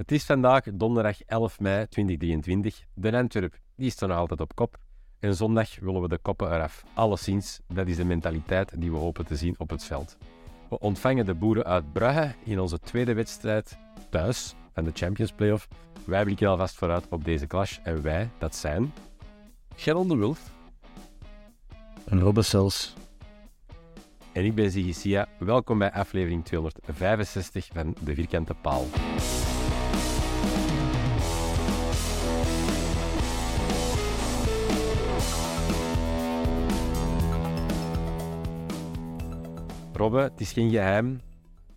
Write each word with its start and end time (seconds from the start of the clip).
Het 0.00 0.12
is 0.12 0.24
vandaag 0.24 0.64
donderdag 0.74 1.22
11 1.22 1.60
mei 1.60 1.88
2023. 1.88 2.84
De 2.94 3.16
Antwerp 3.16 3.58
die 3.76 3.90
staat 3.90 4.08
nog 4.08 4.18
altijd 4.18 4.40
op 4.40 4.54
kop. 4.54 4.76
En 5.18 5.34
zondag 5.34 5.78
willen 5.80 6.02
we 6.02 6.08
de 6.08 6.18
koppen 6.18 6.54
eraf. 6.54 6.84
Alleszins, 6.94 7.60
dat 7.68 7.86
is 7.86 7.96
de 7.96 8.04
mentaliteit 8.04 8.80
die 8.80 8.90
we 8.90 8.96
hopen 8.96 9.26
te 9.26 9.36
zien 9.36 9.54
op 9.58 9.70
het 9.70 9.84
veld. 9.84 10.16
We 10.68 10.78
ontvangen 10.78 11.26
de 11.26 11.34
boeren 11.34 11.64
uit 11.64 11.92
Brugge 11.92 12.34
in 12.44 12.60
onze 12.60 12.78
tweede 12.78 13.14
wedstrijd 13.14 13.78
thuis 14.10 14.54
van 14.72 14.84
de 14.84 14.90
Champions 14.94 15.32
Playoff. 15.32 15.68
Wij 16.06 16.24
blikken 16.24 16.48
alvast 16.48 16.74
vooruit 16.74 17.08
op 17.08 17.24
deze 17.24 17.46
clash. 17.46 17.78
En 17.82 18.02
wij, 18.02 18.28
dat 18.38 18.56
zijn... 18.56 18.92
Geron 19.76 20.08
de 20.08 20.16
Wulf. 20.16 20.50
En 22.04 22.20
Robbe 22.20 22.42
Sels. 22.42 22.94
En 24.32 24.44
ik 24.44 24.54
ben 24.54 24.70
Ziggy 24.70 24.92
Sia. 24.92 25.26
Welkom 25.38 25.78
bij 25.78 25.92
aflevering 25.92 26.44
265 26.44 27.68
van 27.72 27.94
De 28.00 28.14
Vierkante 28.14 28.54
Paal. 28.54 28.86
Robbe, 40.00 40.20
het 40.20 40.40
is 40.40 40.52
geen 40.52 40.70
geheim. 40.70 41.20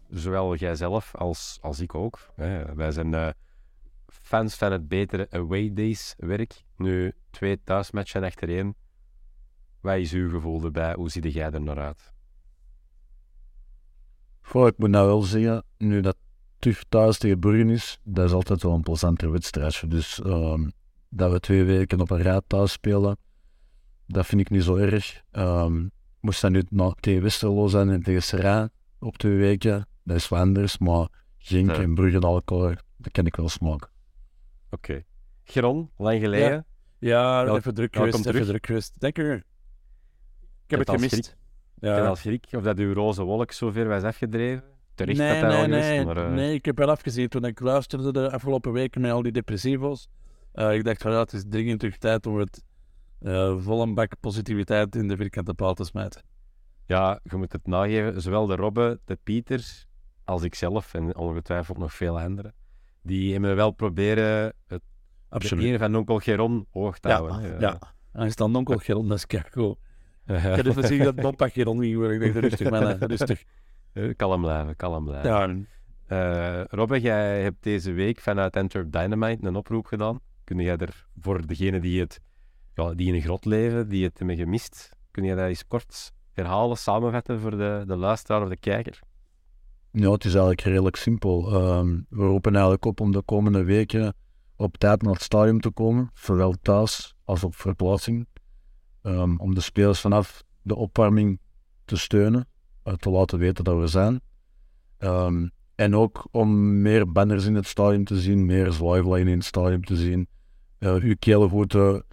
Zowel 0.09 0.55
jijzelf 0.55 1.15
als, 1.15 1.57
als 1.61 1.79
ik 1.79 1.95
ook. 1.95 2.19
Hè. 2.35 2.75
Wij 2.75 2.91
zijn 2.91 3.13
eh, 3.13 3.29
fans 4.07 4.55
van 4.55 4.71
het 4.71 4.87
betere 4.87 5.27
away 5.29 5.73
days 5.73 6.13
werk. 6.17 6.63
Nu 6.77 7.13
twee 7.29 7.63
thuismatchen 7.63 8.23
achtereen. 8.23 8.75
Wat 9.81 9.97
is 9.97 10.11
uw 10.11 10.29
gevoel 10.29 10.63
erbij? 10.63 10.93
Hoe 10.93 11.09
zie 11.09 11.31
jij 11.31 11.51
er 11.51 11.61
naar 11.61 11.79
uit? 11.79 12.13
Ik 14.53 14.77
moet 14.77 14.89
nou 14.89 15.07
wel 15.07 15.21
zeggen, 15.21 15.63
nu 15.77 16.01
dat 16.01 16.17
TUF 16.59 16.83
thuis 16.89 17.17
tegen 17.17 17.39
Bruggen 17.39 17.69
is, 17.69 17.99
dat 18.03 18.25
is 18.25 18.31
altijd 18.31 18.63
wel 18.63 18.73
een 18.73 18.81
plezantere 18.81 19.31
wedstrijdje. 19.31 19.87
Dus 19.87 20.21
ehm, 20.21 20.69
dat 21.09 21.31
we 21.31 21.39
twee 21.39 21.63
weken 21.63 22.01
op 22.01 22.09
een 22.09 22.21
rij 22.21 22.41
thuis 22.47 22.71
spelen, 22.71 23.17
dat 24.07 24.25
vind 24.25 24.41
ik 24.41 24.49
niet 24.49 24.63
zo 24.63 24.75
erg. 24.75 25.23
Ehm, 25.31 25.87
moest 26.23 26.41
dat 26.41 26.51
nu 26.51 26.63
na, 26.69 26.93
tegen 26.99 27.21
Westerlo 27.21 27.67
zijn 27.67 27.89
en 27.89 28.03
tegen 28.03 28.23
Serrain 28.23 28.69
op 28.99 29.17
twee 29.17 29.35
weken, 29.37 29.87
dat 30.03 30.15
is 30.17 30.27
wat 30.27 30.39
anders. 30.39 30.77
Maar 30.77 31.07
Genk 31.37 31.69
Ja. 31.71 31.81
en 31.81 31.93
Brugge 31.95 32.19
alcohol, 32.19 32.73
dat 32.97 33.11
ken 33.11 33.25
ik 33.25 33.35
wel 33.35 33.49
smaken. 33.49 33.89
Oké. 34.69 35.03
Geron, 35.43 35.89
lang 35.97 36.19
geleden. 36.19 36.65
Ja, 36.99 37.45
Wel- 37.45 37.57
even 37.57 37.73
druk 37.73 37.95
geweest, 37.95 38.25
even 38.25 38.45
druk 38.45 38.65
geweest. 38.65 38.99
Denk 38.99 39.17
er. 39.17 39.35
Ik 39.35 39.43
heb 40.69 40.79
het 40.79 40.89
al 40.89 40.95
gemist. 40.95 41.13
Ik 41.27 41.35
ben 41.79 41.95
Ja. 41.95 42.07
al 42.07 42.15
schrik 42.15 42.45
of 42.51 42.63
dat 42.63 42.77
uw 42.77 42.93
roze 42.93 43.23
wolk 43.23 43.51
zo 43.51 43.71
ver 43.71 43.87
was 43.87 44.03
afgedreven. 44.03 44.63
Terecht 44.95 45.17
Nee, 45.17 45.41
dat 45.41 45.51
nee, 45.51 45.67
nee, 45.67 46.05
maar... 46.05 46.17
eh, 46.17 46.31
nee, 46.31 46.53
ik 46.53 46.65
heb 46.65 46.77
wel 46.77 46.89
afgezien 46.89 47.27
toen 47.27 47.45
ik 47.45 47.59
luisterde 47.59 48.11
de 48.13 48.31
afgelopen 48.31 48.71
weken 48.71 49.01
met 49.01 49.11
al 49.11 49.21
die 49.21 49.31
depressivo's. 49.31 50.07
Eh, 50.51 50.73
ik 50.73 50.83
dacht 50.83 51.01
van 51.01 51.11
ja, 51.11 51.19
het 51.19 51.33
is 51.33 51.43
dringend 51.49 51.79
terug 51.79 51.97
tijd 51.97 52.25
om 52.25 52.37
het 52.37 52.63
eh 53.23 53.55
vol 53.59 53.81
een 53.81 53.93
bak 53.93 54.13
positiviteit 54.19 54.95
in 54.95 55.07
de 55.07 55.15
vierkante 55.17 55.53
paal 55.53 55.73
te 55.73 55.83
smijten. 55.83 56.21
Ja, 56.85 57.19
je 57.23 57.35
moet 57.37 57.51
het 57.51 57.67
nageven. 57.67 58.21
Zowel 58.21 58.45
de 58.45 58.55
Robbe, 58.55 58.99
de 59.05 59.17
Pieter, 59.23 59.85
als 60.23 60.43
ikzelf 60.43 60.93
en 60.93 61.15
ongetwijfeld 61.15 61.77
nog 61.77 61.93
veel 61.93 62.19
anderen. 62.19 62.53
Die 63.01 63.31
hebben 63.31 63.55
wel 63.55 63.71
proberen 63.71 64.53
het 64.67 64.81
ene 65.51 65.77
van 65.77 65.95
onkel 65.95 66.17
Geron 66.19 66.67
hoog 66.71 66.99
te 66.99 67.07
Ja, 67.07 67.15
houden. 67.21 67.59
ja. 67.59 67.79
En 68.11 68.25
is 68.25 68.35
dan 68.35 68.55
onkel 68.55 68.77
Geron, 68.77 69.07
dat 69.07 69.17
is 69.17 69.25
keigoed. 69.25 69.77
Ik 70.25 70.35
heb 70.35 70.65
even 70.65 70.87
zien 70.87 71.03
dat 71.03 71.15
Bob 71.25 71.41
Geron 71.41 71.79
niet 71.79 71.95
hoor. 71.95 72.13
Ik 72.13 72.19
dacht 72.33 72.35
rustig 72.45 72.69
man, 72.69 72.83
rustig. 73.13 73.43
Eh, 73.93 74.15
Kalm 74.15 74.41
blijven, 74.41 74.75
kalm 74.75 75.05
blijven. 75.05 75.29
Ja, 75.31 75.55
Eh, 76.07 76.63
Robbe, 76.69 76.99
jij 77.01 77.41
hebt 77.41 77.63
deze 77.63 77.91
week 77.91 78.19
vanuit 78.19 78.55
Antwerp 78.55 78.91
Dynamite 78.91 79.47
een 79.47 79.55
oproep 79.55 79.85
gedaan. 79.85 80.19
Kun 80.43 80.57
jij 80.59 80.77
er 80.77 81.05
voor 81.19 81.47
degenen 81.47 81.81
die, 81.81 81.99
het, 81.99 82.19
ja, 82.75 82.93
die 82.93 83.07
in 83.07 83.13
een 83.13 83.21
grot 83.21 83.45
leven, 83.45 83.89
die 83.89 84.03
het 84.03 84.17
hebben 84.17 84.37
gemist, 84.37 84.89
kun 85.11 85.23
je 85.23 85.35
dat 85.35 85.47
eens 85.47 85.67
kort 85.67 86.13
herhalen, 86.31 86.77
samenvatten 86.77 87.39
voor 87.39 87.51
de, 87.51 87.83
de 87.87 87.95
luisteraar 87.95 88.41
of 88.41 88.49
de 88.49 88.57
kijker? 88.57 88.99
Ja, 89.91 90.11
het 90.11 90.25
is 90.25 90.31
eigenlijk 90.31 90.61
redelijk 90.61 90.95
simpel. 90.95 91.53
Ehm, 91.53 91.99
we 92.09 92.25
roepen 92.25 92.51
eigenlijk 92.53 92.85
op 92.85 92.99
om 92.99 93.11
de 93.11 93.21
komende 93.21 93.63
weken 93.63 94.13
op 94.55 94.77
tijd 94.77 95.01
naar 95.01 95.13
het 95.13 95.21
stadion 95.21 95.59
te 95.59 95.71
komen, 95.71 96.09
zowel 96.13 96.53
thuis 96.61 97.15
als 97.23 97.43
op 97.43 97.55
verplaatsing. 97.55 98.27
Ehm, 99.01 99.35
om 99.37 99.55
de 99.55 99.61
spelers 99.61 99.99
vanaf 99.99 100.43
de 100.61 100.75
opwarming 100.75 101.39
te 101.85 101.97
steunen, 101.97 102.47
eh, 102.83 102.93
te 102.93 103.09
laten 103.09 103.39
weten 103.39 103.63
dat 103.63 103.79
we 103.79 103.87
zijn. 103.87 104.21
Ehm, 104.97 105.47
en 105.75 105.95
ook 105.95 106.27
om 106.31 106.81
meer 106.81 107.11
banners 107.11 107.45
in 107.45 107.55
het 107.55 107.67
stadion 107.67 108.03
te 108.03 108.19
zien, 108.19 108.45
meer 108.45 108.71
zwaaivlaggen 108.71 109.27
in 109.27 109.37
het 109.37 109.45
stadion 109.45 109.81
te 109.81 109.95
zien. 109.95 110.27
eh 110.79 110.95
uw 110.95 111.15
te, 111.65 112.05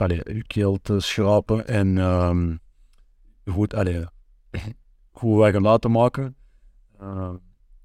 allee, 0.00 0.20
uw 0.24 0.42
keel 0.46 0.78
te 0.82 1.00
schrapen 1.00 1.66
en 1.66 1.98
ehm, 1.98 2.56
goed, 3.44 3.74
allee, 3.74 4.04
goed 5.12 5.36
weg 5.38 5.54
laten 5.60 5.90
maken. 5.90 6.36
Uh, 7.02 7.34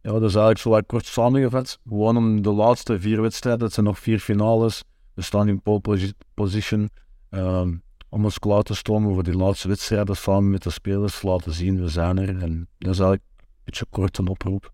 ja, 0.02 0.12
dat 0.12 0.22
is 0.24 0.36
eigenlijk 0.36 0.58
zo 0.60 0.70
wat 0.70 0.86
kort 0.86 1.06
samengevat. 1.06 1.80
Gewoon 1.88 2.18
om 2.18 2.42
de 2.42 2.52
laatste 2.52 3.00
vier 3.00 3.22
wedstrijden, 3.22 3.64
het 3.64 3.74
zijn 3.74 3.86
nog 3.86 4.00
vier 4.00 4.20
finales. 4.20 4.84
We 5.14 5.22
staan 5.22 5.48
in 5.48 5.62
pole 5.62 5.80
posi- 5.80 6.14
position. 6.34 6.90
ehm, 7.30 7.76
om 8.10 8.24
ons 8.24 8.40
klaar 8.40 8.64
te 8.64 8.76
stomen 8.76 9.14
voor 9.14 9.24
die 9.24 9.36
laatste 9.36 9.68
wedstrijden 9.68 10.16
samen 10.16 10.50
met 10.50 10.64
de 10.64 10.70
spelers, 10.70 11.22
laten 11.22 11.52
zien 11.54 11.82
we 11.82 11.88
zijn 11.90 12.18
er. 12.18 12.30
En 12.42 12.68
dat 12.78 12.94
is 12.94 13.00
eigenlijk 13.00 13.22
een 13.40 13.46
beetje 13.64 13.86
kort 13.90 14.18
een 14.18 14.28
oproep. 14.28 14.74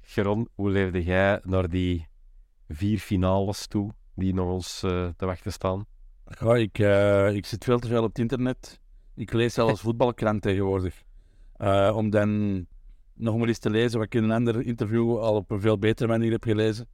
Geron, 0.00 0.48
hoe 0.54 0.70
leefde 0.70 1.02
jij 1.02 1.40
naar 1.44 1.68
die 1.68 2.06
vier 2.68 2.98
finales 2.98 3.66
toe 3.66 3.90
die 4.16 4.34
nog 4.34 4.50
ons 4.50 4.82
eh, 4.82 5.08
te 5.16 5.26
wachten 5.26 5.52
staan? 5.52 5.86
Ja, 6.40 6.54
ik, 6.56 6.78
eh, 6.78 7.34
ik 7.34 7.46
zit 7.46 7.64
veel 7.64 7.78
te 7.78 7.88
veel 7.88 8.02
op 8.02 8.08
het 8.08 8.18
internet. 8.18 8.80
Ik 9.14 9.32
lees 9.32 9.54
zelfs 9.54 9.80
voetbalkrant 9.86 10.42
tegenwoordig. 10.42 11.02
Eh, 11.56 11.92
om 11.96 12.10
dan 12.10 12.66
nog 13.14 13.36
maar 13.36 13.48
eens 13.48 13.58
te 13.58 13.70
lezen 13.70 13.98
wat 13.98 14.06
ik 14.06 14.14
in 14.14 14.24
een 14.24 14.30
ander 14.30 14.62
interview 14.66 15.18
al 15.18 15.34
op 15.34 15.50
een 15.50 15.60
veel 15.60 15.78
betere 15.78 16.08
manier 16.08 16.30
heb 16.30 16.44
gelezen. 16.44 16.88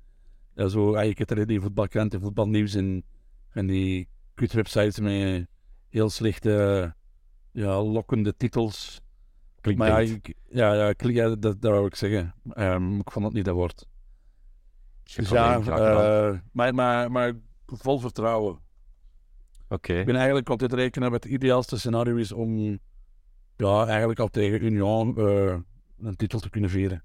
Ja, 0.54 0.68
zo, 0.68 0.94
ah, 0.94 1.04
ik 1.04 1.18
heb 1.18 1.30
er 1.30 1.46
die 1.46 1.60
voetbalkrant 1.60 2.14
en 2.14 2.20
voetbalnieuws 2.20 2.74
en, 2.74 3.04
en 3.50 3.66
die 3.66 4.08
kutwebsites 4.34 4.98
met 5.00 5.46
heel 5.88 6.10
slechte, 6.10 6.94
ja, 7.52 7.82
lokkende 7.82 8.36
titels. 8.36 9.00
Klinkt 9.60 9.80
Maar 9.80 10.04
ja, 10.04 10.12
ik, 10.14 10.34
ja, 10.48 10.74
ja, 10.74 10.92
klik- 10.92 11.14
ja, 11.14 11.28
dat, 11.28 11.40
dat 11.40 11.70
wou 11.72 11.86
ik 11.86 11.94
zeggen. 11.94 12.34
Ehm, 12.50 12.98
ik 12.98 13.10
vond 13.10 13.24
het 13.24 13.34
niet 13.34 13.44
dat 13.44 13.54
woord. 13.54 13.86
Dus 15.02 15.28
ja, 15.28 15.60
eh, 15.60 16.38
maar, 16.52 16.74
maar, 16.74 17.10
maar 17.10 17.32
vol 17.66 17.98
vertrouwen. 17.98 18.58
Oké, 19.68 19.98
Ik 19.98 20.06
ben 20.06 20.16
eigenlijk 20.16 20.48
altijd 20.48 20.72
rekenen 20.72 21.10
dat 21.10 21.22
het 21.22 21.32
ideaalste 21.32 21.78
scenario 21.78 22.16
is 22.16 22.32
om 22.32 22.78
ja, 23.56 23.86
eigenlijk 23.86 24.18
al 24.18 24.28
tegen 24.28 24.64
Union 24.64 25.16
eh, 25.18 25.56
een 25.98 26.16
titel 26.16 26.38
te 26.40 26.50
kunnen 26.50 26.70
vieren. 26.70 27.04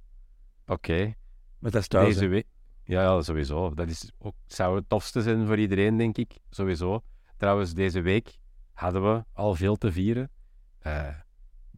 oké. 0.67 1.13
Met 1.59 1.71
dat 1.71 1.81
is 1.81 1.87
thuis. 1.87 2.13
Deze 2.13 2.27
week. 2.27 2.47
Ja, 2.83 3.01
ja, 3.01 3.21
sowieso. 3.21 3.73
Dat 3.73 3.89
is 3.89 4.11
ook, 4.17 4.35
zou 4.45 4.75
het 4.75 4.89
tofste 4.89 5.21
zijn 5.21 5.45
voor 5.45 5.57
iedereen, 5.57 5.97
denk 5.97 6.17
ik. 6.17 6.37
Sowieso. 6.49 7.03
Trouwens, 7.37 7.73
deze 7.73 8.01
week 8.01 8.37
hadden 8.73 9.13
we 9.13 9.23
al 9.33 9.55
veel 9.55 9.75
te 9.75 9.91
vieren. 9.91 10.31
Eh, 10.79 11.07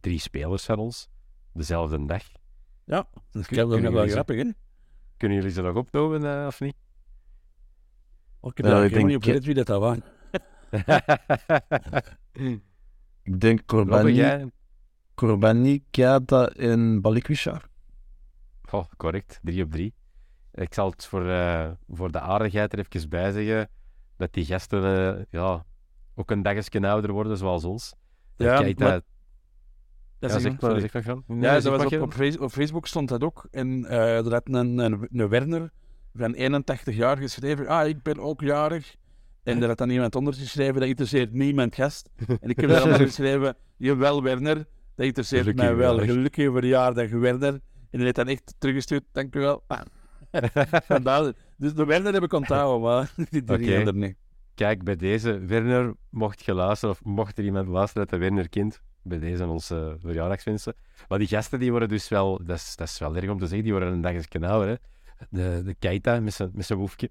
drie 0.00 0.18
spelers 0.18 0.64
van 0.64 0.78
ons. 0.78 1.08
Dezelfde 1.52 2.06
dag. 2.06 2.22
Ja, 2.84 3.08
dat 3.30 3.50
is 3.50 3.56
wel, 3.90 4.08
grappig, 4.08 4.36
hè? 4.36 4.50
Kunnen 5.20 5.38
jullie 5.38 5.52
ze 5.52 5.62
nog 5.62 5.76
opnoemen, 5.76 6.40
eh, 6.40 6.46
of 6.46 6.60
niet? 6.60 6.74
Oh, 8.40 8.50
ik 8.50 8.56
heb 8.56 8.66
daar 8.66 8.84
ik 8.84 8.92
denk- 8.92 9.06
niet 9.06 9.16
op 9.16 9.22
gelet 9.22 9.44
wie 9.44 9.54
dat 9.54 9.68
was. 9.68 9.96
Ik 13.22 13.40
denk 13.40 13.66
Corbani? 13.66 14.50
Corbani 15.14 15.84
Keita 15.90 16.46
en 16.48 17.00
Balikwisha. 17.00 17.60
Oh, 18.70 18.84
correct. 18.96 19.38
Drie 19.42 19.62
op 19.64 19.70
drie. 19.70 19.94
Ik 20.52 20.74
zal 20.74 20.90
het 20.90 21.06
voor, 21.06 21.28
eh, 21.28 21.70
voor 21.88 22.12
de 22.12 22.20
aardigheid 22.20 22.72
er 22.72 22.78
even 22.78 23.08
bij 23.08 23.32
zeggen 23.32 23.68
dat 24.16 24.32
die 24.32 24.44
gasten 24.44 24.84
eh, 24.84 25.24
ja, 25.30 25.64
ook 26.14 26.30
een 26.30 26.42
dagje 26.42 26.88
ouder 26.88 27.12
worden, 27.12 27.36
zoals 27.36 27.64
ons. 27.64 27.94
Ja, 28.36 28.58
Kijk, 28.58 28.78
maar- 28.78 29.00
dat, 30.20 30.30
ja, 30.30 30.36
is 30.36 30.42
zeg 30.42 30.50
maar, 30.50 30.60
sorry. 30.60 30.80
zeg 30.80 30.92
maar, 30.92 31.04
Jan. 31.04 31.24
Nee, 31.26 31.40
Ja, 31.40 31.60
dat 31.60 31.90
was 31.90 32.36
op, 32.38 32.50
Facebook 32.50 32.86
stond 32.86 33.08
dat 33.08 33.22
ook. 33.22 33.48
En 33.50 33.84
eh 33.84 34.26
er 34.26 34.32
had 34.32 34.48
een, 34.48 34.78
een, 34.78 35.08
een 35.10 35.28
Werner 35.28 35.70
van 36.14 36.34
81 36.34 36.96
jaar 36.96 37.16
geschreven, 37.16 37.66
ah, 37.66 37.88
ik 37.88 38.02
ben 38.02 38.18
ook 38.18 38.40
jarig. 38.40 38.96
En 39.42 39.62
er 39.62 39.68
had 39.68 39.78
dan 39.78 39.90
iemand 39.90 40.14
onder 40.14 40.34
geschreven, 40.34 40.74
dat 40.74 40.88
interesseert 40.88 41.32
niemand 41.32 41.74
gast. 41.74 42.10
En 42.40 42.48
ik 42.50 42.60
heb 42.60 42.68
daar 42.70 42.80
allemaal 42.80 42.98
geschreven, 42.98 43.56
jawel 43.76 44.22
Werner, 44.22 44.56
dat 44.94 45.06
interesseert 45.06 45.42
Gelukkig 45.42 45.64
mij 45.64 45.76
wel. 45.76 45.98
Gelukkige 45.98 46.52
verjaardag 46.52 47.10
Werner. 47.10 47.52
En 47.52 47.60
hij 47.98 48.02
heeft 48.02 48.14
dan 48.14 48.28
echt 48.28 48.54
teruggestuurd, 48.58 49.04
dank 49.12 49.34
u 49.34 49.40
wel. 49.40 49.64
Vandaar. 50.88 51.32
Dus 51.56 51.74
de 51.74 51.84
Werner 51.84 52.12
heb 52.12 52.22
ik 52.22 52.32
onthouden, 52.32 52.80
maar 52.80 53.12
die 53.30 53.44
drie 53.44 53.76
anderen 53.76 53.98
niet. 53.98 54.16
Kijk, 54.54 54.84
bij 54.84 54.96
deze, 54.96 55.38
Werner, 55.38 55.94
mocht 56.10 56.44
je 56.44 56.54
luisteren, 56.54 56.94
of 56.94 57.04
mocht 57.04 57.38
er 57.38 57.44
iemand 57.44 57.68
luisteren 57.68 58.06
dat 58.08 58.20
de 58.20 58.26
Werner 58.26 58.48
kent, 58.48 58.80
bij 59.02 59.18
deze 59.18 59.46
onze 59.46 59.96
verjaardagswensen. 60.00 60.74
Maar 61.08 61.18
die 61.18 61.28
gasten, 61.28 61.58
die 61.58 61.70
worden 61.70 61.88
dus 61.88 62.08
wel, 62.08 62.40
dat 62.44 62.56
is, 62.56 62.76
dat 62.76 62.88
is 62.88 62.98
wel 62.98 63.16
erg 63.16 63.30
om 63.30 63.38
te 63.38 63.44
zeggen, 63.46 63.62
die 63.62 63.72
worden 63.72 63.92
een 63.92 64.00
dagje 64.00 64.46
ouder. 64.46 64.68
Hè. 64.68 64.74
De, 65.30 65.62
de 65.64 65.74
Keita 65.74 66.20
met 66.20 66.32
zijn, 66.34 66.50
met 66.54 66.66
zijn 66.66 66.78
woefje. 66.78 67.10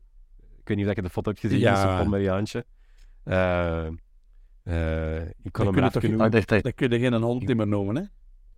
Ik 0.59 0.67
weet 0.67 0.77
niet 0.77 0.87
of 0.87 0.95
je 0.95 1.01
de 1.01 1.09
foto 1.09 1.29
hebt 1.29 1.41
gezien, 1.41 1.59
Ja. 1.59 1.75
zijn 1.81 2.03
Pomeriaantje. 2.03 2.65
Eh, 3.23 3.85
eh, 4.63 5.21
ik 5.43 5.51
kon 5.51 5.65
Dat 5.65 5.75
hem 5.75 5.89
toch- 5.89 6.19
Ah, 6.21 6.31
dacht 6.31 6.47
dat 6.47 6.63
Dat 6.63 6.73
kun 6.75 6.89
je 6.89 6.99
geen 6.99 7.13
hond 7.13 7.47
niet 7.47 7.57
meer 7.57 7.67
noemen, 7.67 7.95
hè? 7.95 8.03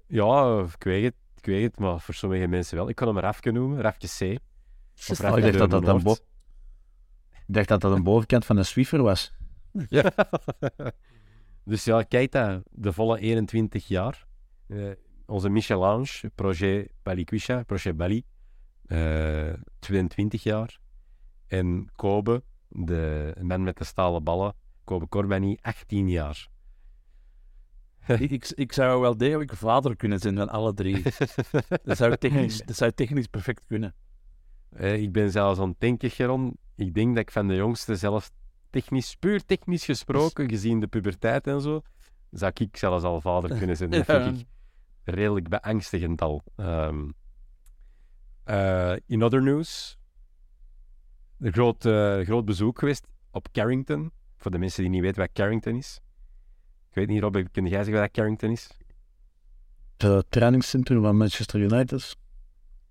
Ja, 0.07 0.59
ik 0.77 0.83
weet 0.83 1.03
het, 1.03 1.13
ik 1.37 1.45
weet 1.45 1.63
het, 1.63 1.79
maar 1.79 1.99
voor 1.99 2.13
sommige 2.13 2.47
mensen 2.47 2.77
wel. 2.77 2.89
Ik 2.89 2.95
kon 2.95 3.07
hem 3.07 3.19
Rafke 3.19 3.51
noemen, 3.51 3.81
Rafke 3.81 4.07
C. 4.07 4.39
Of 5.09 5.21
Oh, 5.23 5.37
ik 5.37 5.43
dacht 5.43 5.57
dat 5.57 5.69
dat 5.71 5.87
een 5.87 6.03
bo- 6.03 6.17
ik 7.31 7.57
dacht 7.57 7.67
dat 7.67 7.81
dat 7.81 7.91
een 7.91 8.03
bovenkant 8.03 8.45
van 8.45 8.57
een 8.57 8.65
Swiffer 8.65 9.01
was. 9.01 9.33
Ja. 9.89 10.13
dus 11.63 11.83
ja, 11.83 12.03
Keita, 12.03 12.61
de 12.71 12.93
volle 12.93 13.19
21 13.19 13.87
jaar. 13.87 14.25
Eh, 14.67 14.91
onze 15.25 15.49
Michelange, 15.49 16.31
Projet 16.35 16.91
Balikwisha, 17.03 17.63
Projet 17.63 17.97
Bali, 17.97 18.23
eh 18.85 19.53
22 19.79 20.43
jaar. 20.43 20.79
En 21.47 21.89
Kobe, 21.95 22.43
de 22.67 23.35
man 23.41 23.63
met 23.63 23.77
de 23.77 23.83
stalen 23.83 24.23
ballen, 24.23 24.53
Kobe 24.83 25.07
Corbani, 25.07 25.57
18 25.61 26.09
jaar. 26.09 26.49
ik, 28.19 28.49
ik, 28.55 28.73
zou 28.73 29.01
wel 29.01 29.17
degelijk 29.17 29.55
vader 29.55 29.95
kunnen 29.95 30.19
zijn 30.19 30.35
van 30.35 30.49
alle 30.49 30.73
drie. 30.73 31.03
Dat 31.83 31.97
zou 31.97 32.17
technisch, 32.17 32.61
dat 32.65 32.75
zou 32.75 32.91
technisch 32.91 33.27
perfect 33.27 33.65
kunnen. 33.67 33.95
Eh, 34.69 35.01
ik 35.01 35.11
ben 35.11 35.31
zelfs 35.31 35.59
aan 35.59 35.69
het 35.69 35.79
denken, 35.79 36.09
Geron. 36.09 36.57
Ik 36.75 36.93
denk 36.93 37.15
dat 37.15 37.23
ik 37.23 37.31
van 37.31 37.47
de 37.47 37.55
jongste 37.55 37.95
zelfs 37.95 38.31
technisch, 38.71 39.15
puur 39.15 39.45
technisch 39.45 39.85
gesproken, 39.85 40.49
gezien 40.49 40.79
de 40.79 40.87
puberteit 40.87 41.47
en 41.47 41.61
zo, 41.61 41.81
zou 42.31 42.51
ik 42.53 42.77
zelfs 42.77 43.03
al 43.03 43.21
vader 43.21 43.57
kunnen 43.57 43.77
zijn. 43.77 43.89
Dat 43.89 44.05
vind 44.23 44.39
ik 44.39 44.45
redelijk 45.03 45.49
beangstigend 45.49 46.21
al. 46.21 46.43
Ehm, 46.55 47.09
eh, 48.43 48.95
in 49.05 49.23
other 49.23 49.43
news, 49.43 49.97
een 51.39 51.53
groot, 51.53 51.85
eh, 51.85 52.19
groot 52.19 52.45
bezoek 52.45 52.79
geweest 52.79 53.07
op 53.31 53.51
Carrington. 53.51 54.11
Voor 54.37 54.51
de 54.51 54.57
mensen 54.57 54.81
die 54.81 54.91
niet 54.91 55.01
weten 55.01 55.21
wat 55.21 55.31
Carrington 55.33 55.75
is. 55.75 56.01
Ik 56.89 56.95
weet 56.95 57.07
niet, 57.07 57.21
Rob, 57.21 57.45
kun 57.51 57.65
jij 57.65 57.83
zeggen 57.83 58.01
wat 58.01 58.11
Carrington 58.11 58.51
is? 58.51 58.69
Het 59.97 60.25
trainingscentrum 60.29 61.01
van 61.01 61.17
Manchester 61.17 61.59
United. 61.59 62.17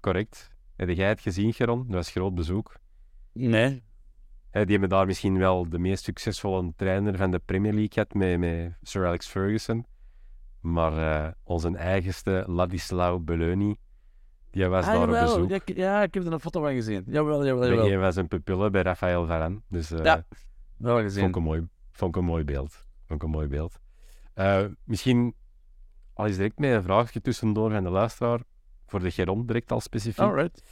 Correct. 0.00 0.50
Heb 0.76 0.88
jij 0.88 1.08
het 1.08 1.20
gezien, 1.20 1.52
Geron? 1.52 1.84
Dat 1.86 1.94
was 1.94 2.10
groot 2.10 2.34
bezoek. 2.34 2.74
Nee. 3.32 3.82
Die 4.52 4.64
hebben 4.66 4.88
daar 4.88 5.06
misschien 5.06 5.38
wel 5.38 5.68
de 5.68 5.78
meest 5.78 6.04
succesvolle 6.04 6.72
trainer 6.76 7.16
van 7.16 7.30
de 7.30 7.38
Premier 7.38 7.72
League 7.72 7.92
gehad 7.92 8.14
met, 8.14 8.38
met 8.38 8.72
Sir 8.82 9.06
Alex 9.06 9.26
Ferguson. 9.26 9.86
Maar 10.60 11.24
eh, 11.26 11.32
onze 11.44 11.76
eigenste 11.76 12.44
Ladislau 12.46 13.18
Beleuni, 13.20 13.76
die 14.50 14.66
was 14.66 14.84
Ah, 14.86 14.92
daar 14.92 15.02
op 15.02 15.08
bezoek. 15.26 15.48
Ja, 15.48 15.54
ik- 15.64 15.76
ja, 15.76 16.02
ik 16.02 16.14
heb 16.14 16.26
er 16.26 16.32
een 16.32 16.40
foto 16.40 16.60
van 16.60 16.72
gezien. 16.72 17.02
Jawel, 17.06 17.44
jawel, 17.44 17.58
Bij 17.60 17.68
jawel. 17.68 17.92
een 17.92 18.00
van 18.00 18.12
zijn 18.12 18.28
pupillen, 18.28 18.72
bij 18.72 18.82
Rafael 18.82 19.26
Varane. 19.26 19.60
Dus 19.68 19.90
eh, 19.90 20.04
Ja, 20.04 20.24
Wel 20.76 21.00
gezien. 21.00 21.18
vond, 21.22 21.30
ik 21.30 21.36
een 21.36 21.42
mooi, 21.48 21.66
vond 21.92 22.14
ik 22.14 22.20
een 22.20 22.26
mooi 22.28 22.44
beeld. 22.44 22.86
Vond 23.06 23.20
ik 23.20 23.22
een 23.22 23.34
mooi 23.34 23.46
beeld. 23.48 23.78
Eh, 24.34 24.64
misschien 24.84 25.34
al 26.14 26.26
eens 26.26 26.36
direct 26.36 26.58
met 26.58 26.70
een 26.72 26.82
vraagje 26.82 27.20
tussendoor 27.20 27.70
van 27.70 27.82
de 27.82 27.90
luisteraar. 27.90 28.40
Voor 28.86 29.00
de 29.00 29.10
Geron 29.10 29.46
direct 29.46 29.72
al 29.72 29.80
specifiek. 29.80 30.18
Alright. 30.24 30.62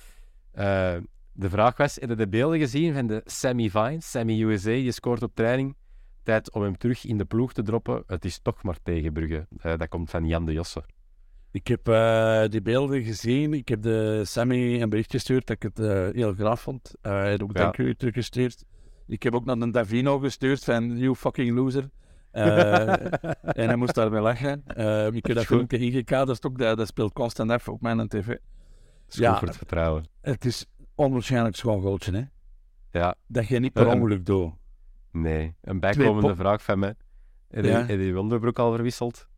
De 1.38 1.50
vraag 1.50 1.76
was, 1.76 1.94
heb 1.94 2.08
je 2.08 2.14
de 2.14 2.28
beelden 2.28 2.58
gezien 2.58 2.94
van 2.94 3.06
de 3.06 3.22
Sammy 3.24 3.70
Vines, 3.70 4.10
Sammy 4.10 4.42
USA, 4.42 4.70
die 4.70 4.92
scoort 4.92 5.22
op 5.22 5.34
training. 5.34 5.76
Tijd 6.22 6.52
om 6.52 6.62
hem 6.62 6.78
terug 6.78 7.04
in 7.04 7.18
de 7.18 7.24
ploeg 7.24 7.52
te 7.52 7.62
droppen. 7.62 8.02
Het 8.06 8.24
is 8.24 8.38
toch 8.42 8.62
maar 8.62 8.78
tegen 8.82 9.12
Brugge. 9.12 9.46
Eh, 9.58 9.76
dat 9.76 9.88
komt 9.88 10.10
van 10.10 10.26
Jan 10.26 10.44
de 10.44 10.52
Josse. 10.52 10.84
Ik 11.50 11.66
heb 11.66 11.88
eh, 11.88 12.44
die 12.48 12.62
beelden 12.62 13.02
gezien. 13.02 13.54
Ik 13.54 13.68
heb 13.68 13.82
de 13.82 14.22
Sammy 14.24 14.82
een 14.82 14.88
bericht 14.88 15.10
gestuurd 15.10 15.46
dat 15.46 15.56
ik 15.56 15.62
het 15.62 15.78
eh, 15.78 16.08
heel 16.12 16.34
graag 16.34 16.60
vond. 16.60 16.94
Hij 17.02 17.28
heeft 17.28 17.42
ook 17.42 17.56
Ja. 17.56 17.62
dank 17.62 17.76
u 17.78 17.94
teruggestuurd. 17.94 18.64
Ik 19.06 19.22
heb 19.22 19.34
ook 19.34 19.44
naar 19.44 19.56
een 19.56 19.70
Davino 19.72 20.18
gestuurd 20.18 20.64
van 20.64 20.98
you 20.98 21.14
fucking 21.14 21.56
loser. 21.56 21.90
En 22.32 23.66
hij 23.66 23.76
moest 23.76 23.94
daarmee 23.94 24.20
lachen. 24.20 24.62
Ik 25.14 25.26
heb 25.26 25.36
dat 25.36 25.44
filmpje 25.44 25.78
ingekaderd 25.78 26.46
ook. 26.46 26.58
Dat, 26.58 26.76
dat 26.76 26.86
speelt 26.86 27.12
constant 27.12 27.50
af 27.50 27.68
op 27.68 27.80
mijn 27.80 28.08
tv. 28.08 28.36
Ja. 29.08 29.38
voor 29.38 29.48
het 29.48 29.56
vertrouwen. 29.56 30.04
Het 30.20 30.44
is 30.44 30.66
onwaarschijnlijk 30.98 31.56
schoon 31.56 31.80
goaltje, 31.82 32.12
hè? 32.12 32.22
Ja, 32.98 33.14
Dat 33.26 33.48
je 33.48 33.58
niet 33.60 33.72
per 33.72 33.86
ongeluk 33.86 34.26
doet. 34.26 34.52
nee. 35.12 35.54
Een 35.60 35.80
bijkomende 35.80 36.34
vraag 36.36 36.62
van 36.62 36.78
mij. 36.78 36.94
Heb 37.48 37.64
je, 37.64 37.70
Ja. 37.70 37.78
heb 37.78 37.98
je 37.98 38.04
je 38.06 38.18
onderbroek 38.20 38.58
al 38.58 38.72
verwisseld? 38.74 39.28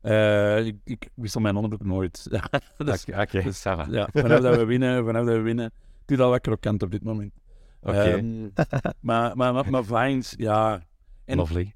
Eh, 0.00 0.66
ik, 0.66 0.76
ik 0.84 1.08
wissel 1.14 1.40
mijn 1.40 1.54
onderbroek 1.56 1.84
nooit. 1.88 2.26
dat 2.76 2.88
is, 2.94 3.04
Oké, 3.04 3.20
oké, 3.20 3.42
dus- 3.42 3.62
ja, 3.62 4.08
vanaf 4.12 4.40
dat 4.40 4.56
we 4.56 4.64
winnen, 4.74 5.04
vanaf 5.04 5.24
dat 5.26 5.34
we 5.34 5.40
winnen. 5.40 5.64
Het 6.00 6.10
is 6.10 6.18
al 6.18 6.30
wat 6.30 6.40
krokant 6.40 6.82
op 6.82 6.90
dit 6.90 7.04
moment. 7.04 7.32
Oké, 7.80 7.96
Ehm, 7.98 8.42
maar, 9.00 9.36
maar, 9.36 9.52
maar, 9.52 9.70
maar 9.70 9.84
Vines, 9.84 10.34
ja. 10.36 10.82
en- 11.24 11.36
lovely. 11.36 11.74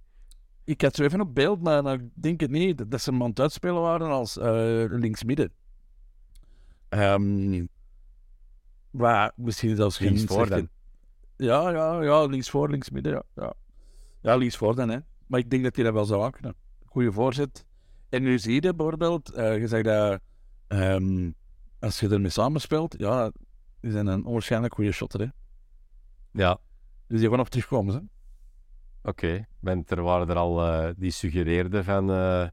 Ik 0.64 0.80
had 0.80 0.94
zo 0.94 1.02
even 1.04 1.20
op 1.20 1.34
beeld, 1.34 1.62
maar, 1.62 1.82
maar 1.82 1.94
ik 1.94 2.08
denk 2.14 2.40
het 2.40 2.50
niet, 2.50 2.90
dat, 2.90 3.00
ze 3.00 3.10
hem 3.10 3.22
aan 3.22 3.28
het 3.28 3.40
uitspelen 3.40 3.80
waren 3.82 4.08
als 4.10 4.38
eh 4.38 4.84
linksmidden. 4.88 5.52
Ehm 6.88 7.64
maar 8.90 9.32
misschien 9.36 9.76
zelfs 9.76 9.96
geen 9.96 10.12
Linksvoor 10.12 10.48
dan. 10.48 10.68
Ja, 11.36 11.70
ja, 11.70 12.02
ja, 12.02 12.24
linksvoor, 12.24 12.70
linksmidden, 12.70 13.12
ja. 13.12 13.22
Ja, 13.34 13.54
ja 14.20 14.36
linksvoor 14.36 14.74
dan, 14.74 14.88
hè. 14.88 14.98
Maar 15.26 15.40
ik 15.40 15.50
denk 15.50 15.62
dat 15.62 15.74
hij 15.76 15.84
dat 15.84 15.94
wel 15.94 16.04
zou 16.04 16.22
aankunnen. 16.22 16.54
Goeie 16.84 17.10
voorzet. 17.10 17.64
En 18.08 18.22
nu 18.22 18.38
zie 18.38 18.62
je 18.62 18.74
bijvoorbeeld, 18.74 19.32
eh, 19.32 19.58
je 19.58 19.66
zegt 19.68 19.84
dat 19.84 20.20
ehm, 20.66 21.30
als 21.78 22.00
je 22.00 22.08
ermee 22.08 22.30
samenspeelt, 22.30 22.94
ja, 22.98 23.30
die 23.80 23.90
zijn 23.90 24.06
een 24.06 24.24
onwaarschijnlijk 24.24 24.74
goede 24.74 24.92
shotter, 24.92 25.20
hè. 25.20 25.26
Ja, 26.30 26.58
Dus 27.06 27.20
die 27.20 27.28
gaan 27.28 27.38
nog 27.38 27.48
terugkomen, 27.48 27.94
hè. 27.94 28.00
oké. 29.10 29.46
Want 29.60 29.90
er 29.90 30.02
waren 30.02 30.28
er 30.28 30.36
al 30.36 30.62
eh, 30.66 30.90
die 30.96 31.10
suggereerden 31.10 31.84
van... 31.84 32.10
eh, 32.10 32.48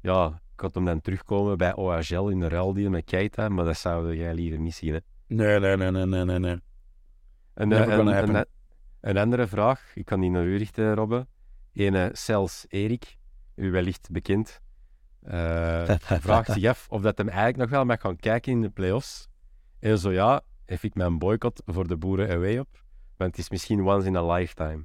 ja, 0.00 0.42
ik 0.54 0.60
had 0.60 0.74
hem 0.74 0.84
dan 0.84 1.00
terugkomen 1.00 1.58
bij 1.58 1.74
OHL 1.74 2.28
in 2.28 2.40
de 2.40 2.48
ruildeal 2.48 2.90
met 2.90 3.04
Keita, 3.04 3.48
maar 3.48 3.64
dat 3.64 3.76
zouden 3.78 4.16
jij 4.16 4.34
liever 4.34 4.58
niet 4.60 4.74
zien, 4.74 4.92
hè. 4.94 5.00
Nee, 5.30 5.58
nee, 5.60 5.76
nee, 5.76 5.90
nee, 5.90 6.24
nee, 6.24 6.38
nee. 6.38 6.60
Een, 7.54 7.68
Never 7.68 7.88
een, 7.90 7.96
gonna 7.96 8.18
een, 8.22 8.34
happen. 8.34 8.52
een 9.00 9.16
andere 9.16 9.46
vraag, 9.46 9.92
ik 9.94 10.04
kan 10.04 10.20
die 10.20 10.30
naar 10.30 10.44
u 10.44 10.56
richten, 10.56 10.94
Robbe. 10.94 11.26
Ene 11.72 12.10
Cels 12.12 12.64
Erik, 12.68 13.16
u 13.54 13.70
wellicht 13.70 14.08
bekend. 14.10 14.60
eh, 15.20 15.90
vraagt 16.26 16.52
zich 16.52 16.64
af 16.64 16.86
of 16.88 17.02
dat 17.02 17.18
hem 17.18 17.28
eigenlijk 17.28 17.58
nog 17.58 17.70
wel 17.70 17.84
mag 17.84 18.00
gaan 18.00 18.16
kijken 18.16 18.52
in 18.52 18.60
de 18.60 18.70
play-offs. 18.70 19.28
En 19.78 19.98
zo 19.98 20.12
ja, 20.12 20.42
heb 20.64 20.82
ik 20.82 20.94
mijn 20.94 21.18
boycott 21.18 21.62
voor 21.66 21.86
de 21.88 21.96
boeren 21.96 22.30
away 22.30 22.58
op. 22.58 22.84
Want 23.16 23.30
het 23.30 23.38
is 23.38 23.50
misschien 23.50 23.80
once 23.86 24.06
in 24.06 24.16
a 24.16 24.32
lifetime. 24.32 24.84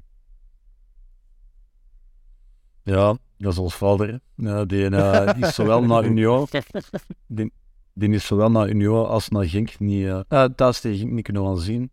Ja, 2.84 3.18
dat 3.38 3.52
is 3.52 3.58
ons 3.58 3.76
vader. 3.76 4.20
Ja, 4.36 4.66
die, 4.66 4.90
eh, 4.90 5.34
die 5.34 5.46
is 5.46 5.56
zowel 5.56 5.84
naar 5.84 6.06
Union, 6.12 6.48
die, 7.28 7.54
die 7.98 8.10
is 8.10 8.26
zowel 8.26 8.52
naar 8.52 8.70
Union 8.70 9.08
als 9.08 9.30
naar 9.30 9.46
Genk 9.46 9.80
niet, 9.80 10.06
eh 10.06 10.20
eh, 10.28 10.50
thuis 10.56 10.80
tegen 10.80 10.98
Genk 10.98 11.12
niet 11.12 11.24
kunnen 11.24 11.44
gaan 11.46 11.60
zien. 11.60 11.92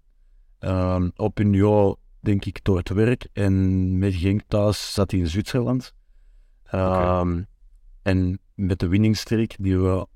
Ehm, 0.59 1.09
op 1.17 1.41
Union 1.41 1.97
denk 2.21 2.45
ik 2.45 2.65
door 2.65 2.77
het 2.77 2.89
werk 2.89 3.29
en 3.33 3.99
met 3.99 4.15
Genk 4.15 4.43
thuis 4.49 4.93
zat 4.95 5.11
hij 5.11 5.21
in 5.21 5.27
Zwitserland. 5.27 5.95
Ehm, 6.65 7.43
En 8.03 8.39
met 8.55 8.79
de 8.79 8.89
winningstreek 8.89 9.57
die 9.59 9.79
we 9.79 10.07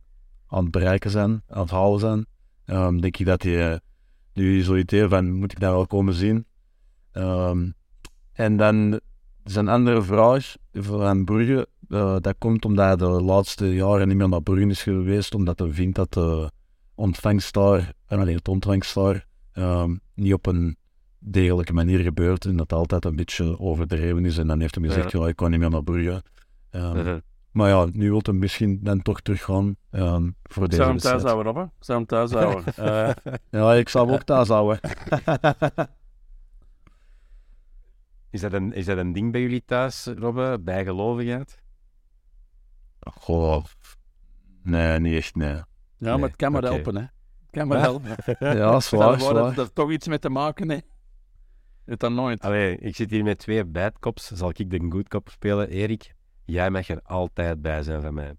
aan 0.46 0.62
het 0.62 0.70
bereiken 0.70 1.10
zijn, 1.10 1.42
aan 1.48 1.60
het 1.60 1.70
halen 1.70 2.00
zijn, 2.00 2.26
ehm, 2.64 2.98
denk 3.00 3.16
ik 3.16 3.26
dat 3.26 3.42
hij 3.42 3.72
eh, 3.72 3.78
nu 4.32 4.60
zoiets 4.62 4.92
heeft 4.92 5.08
van, 5.10 5.32
moet 5.32 5.52
ik 5.52 5.60
daar 5.60 5.72
wel 5.72 5.86
komen 5.86 6.14
zien? 6.14 6.46
En 8.32 8.56
dan 8.56 9.00
zijn 9.44 9.68
andere 9.68 10.02
vraag 10.02 10.54
van 10.72 11.24
Brugge, 11.24 11.68
eh, 11.88 12.16
dat 12.20 12.34
komt 12.38 12.64
omdat 12.64 12.86
hij 12.86 12.96
de 12.96 13.22
laatste 13.22 13.74
jaren 13.74 14.08
niet 14.08 14.16
meer 14.16 14.28
naar 14.28 14.42
Brugge 14.42 14.66
is 14.66 14.82
geweest, 14.82 15.34
omdat 15.34 15.58
hij 15.58 15.68
vindt 15.70 15.96
dat 15.96 16.12
de 16.12 16.50
ontvangst 16.94 17.54
daar, 17.54 17.92
en 18.06 18.18
alleen 18.20 18.36
het 18.36 18.48
ontvangst 18.48 18.94
daar, 18.94 19.26
ehm, 19.52 19.96
niet 20.14 20.32
op 20.32 20.46
een 20.46 20.76
degelijke 21.18 21.72
manier 21.72 21.98
gebeurt 21.98 22.44
en 22.44 22.56
dat 22.56 22.70
het 22.70 22.78
altijd 22.78 23.04
een 23.04 23.16
beetje 23.16 23.58
overdreven 23.58 24.24
is. 24.24 24.38
En 24.38 24.46
dan 24.46 24.60
heeft 24.60 24.74
hij 24.74 24.84
gezegd, 24.84 25.12
ja, 25.12 25.26
ik 25.26 25.36
kan 25.36 25.50
niet 25.50 25.60
meer 25.60 25.70
naar 25.70 25.82
Brugge. 25.82 26.22
Ehm. 26.70 27.18
Maar 27.50 27.68
ja, 27.68 27.86
nu 27.92 28.10
wil 28.10 28.20
hij 28.22 28.34
misschien 28.34 28.78
dan 28.82 29.02
toch 29.02 29.20
teruggaan 29.20 29.76
ehm, 29.90 30.30
voor 30.42 30.64
Ik 30.64 30.70
deze 30.70 30.82
zou 30.82 30.90
hem 30.92 31.00
thuis 31.00 31.22
houden, 31.22 31.44
Robbe. 31.44 31.62
Ik 31.62 31.84
zou 31.84 31.98
hem 31.98 32.06
thuis 32.06 32.30
houden. 32.40 32.64
Eh, 32.76 33.34
Ja, 33.50 33.74
ik 33.74 33.88
zou 33.88 34.06
hem 34.06 34.14
ook 34.14 34.22
thuis 34.22 34.48
houden. 34.48 34.80
Is 38.30 38.40
dat, 38.40 38.52
een, 38.52 38.72
is 38.72 38.84
dat 38.86 38.98
een 38.98 39.12
ding 39.12 39.32
bij 39.32 39.40
jullie 39.40 39.64
thuis, 39.64 40.06
Robbe? 40.18 40.58
Bijgelovigheid? 40.60 41.62
Goh, 43.14 43.64
nee, 44.62 45.00
niet 45.00 45.14
echt, 45.14 45.34
nee. 45.34 45.48
ja, 45.48 45.66
Nee, 45.98 46.16
maar 46.16 46.28
het 46.28 46.36
kan 46.36 46.52
maar 46.52 46.62
helpen, 46.62 46.96
hè. 46.96 47.00
Het 47.00 47.50
kan 47.50 47.68
maar 47.68 47.80
helpen. 47.80 48.16
Ja, 48.58 48.80
zwaar, 48.80 49.18
voor 49.20 49.34
dat 49.34 49.52
zwaar. 49.52 49.66
er 49.66 49.72
toch 49.72 49.90
iets 49.90 50.08
mee 50.08 50.18
te 50.18 50.30
maken 50.30 50.70
heeft. 50.70 50.94
Het 51.84 52.00
dan 52.00 52.14
nooit. 52.14 52.40
Allee, 52.40 52.78
ik 52.78 52.96
zit 52.96 53.10
hier 53.10 53.24
met 53.24 53.38
twee 53.38 53.64
bad 53.64 53.98
cops. 53.98 54.26
Zal 54.26 54.52
ik 54.54 54.70
de 54.70 54.86
good 54.88 55.08
cop 55.08 55.28
spelen? 55.28 55.68
Erik, 55.68 56.14
jij 56.44 56.70
mag 56.70 56.88
er 56.88 57.00
altijd 57.02 57.62
bij 57.62 57.82
zijn 57.82 58.02
van 58.02 58.14
mij. 58.14 58.34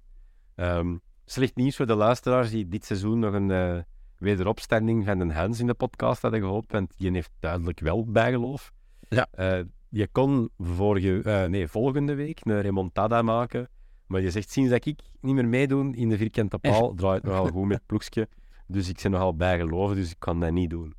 Ehm, 0.55 0.97
slecht 1.25 1.55
nieuws 1.55 1.75
voor 1.75 1.85
de 1.85 1.95
luisteraars 1.95 2.49
die 2.49 2.67
dit 2.67 2.85
seizoen 2.85 3.19
nog 3.19 3.33
een 3.33 3.51
eh, 3.51 3.77
wederopstanding 4.17 5.05
van 5.05 5.19
de 5.19 5.33
Hans 5.33 5.59
in 5.59 5.67
de 5.67 5.73
podcast 5.73 6.21
hadden 6.21 6.39
gehoopt, 6.39 6.71
want 6.71 6.93
die 6.97 7.11
heeft 7.11 7.31
duidelijk 7.39 7.79
wel 7.79 8.05
bijgeloof. 8.11 8.71
Ja. 9.09 9.27
Eh, 9.31 9.59
je 9.89 10.07
kon 10.07 10.49
vorige, 10.57 11.21
eh, 11.21 11.45
nee, 11.45 11.67
volgende 11.67 12.15
week 12.15 12.39
een 12.43 12.61
remontada 12.61 13.21
maken, 13.21 13.69
maar 14.07 14.21
je 14.21 14.31
zegt 14.31 14.51
sinds 14.51 14.69
dat 14.69 14.85
ik 14.85 14.99
niet 15.21 15.33
meer 15.35 15.47
meedoen 15.47 15.95
in 15.95 16.09
de 16.09 16.17
vierkante 16.17 16.57
paal, 16.57 16.93
draait 16.93 17.21
het 17.21 17.31
nogal 17.31 17.47
goed 17.47 17.67
met 17.67 17.81
ploegske. 17.85 18.27
Dus 18.67 18.89
ik 18.89 18.99
ben 19.01 19.11
nogal 19.11 19.35
bijgeloven, 19.35 19.95
dus 19.95 20.09
ik 20.11 20.19
kan 20.19 20.39
dat 20.39 20.51
niet 20.51 20.69
doen. 20.69 20.93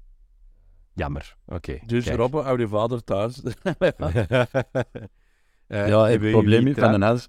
Jammer. 0.94 1.36
Oké. 1.46 1.78
Dus 1.86 2.04
kijk. 2.04 2.16
Robbe, 2.16 2.40
hou 2.40 2.58
je 2.58 2.68
vader 2.68 3.04
thuis. 3.04 3.42
Eh, 5.66 5.88
Ja, 5.88 6.00
het 6.02 6.10
hebben 6.10 6.30
probleem 6.30 6.74
van 6.74 6.94
een 6.94 7.02
Hans, 7.02 7.28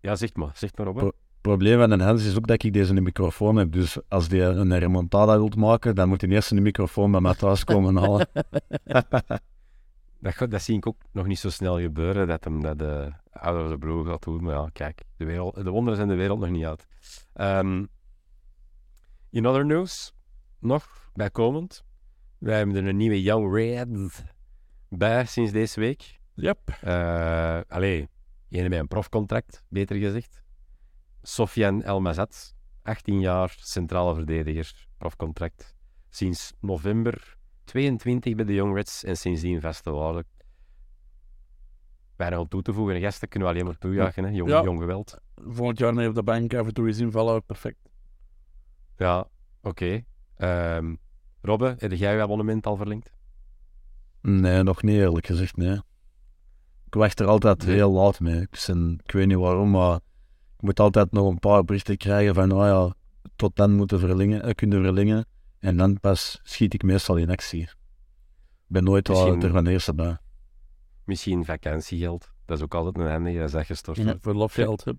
Ja, 0.00 0.14
zeg 0.16 0.34
maar. 0.34 0.50
Zeg 0.54 0.76
maar, 0.76 0.86
Robbe. 0.86 1.00
Pro- 1.00 1.12
probleem 1.40 1.78
van 1.78 1.90
een 1.90 2.00
Hans 2.00 2.24
is 2.26 2.36
ook 2.36 2.46
dat 2.46 2.62
ik 2.62 2.72
deze 2.72 2.94
microfoon 2.94 3.56
heb. 3.56 3.72
Dus 3.72 3.98
als 4.08 4.28
die 4.28 4.42
een 4.42 4.78
remontada 4.78 5.36
wilt 5.36 5.56
maken, 5.56 5.94
dan 5.94 6.08
moet 6.08 6.20
hij 6.20 6.30
eerst 6.30 6.50
een 6.50 6.62
microfoon 6.62 7.10
bij 7.10 7.20
mij 7.20 7.34
thuis 7.34 7.64
komen 7.64 7.96
halen. 7.96 8.26
Dat, 10.22 10.50
dat 10.50 10.62
zie 10.62 10.76
ik 10.76 10.86
ook 10.86 11.02
nog 11.12 11.26
niet 11.26 11.38
zo 11.38 11.50
snel 11.50 11.80
gebeuren, 11.80 12.28
dat 12.28 12.44
hem 12.44 12.62
dat 12.62 12.78
de 12.78 13.12
ouder 13.30 13.68
de 13.68 13.78
broer 13.78 14.06
gaat 14.06 14.22
doen. 14.22 14.42
Maar 14.42 14.54
ja, 14.54 14.68
kijk, 14.72 15.02
de, 15.16 15.24
wereld, 15.24 15.54
de 15.54 15.70
wonderen 15.70 15.96
zijn 15.96 16.08
de 16.08 16.14
wereld 16.14 16.40
nog 16.40 16.50
niet 16.50 16.64
uit. 16.64 16.86
Ehm, 17.32 17.84
in 19.30 19.46
other 19.46 19.66
news, 19.66 20.14
nog 20.58 21.10
bijkomend, 21.14 21.84
wij 22.38 22.56
hebben 22.56 22.76
er 22.76 22.86
een 22.86 22.96
nieuwe 22.96 23.22
Young 23.22 23.54
Red 23.54 24.24
bij 24.88 25.26
sinds 25.26 25.52
deze 25.52 25.80
week. 25.80 26.20
Yep. 26.34 26.68
Eh 26.80 27.60
allee, 27.68 28.08
ene 28.48 28.68
met 28.68 28.78
een 28.78 28.88
profcontract, 28.88 29.64
beter 29.68 29.96
gezegd. 29.96 30.42
Sofian 31.22 31.82
Elmazat, 31.82 32.54
18 32.82 33.20
jaar, 33.20 33.56
centrale 33.60 34.14
verdediger, 34.14 34.86
profcontract. 34.98 35.74
Sinds 36.08 36.52
november 36.60 37.36
22 37.64 38.34
bij 38.34 38.44
de 38.44 38.54
Young 38.54 38.74
Reds 38.74 39.04
en 39.04 39.16
sindsdien 39.16 39.60
vaste 39.60 39.90
waarde. 39.90 40.24
Weinig 42.16 42.38
om 42.38 42.48
toe 42.48 42.62
te 42.62 42.72
voegen, 42.72 43.00
gasten 43.00 43.28
kunnen 43.28 43.48
we 43.48 43.54
alleen 43.54 43.66
maar 43.66 43.78
toejuichen, 43.78 44.24
hè? 44.24 44.30
Jong, 44.30 44.50
Ja. 44.50 44.62
jong 44.62 44.80
geweld. 44.80 45.16
Volgend 45.34 45.78
jaar 45.78 45.94
mee 45.94 46.08
op 46.08 46.14
de 46.14 46.22
bank, 46.22 46.54
af 46.54 46.66
en 46.66 46.74
toe 46.74 46.86
eens 46.86 46.98
invallen, 46.98 47.44
perfect. 47.44 47.78
Ja, 48.96 49.28
oké. 49.62 50.02
Ehm, 50.36 50.94
Robbe, 51.40 51.74
heb 51.78 51.92
jij 51.92 52.14
je 52.14 52.20
abonnement 52.22 52.66
al 52.66 52.76
verlengd? 52.76 53.10
Nee, 54.20 54.62
nog 54.62 54.82
niet 54.82 54.96
eerlijk 54.96 55.26
gezegd, 55.26 55.56
nee. 55.56 55.76
Ik 56.86 56.94
wacht 56.94 57.20
er 57.20 57.26
altijd 57.26 57.66
Nee. 57.66 57.74
heel 57.74 57.90
laat 57.92 58.20
mee. 58.20 58.40
Ik, 58.40 58.64
ben- 58.66 59.00
ik 59.04 59.12
weet 59.12 59.26
niet 59.26 59.36
waarom, 59.36 59.70
maar 59.70 59.94
ik 60.56 60.62
moet 60.62 60.80
altijd 60.80 61.12
nog 61.12 61.28
een 61.28 61.38
paar 61.38 61.64
berichten 61.64 61.96
krijgen 61.96 62.34
van, 62.34 62.52
oh 62.52 62.64
ja, 62.66 62.94
tot 63.36 63.56
dan 63.56 63.72
moeten 63.72 63.98
verlengen, 63.98 64.42
eh, 64.42 64.54
kunnen 64.54 64.82
verlengen. 64.82 65.26
En 65.62 65.76
dan 65.76 66.00
pas 66.00 66.40
schiet 66.42 66.74
ik 66.74 66.82
meestal 66.82 67.16
in 67.16 67.30
actie. 67.30 67.62
Ik 67.62 67.74
ben 68.66 68.84
nooit 68.84 69.08
wel 69.08 69.16
Misschien- 69.24 69.42
er 69.42 69.50
van 69.50 69.66
eerste 69.66 69.94
bij. 69.94 70.16
Misschien 71.04 71.44
vakantiegeld. 71.44 72.32
Dat 72.44 72.56
is 72.58 72.64
ook 72.64 72.74
altijd 72.74 72.98
een 72.98 73.10
handige, 73.10 73.36
dat 73.38 73.46
is 73.46 73.52
dat 73.52 73.66
gestort 73.66 74.02
wordt. 74.04 74.22
Verlofgeld. 74.22 74.84
hup. 74.84 74.98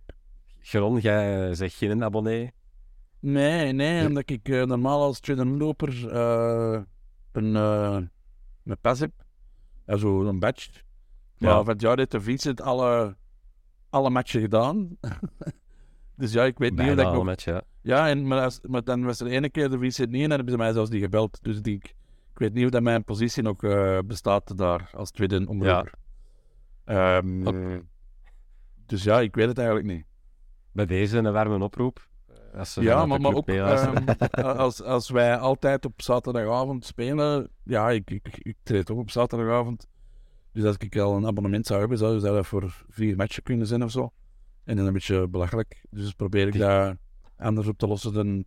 Geron, 0.59 0.99
jij 0.99 1.49
eh, 1.49 1.55
zegt 1.55 1.75
geen 1.75 2.03
abonnee. 2.03 2.53
Nee, 3.19 3.71
nee, 3.71 3.93
Ja. 4.01 4.05
omdat 4.07 4.29
ik 4.29 4.49
eh, 4.49 4.63
normaal 4.63 5.01
als 5.01 5.19
traderloper 5.19 6.11
eh 6.11 6.81
een, 7.31 7.55
eh 7.55 7.97
een 8.63 8.77
pas 8.81 8.99
heb. 8.99 9.11
Ja, 9.85 9.97
zo 9.97 10.23
een 10.27 10.39
badge. 10.39 10.69
Maar 11.37 11.49
Ja. 11.51 11.57
van 11.63 11.73
het 11.73 11.81
jaar 11.81 11.97
heeft 11.97 12.11
de 12.11 12.21
Vincent 12.21 12.61
alle, 12.61 13.15
alle 13.89 14.09
matchen 14.09 14.41
gedaan. 14.41 14.97
dus 16.17 16.31
ja, 16.33 16.43
ik 16.43 16.57
weet 16.57 16.71
niet 16.75 16.91
of 16.91 16.97
ik 16.97 17.03
al 17.05 17.23
nog... 17.23 17.39
ja. 17.41 17.61
Ja, 17.83 18.09
en, 18.09 18.27
maar, 18.27 18.43
als, 18.43 18.59
maar 18.61 18.83
dan 18.83 19.03
was 19.03 19.19
er 19.19 19.27
ene 19.27 19.49
keer 19.49 19.69
de 19.69 19.77
Vincent 19.77 20.09
niet 20.09 20.23
en 20.23 20.29
dan 20.29 20.37
hebben 20.37 20.53
ze 20.53 20.59
mij 20.59 20.71
zelfs 20.71 20.89
niet 20.89 21.01
gebeld. 21.01 21.39
Dus 21.41 21.61
die, 21.61 21.75
ik, 21.75 21.85
ik 22.31 22.39
weet 22.39 22.53
niet 22.53 22.65
of 22.65 22.71
dat 22.71 22.81
mijn 22.81 23.03
positie 23.03 23.43
nog 23.43 23.63
eh, 23.63 23.99
bestaat 24.05 24.57
daar 24.57 24.89
als 24.93 25.11
tweede 25.11 25.47
omroeper. 25.47 25.93
Ehm, 26.85 27.47
Oké. 27.47 27.81
Dus 28.85 29.03
ja, 29.03 29.21
ik 29.21 29.35
weet 29.35 29.47
het 29.47 29.57
eigenlijk 29.57 29.87
niet. 29.87 30.05
Bij 30.71 30.85
deze 30.85 31.17
een 31.17 31.31
warme 31.31 31.63
oproep. 31.63 32.07
Als 32.53 32.73
ze 32.73 32.81
Ja, 32.81 33.05
maar, 33.05 33.21
maar 33.21 33.33
ook 33.33 33.47
ehm, 33.47 34.07
als, 34.59 34.81
als 34.81 35.09
wij 35.09 35.37
altijd 35.37 35.85
op 35.85 36.01
zaterdagavond 36.01 36.85
spelen, 36.85 37.49
ja, 37.63 37.89
ik, 37.89 38.09
ik, 38.11 38.37
ik 38.37 38.57
treed 38.63 38.91
ook 38.91 38.99
op 38.99 39.11
zaterdagavond. 39.11 39.87
Dus 40.51 40.63
als 40.63 40.77
ik 40.77 40.97
al 40.97 41.15
een 41.15 41.25
abonnement 41.25 41.65
zou 41.65 41.79
hebben, 41.79 41.97
zou 41.97 42.19
dat 42.19 42.47
voor 42.47 42.85
vier 42.89 43.15
matchen 43.15 43.43
kunnen 43.43 43.67
zijn 43.67 43.83
of 43.83 43.91
zo. 43.91 44.11
En 44.63 44.75
dan 44.75 44.85
een 44.85 44.93
beetje 44.93 45.27
belachelijk. 45.27 45.85
Dus 45.89 46.13
probeer 46.13 46.47
ik 46.47 46.57
dat 46.57 46.95
anders 47.43 47.67
op 47.67 47.77
te 47.77 47.87
lossen 47.87 48.13
dan, 48.13 48.45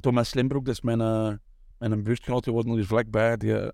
Thomas 0.00 0.28
Slimbroek. 0.28 0.64
Dat 0.64 0.74
is 0.74 0.80
mijn, 0.80 1.00
eh 1.00 1.32
mijn 1.78 2.02
buurtgenoot, 2.02 2.44
die 2.44 2.52
woont 2.52 2.66
nog 2.66 2.76
eens 2.76 2.86
vlakbij. 2.86 3.36
Die 3.36 3.58
eh, 3.58 3.68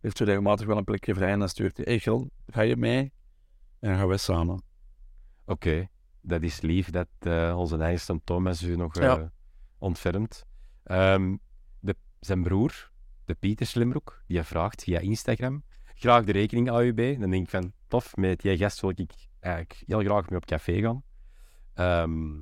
heeft 0.00 0.16
zo 0.16 0.24
regelmatig 0.24 0.66
wel 0.66 0.76
een 0.76 0.84
plekje 0.84 1.14
vrij 1.14 1.30
en 1.32 1.38
dan 1.38 1.48
stuurt 1.48 1.76
hij, 1.76 1.86
hey 1.88 1.98
Gil, 1.98 2.30
ga 2.46 2.60
je 2.60 2.76
mee? 2.76 3.12
En 3.80 3.88
dan 3.88 3.98
gaan 3.98 4.08
we 4.08 4.16
samen. 4.16 4.62
Oké, 5.44 5.88
dat 6.20 6.42
is 6.42 6.60
lief 6.60 6.90
dat 6.90 7.08
eh, 7.18 7.54
onze 7.58 7.76
eigen 7.76 8.24
Thomas 8.24 8.62
u 8.62 8.76
nog 8.76 8.98
Ja. 8.98 9.32
ontfermt. 9.78 10.44
Ehm, 10.82 11.36
de, 11.80 11.94
zijn 12.20 12.42
broer, 12.42 12.90
de 13.24 13.34
Pieter 13.34 13.66
Slimbroek, 13.66 14.22
die 14.26 14.42
vraagt 14.42 14.82
via 14.82 14.98
Instagram 14.98 15.62
graag 15.98 16.24
de 16.24 16.32
rekening 16.32 16.68
AUB. 16.70 17.20
Dan 17.20 17.30
denk 17.30 17.44
ik 17.44 17.50
van, 17.50 17.72
tof, 17.86 18.16
met 18.16 18.40
die 18.40 18.56
gast 18.56 18.80
wil 18.80 18.90
ik 18.90 19.10
eigenlijk 19.40 19.82
heel 19.86 20.00
graag 20.00 20.30
mee 20.30 20.38
op 20.38 20.46
café 20.46 20.80
gaan. 20.80 21.02
Ehm, 21.74 22.40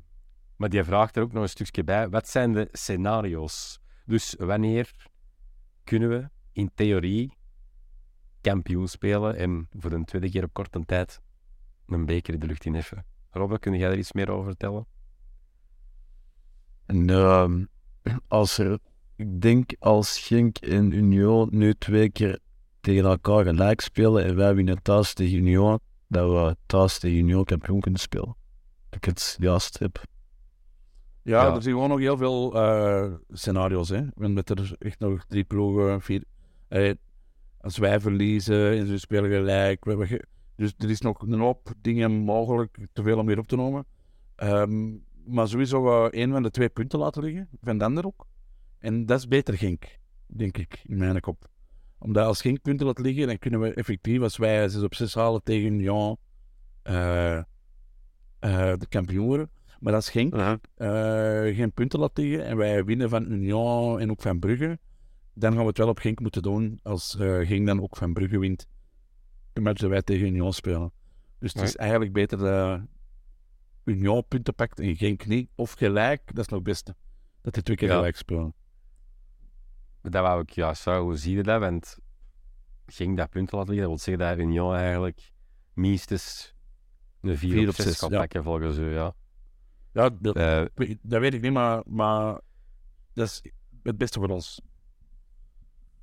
maar 0.56 0.68
die 0.68 0.84
vraagt 0.84 1.16
er 1.16 1.22
ook 1.22 1.32
nog 1.32 1.42
een 1.42 1.48
stukje 1.48 1.84
bij, 1.84 2.08
wat 2.08 2.28
zijn 2.28 2.52
de 2.52 2.68
scenario's? 2.72 3.80
Dus 4.04 4.34
wanneer 4.38 4.94
kunnen 5.84 6.08
we 6.08 6.28
in 6.52 6.70
theorie 6.74 7.32
kampioen 8.40 8.88
spelen 8.88 9.36
en 9.36 9.68
voor 9.78 9.90
de 9.90 10.04
tweede 10.04 10.30
keer 10.30 10.44
op 10.44 10.52
korte 10.52 10.84
tijd 10.84 11.20
een 11.86 12.06
beker 12.06 12.34
in 12.34 12.40
de 12.40 12.46
lucht 12.46 12.64
in 12.64 12.74
heffen? 12.74 13.04
Robbe, 13.30 13.58
kun 13.58 13.78
jij 13.78 13.90
er 13.90 13.98
iets 13.98 14.12
meer 14.12 14.30
over 14.30 14.44
vertellen? 14.44 14.86
En 16.86 17.10
ehm, 17.10 17.64
als 18.28 18.58
er, 18.58 18.78
ik 19.16 19.40
denk 19.40 19.74
als 19.78 20.18
Genk 20.18 20.56
en 20.56 20.92
Union 20.92 21.48
nu 21.50 21.74
twee 21.74 22.10
keer 22.10 22.38
tegen 22.80 23.04
elkaar 23.04 23.44
gelijk 23.44 23.80
spelen 23.80 24.24
en 24.24 24.36
wij 24.36 24.54
winnen 24.54 24.82
thuis 24.82 25.14
tegen 25.14 25.36
Union, 25.36 25.78
dat 26.08 26.30
we 26.30 26.56
thuis 26.66 26.98
tegen 26.98 27.18
Union 27.18 27.44
kampioen 27.44 27.80
kunnen 27.80 28.00
spelen. 28.00 28.36
ik 28.90 29.04
het 29.04 29.36
juist 29.40 29.78
heb. 29.78 30.04
Ja, 31.26 31.42
Ja. 31.46 31.54
er 31.54 31.62
zijn 31.62 31.74
gewoon 31.74 31.88
nog 31.88 31.98
heel 31.98 32.16
veel 32.16 32.54
eh, 32.54 33.12
scenario's. 33.28 33.88
Hè. 33.88 34.02
Met 34.14 34.50
er 34.50 34.76
echt 34.78 34.98
nog 34.98 35.24
drie 35.26 35.44
ploegen, 35.44 36.00
vier. 36.00 36.24
eh, 36.68 36.94
als 37.60 37.78
wij 37.78 38.00
verliezen 38.00 38.70
en 38.78 38.86
ze 38.86 38.98
spelen 38.98 39.30
gelijk. 39.30 39.84
we- 39.84 39.96
we- 39.96 40.24
dus 40.56 40.74
er 40.78 40.90
is 40.90 41.00
nog 41.00 41.20
een 41.22 41.38
hoop 41.40 41.72
dingen 41.80 42.10
mogelijk, 42.12 42.78
te 42.92 43.02
veel 43.02 43.18
om 43.18 43.28
hier 43.28 43.38
op 43.38 43.46
te 43.46 43.56
nemen. 43.56 43.86
Ehm, 44.36 44.94
maar 45.24 45.48
sowieso 45.48 46.04
uh, 46.04 46.10
één 46.12 46.30
van 46.30 46.42
de 46.42 46.50
twee 46.50 46.68
punten 46.68 46.98
laten 46.98 47.22
liggen, 47.22 47.48
van 47.60 47.78
de 47.78 47.84
ander 47.84 48.06
ook. 48.06 48.26
En 48.78 49.06
dat 49.06 49.18
is 49.18 49.28
beter 49.28 49.58
Genk, 49.58 49.98
denk 50.26 50.58
ik, 50.58 50.80
in 50.84 50.96
mijn 50.96 51.20
kop. 51.20 51.48
Omdat 51.98 52.26
als 52.26 52.40
Genk 52.40 52.62
punten 52.62 52.86
laat 52.86 52.98
liggen, 52.98 53.26
dan 53.26 53.38
kunnen 53.38 53.60
we 53.60 53.74
effectief, 53.74 54.20
als 54.20 54.36
wij 54.36 54.68
6 54.68 54.82
op 54.82 54.94
6 54.94 55.14
halen 55.14 55.42
tegen 55.42 55.72
Union, 55.72 56.16
eh, 56.82 57.42
de 58.78 58.86
kampioen 58.88 59.26
worden. 59.26 59.50
Maar 59.80 59.94
als 59.94 60.10
Genk 60.10 60.34
eh, 60.74 61.56
geen 61.56 61.72
punten 61.72 61.98
laat 61.98 62.18
liggen 62.18 62.44
en 62.44 62.56
wij 62.56 62.84
winnen 62.84 63.08
van 63.08 63.32
Union 63.32 64.00
en 64.00 64.10
ook 64.10 64.22
van 64.22 64.38
Brugge, 64.38 64.78
dan 65.34 65.52
gaan 65.52 65.60
we 65.60 65.66
het 65.68 65.78
wel 65.78 65.88
op 65.88 65.98
Genk 65.98 66.20
moeten 66.20 66.42
doen 66.42 66.80
als 66.82 67.16
eh 67.16 67.46
Genk 67.46 67.66
dan 67.66 67.80
ook 67.82 67.96
van 67.96 68.12
Brugge 68.12 68.38
wint. 68.38 68.66
De 69.52 69.60
match 69.60 69.80
dat 69.80 69.90
wij 69.90 70.02
tegen 70.02 70.26
Union 70.26 70.52
spelen. 70.52 70.92
Dus 71.38 71.52
het 71.52 71.62
is 71.62 71.76
eigenlijk 71.76 72.12
beter 72.12 72.38
dat 72.38 72.80
Union 73.84 74.24
punten 74.28 74.54
pakt 74.54 74.80
en 74.80 74.96
Genk 74.96 75.26
niet. 75.26 75.50
Of 75.54 75.72
gelijk, 75.72 76.22
dat 76.26 76.38
is 76.38 76.48
nog 76.48 76.58
het 76.58 76.68
beste. 76.68 76.94
Dat 77.42 77.54
die 77.54 77.62
twee 77.62 77.76
keer 77.76 77.88
Ja. 77.88 77.94
gelijk 77.94 78.16
spelen. 78.16 78.54
Dat 80.02 80.22
wou 80.22 80.40
ik 80.40 80.50
juist 80.50 80.82
zeggen. 80.82 81.02
Hoe 81.02 81.16
zie 81.16 81.36
je 81.36 81.42
dat? 81.42 81.60
Want 81.60 81.98
ging 82.86 83.16
dat 83.16 83.30
punten 83.30 83.58
laten 83.58 83.74
liggen, 83.74 83.90
dat 83.90 84.04
wil 84.04 84.14
zeggen 84.14 84.36
dat 84.36 84.46
Union 84.46 84.74
eigenlijk 84.74 85.32
minstens 85.72 86.54
een 87.20 87.38
4 87.38 87.50
Vier 87.50 87.62
op 87.62 87.68
op 87.68 87.74
6 87.74 87.84
zes, 87.84 87.98
gaat 87.98 88.10
pakken 88.10 88.42
volgens 88.42 88.78
u, 88.78 88.92
ja. 88.92 89.14
Ja, 89.96 90.10
dat, 90.20 90.36
Eh, 90.36 90.64
dat 91.02 91.20
weet 91.20 91.34
ik 91.34 91.40
niet, 91.40 91.52
maar, 91.52 91.82
maar 91.86 92.40
dat 93.12 93.26
is 93.26 93.42
het 93.82 93.98
beste 93.98 94.18
voor 94.18 94.28
ons. 94.28 94.60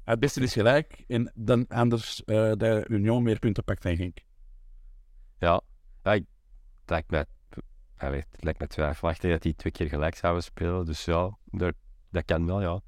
Het 0.04 0.20
beste 0.20 0.42
is 0.42 0.54
gelijk 0.54 1.04
en 1.08 1.32
dan 1.36 1.68
anders 1.68 2.24
eh 2.24 2.52
dat 2.58 2.90
Union 2.90 3.24
meer 3.24 3.40
punten 3.40 3.64
pakt 3.64 3.84
dan 3.84 3.96
Genk. 3.96 4.18
ja, 5.38 5.62
ja 6.04 6.14
ik, 6.14 6.26
het 6.82 6.90
lijkt 6.90 7.12
me, 7.12 7.26
allee, 7.98 8.24
het 8.32 8.44
lijkt 8.44 8.60
me 8.60 8.68
twijfelachtig 8.68 9.32
dat 9.32 9.42
die 9.42 9.56
twee 9.56 9.72
keer 9.72 9.90
gelijk 9.90 10.16
zouden 10.16 10.44
spelen. 10.44 10.86
Dus 10.86 11.06
ja, 11.06 11.38
dat, 11.46 11.74
dat 12.10 12.26
kan 12.26 12.46
wel, 12.46 12.62
ja. 12.62 12.82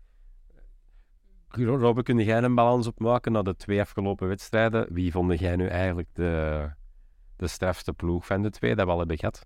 Robbe, 1.50 2.04
kun 2.04 2.20
jij 2.20 2.44
een 2.44 2.56
balans 2.56 2.88
opmaken 2.88 3.32
na 3.32 3.42
de 3.42 3.56
twee 3.56 3.82
afgelopen 3.82 4.28
wedstrijden? 4.28 4.94
Wie 4.94 5.12
vond 5.12 5.40
jij 5.40 5.56
nu 5.56 5.68
eigenlijk 5.68 6.10
de, 6.14 6.70
de 7.36 7.48
strafste 7.48 7.94
ploeg 7.94 8.26
van 8.26 8.42
de 8.42 8.50
twee 8.50 8.76
dat 8.76 8.86
we 8.86 8.92
al 8.92 8.98
hebben 8.98 9.18
gehad? 9.18 9.46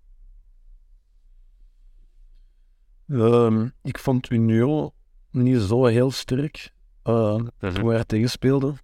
Ehm, 3.10 3.68
ik 3.84 4.00
vond 4.00 4.30
Union 4.30 4.92
niet 5.32 5.62
zo 5.62 5.86
heel 5.86 6.12
sterk 6.12 6.74
eh, 7.04 7.36
toen 7.60 7.86
wij 7.86 7.98
er 7.98 8.06
tegen 8.06 8.30
speelden. 8.30 8.78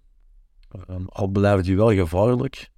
Ehm, 0.86 1.04
al 1.06 1.26
blijven 1.26 1.64
die 1.64 1.76
wel 1.76 1.92
gevaarlijk. 1.92 2.70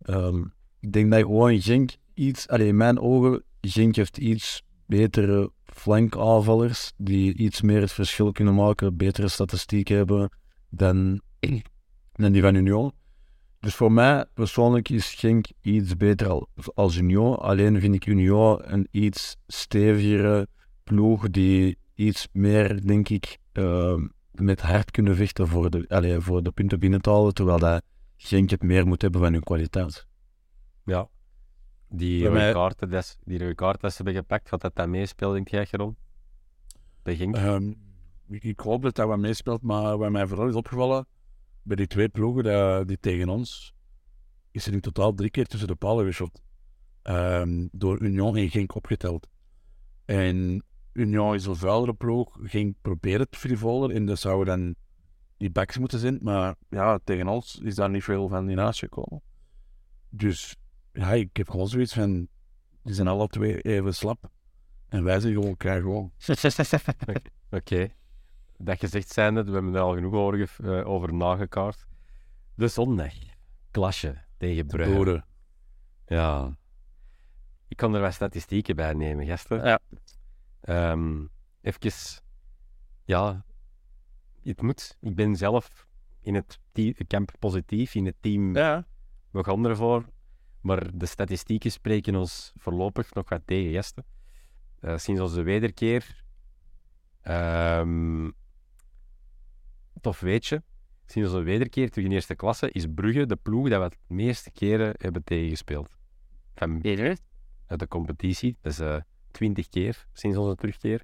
Ehm, 0.00 0.44
ik 0.80 0.92
denk 0.92 1.10
dat 1.10 1.20
gewoon 1.20 1.60
Genk 1.60 1.96
iets, 2.14 2.48
allee, 2.48 2.66
in 2.66 2.76
mijn 2.76 3.00
ogen, 3.00 3.42
Genk 3.60 3.96
heeft 3.96 4.18
iets 4.18 4.62
betere 4.86 5.52
flankaanvallers 5.64 6.92
die 6.96 7.34
iets 7.34 7.62
meer 7.62 7.80
het 7.80 7.92
verschil 7.92 8.32
kunnen 8.32 8.54
maken, 8.54 8.96
betere 8.96 9.28
statistiek 9.28 9.88
hebben 9.88 10.30
dan, 10.68 11.20
dan 12.12 12.32
die 12.32 12.42
van 12.42 12.54
Union. 12.54 12.92
Dus 13.60 13.74
voor 13.74 13.92
mij 13.92 14.24
persoonlijk 14.34 14.88
is 14.88 15.14
Genk 15.14 15.46
iets 15.60 15.96
beter 15.96 16.28
al- 16.28 16.48
als 16.74 16.96
Union. 16.96 17.36
Alleen 17.38 17.80
vind 17.80 17.94
ik 17.94 18.06
Union 18.06 18.72
een 18.72 18.88
iets 18.90 19.36
stevigere 19.46 20.48
ploeg 20.84 21.30
die 21.30 21.78
iets 21.94 22.28
meer, 22.32 22.86
denk 22.86 23.08
ik, 23.08 23.38
eh, 23.52 23.94
met 24.32 24.60
hard 24.60 24.90
kunnen 24.90 25.16
vechten 25.16 25.46
voor 25.48 25.70
de, 25.70 25.84
allee, 25.88 26.20
voor 26.20 26.42
de 26.42 26.50
punten 26.50 26.78
binnen 26.78 27.00
te 27.00 27.10
halen, 27.10 27.34
terwijl 27.34 27.58
dat 27.58 27.82
Genk 28.16 28.50
het 28.50 28.62
meer 28.62 28.86
moet 28.86 29.02
hebben 29.02 29.20
van 29.20 29.32
hun 29.32 29.42
kwaliteit. 29.42 30.06
Ja. 30.84 31.08
Die 31.88 32.22
rode 32.24 32.34
mij- 32.34 32.52
kaarten, 32.52 32.90
des- 32.90 33.18
die 33.24 33.38
rode 33.38 33.78
dat 33.80 33.90
ze 33.90 33.96
hebben 33.96 34.14
gepakt, 34.14 34.48
gaat 34.48 34.60
dat 34.60 34.74
dan 34.74 34.90
meespelen, 34.90 35.34
denk 35.34 35.48
jij, 35.48 35.66
Geron? 35.66 35.96
Bij 37.02 37.16
Genk? 37.16 37.36
Ehm, 37.36 37.72
ik, 38.28 38.44
ik 38.44 38.60
hoop 38.60 38.82
dat 38.82 38.94
dat 38.94 39.06
wat 39.06 39.18
meespeelt, 39.18 39.62
maar 39.62 39.98
wat 39.98 40.10
mij 40.10 40.26
vooral 40.26 40.48
is 40.48 40.54
opgevallen 40.54 41.06
bij 41.62 41.76
die 41.76 41.86
twee 41.86 42.08
ploegen 42.08 42.44
dat, 42.44 42.88
die 42.88 43.00
tegen 43.00 43.28
ons, 43.28 43.74
is 44.50 44.66
er 44.66 44.72
in 44.72 44.80
totaal 44.80 45.14
drie 45.14 45.30
keer 45.30 45.46
tussen 45.46 45.68
de 45.68 45.74
palen 45.74 45.98
gewisseld. 45.98 46.42
Ehm, 47.02 47.66
door 47.72 48.00
Union 48.00 48.36
en 48.36 48.50
Genk 48.50 48.74
opgeteld. 48.74 49.28
En 50.04 50.64
Union 50.92 51.34
is 51.34 51.46
een 51.46 51.56
vuilere 51.56 51.94
ploeg, 51.94 52.38
Genk 52.42 52.74
probeert 52.82 53.20
het 53.20 53.36
frivoler 53.36 53.96
en 53.96 54.06
dat 54.06 54.18
zouden 54.18 54.58
dan 54.58 54.74
die 55.36 55.50
backs 55.50 55.78
moeten 55.78 55.98
zijn, 55.98 56.18
maar 56.22 56.54
ja, 56.68 56.98
tegen 57.04 57.28
ons 57.28 57.60
is 57.62 57.74
daar 57.74 57.90
niet 57.90 58.04
veel 58.04 58.28
van 58.28 58.50
in 58.50 58.58
huis 58.58 58.78
gekomen. 58.78 59.22
Dus 60.08 60.56
ja, 60.92 61.12
ik 61.12 61.36
heb 61.36 61.50
gewoon 61.50 61.68
zoiets 61.68 61.92
van, 61.92 62.28
die 62.82 62.94
zijn 62.94 63.08
alle 63.08 63.28
twee 63.28 63.60
even 63.60 63.94
slap. 63.94 64.30
En 64.88 65.04
wij 65.04 65.20
zijn 65.20 65.32
gewoon 65.32 65.56
krijgen 65.56 65.82
gewoon. 65.82 66.12
Oké. 67.50 67.88
Dat 68.58 68.78
gezegd 68.78 69.08
zijnde, 69.08 69.44
we 69.44 69.52
hebben 69.52 69.74
er 69.74 69.80
al 69.80 69.94
genoeg 69.94 70.14
over, 70.14 70.78
eh, 70.78 70.88
over 70.88 71.14
nagekaart. 71.14 71.86
De 72.54 72.68
zondag. 72.68 73.12
Klasje 73.70 74.24
tegen 74.36 74.66
Brugge. 74.66 75.24
Ja. 76.06 76.56
Ik 77.68 77.76
kan 77.76 77.94
er 77.94 78.00
wat 78.00 78.14
statistieken 78.14 78.76
bij 78.76 78.92
nemen, 78.92 79.26
gasten. 79.26 79.64
Ja. 79.64 79.78
Ehm, 80.60 81.24
even, 81.60 82.22
ja, 83.04 83.44
het 84.42 84.62
moet. 84.62 84.96
Ik 85.00 85.14
ben 85.14 85.36
zelf 85.36 85.86
in 86.20 86.34
het 86.34 86.58
team, 86.72 86.94
kamp 87.06 87.32
positief, 87.38 87.94
in 87.94 88.06
het 88.06 88.16
team 88.20 88.54
Ja. 88.54 88.86
we 89.30 89.44
gaan 89.44 89.64
ervoor. 89.66 90.04
Maar 90.60 90.98
de 90.98 91.06
statistieken 91.06 91.70
spreken 91.70 92.14
ons 92.14 92.52
voorlopig 92.56 93.14
nog 93.14 93.28
wat 93.28 93.42
tegen, 93.44 93.72
gasten. 93.72 94.04
Eh, 94.80 94.96
sinds 94.96 95.20
onze 95.20 95.42
wederkeer, 95.42 96.22
ehm 97.22 98.30
tof 100.00 100.20
weetje, 100.20 100.62
sinds 101.06 101.28
onze 101.28 101.42
wederkeer 101.42 101.90
terug 101.90 102.04
in 102.06 102.12
eerste 102.12 102.34
klasse 102.34 102.70
is 102.70 102.86
Brugge 102.94 103.26
de 103.26 103.36
ploeg 103.36 103.68
dat 103.68 103.78
we 103.78 103.84
het 103.84 103.98
meeste 104.06 104.50
keren 104.50 104.94
hebben 104.96 105.24
tegengespeeld. 105.24 105.96
Van 106.54 106.82
uit 107.66 107.78
de 107.80 107.88
competitie. 107.88 108.56
Dat 108.60 108.72
is 108.72 108.78
eh 108.78 108.96
20 109.30 109.68
keer 109.68 110.06
sinds 110.12 110.36
onze 110.36 110.54
terugkeer. 110.54 111.02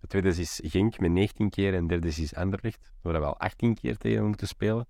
De 0.00 0.06
tweede 0.06 0.28
is 0.28 0.60
Genk 0.64 0.98
met 0.98 1.10
19 1.10 1.50
keer 1.50 1.74
en 1.74 1.80
de 1.86 1.98
derde 1.98 2.22
is 2.22 2.34
Anderlecht, 2.34 2.92
waar 3.02 3.20
we 3.20 3.26
al 3.26 3.38
18 3.38 3.74
keer 3.74 3.92
tegen 3.92 4.10
hebben 4.10 4.28
moeten 4.28 4.46
spelen. 4.48 4.86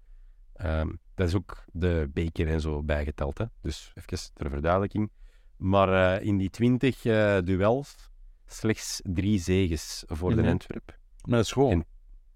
Ehm, 0.52 0.88
dat 1.14 1.28
is 1.28 1.34
ook 1.34 1.64
de 1.72 2.10
beker 2.12 2.48
en 2.48 2.60
zo 2.60 2.82
bijgeteld. 2.82 3.38
Hè? 3.38 3.44
Dus 3.60 3.92
even 3.94 4.32
ter 4.34 4.50
verduidelijking. 4.50 5.10
Maar 5.56 6.18
eh, 6.18 6.26
in 6.26 6.36
die 6.38 6.50
20 6.50 7.04
eh, 7.04 7.38
duels 7.44 8.10
slechts 8.46 9.00
drie 9.04 9.38
zeges 9.38 10.04
voor 10.06 10.30
Mhm. 10.32 10.42
de 10.42 10.48
Antwerp 10.50 10.98
Maar 11.22 11.36
dat 11.36 11.44
is 11.44 11.52
gewoon. 11.52 11.70
En- 11.70 11.84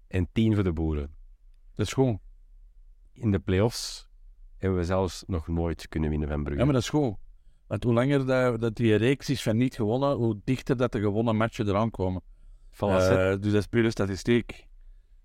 en 0.07 0.29
10 0.31 0.53
voor 0.53 0.63
de 0.63 0.73
Boeren. 0.73 1.15
Dat 1.73 1.85
is 1.85 1.93
gewoon. 1.93 2.19
In 3.13 3.31
de 3.31 3.39
play-offs 3.39 4.09
hebben 4.57 4.79
we 4.79 4.85
zelfs 4.85 5.23
nog 5.27 5.47
nooit 5.47 5.87
kunnen 5.87 6.09
winnen 6.09 6.27
van 6.27 6.43
Brugge. 6.43 6.59
Ja, 6.59 6.65
maar 6.65 6.73
dat 6.73 6.83
is 6.83 6.89
gewoon. 6.89 7.17
Want 7.67 7.83
hoe 7.83 7.93
langer 7.93 8.25
dat, 8.25 8.61
dat 8.61 8.75
die 8.75 8.95
reeks 8.95 9.29
is 9.29 9.43
van 9.43 9.57
niet 9.57 9.75
gewonnen, 9.75 10.15
hoe 10.15 10.39
dichter 10.43 10.77
dat 10.77 10.91
de 10.91 10.99
gewonnen 10.99 11.35
matchen 11.35 11.67
eraan 11.67 11.91
komen. 11.91 12.21
Eh, 12.79 13.41
dus 13.41 13.51
dat 13.51 13.61
is 13.61 13.67
pure 13.67 13.89
statistiek. 13.89 14.67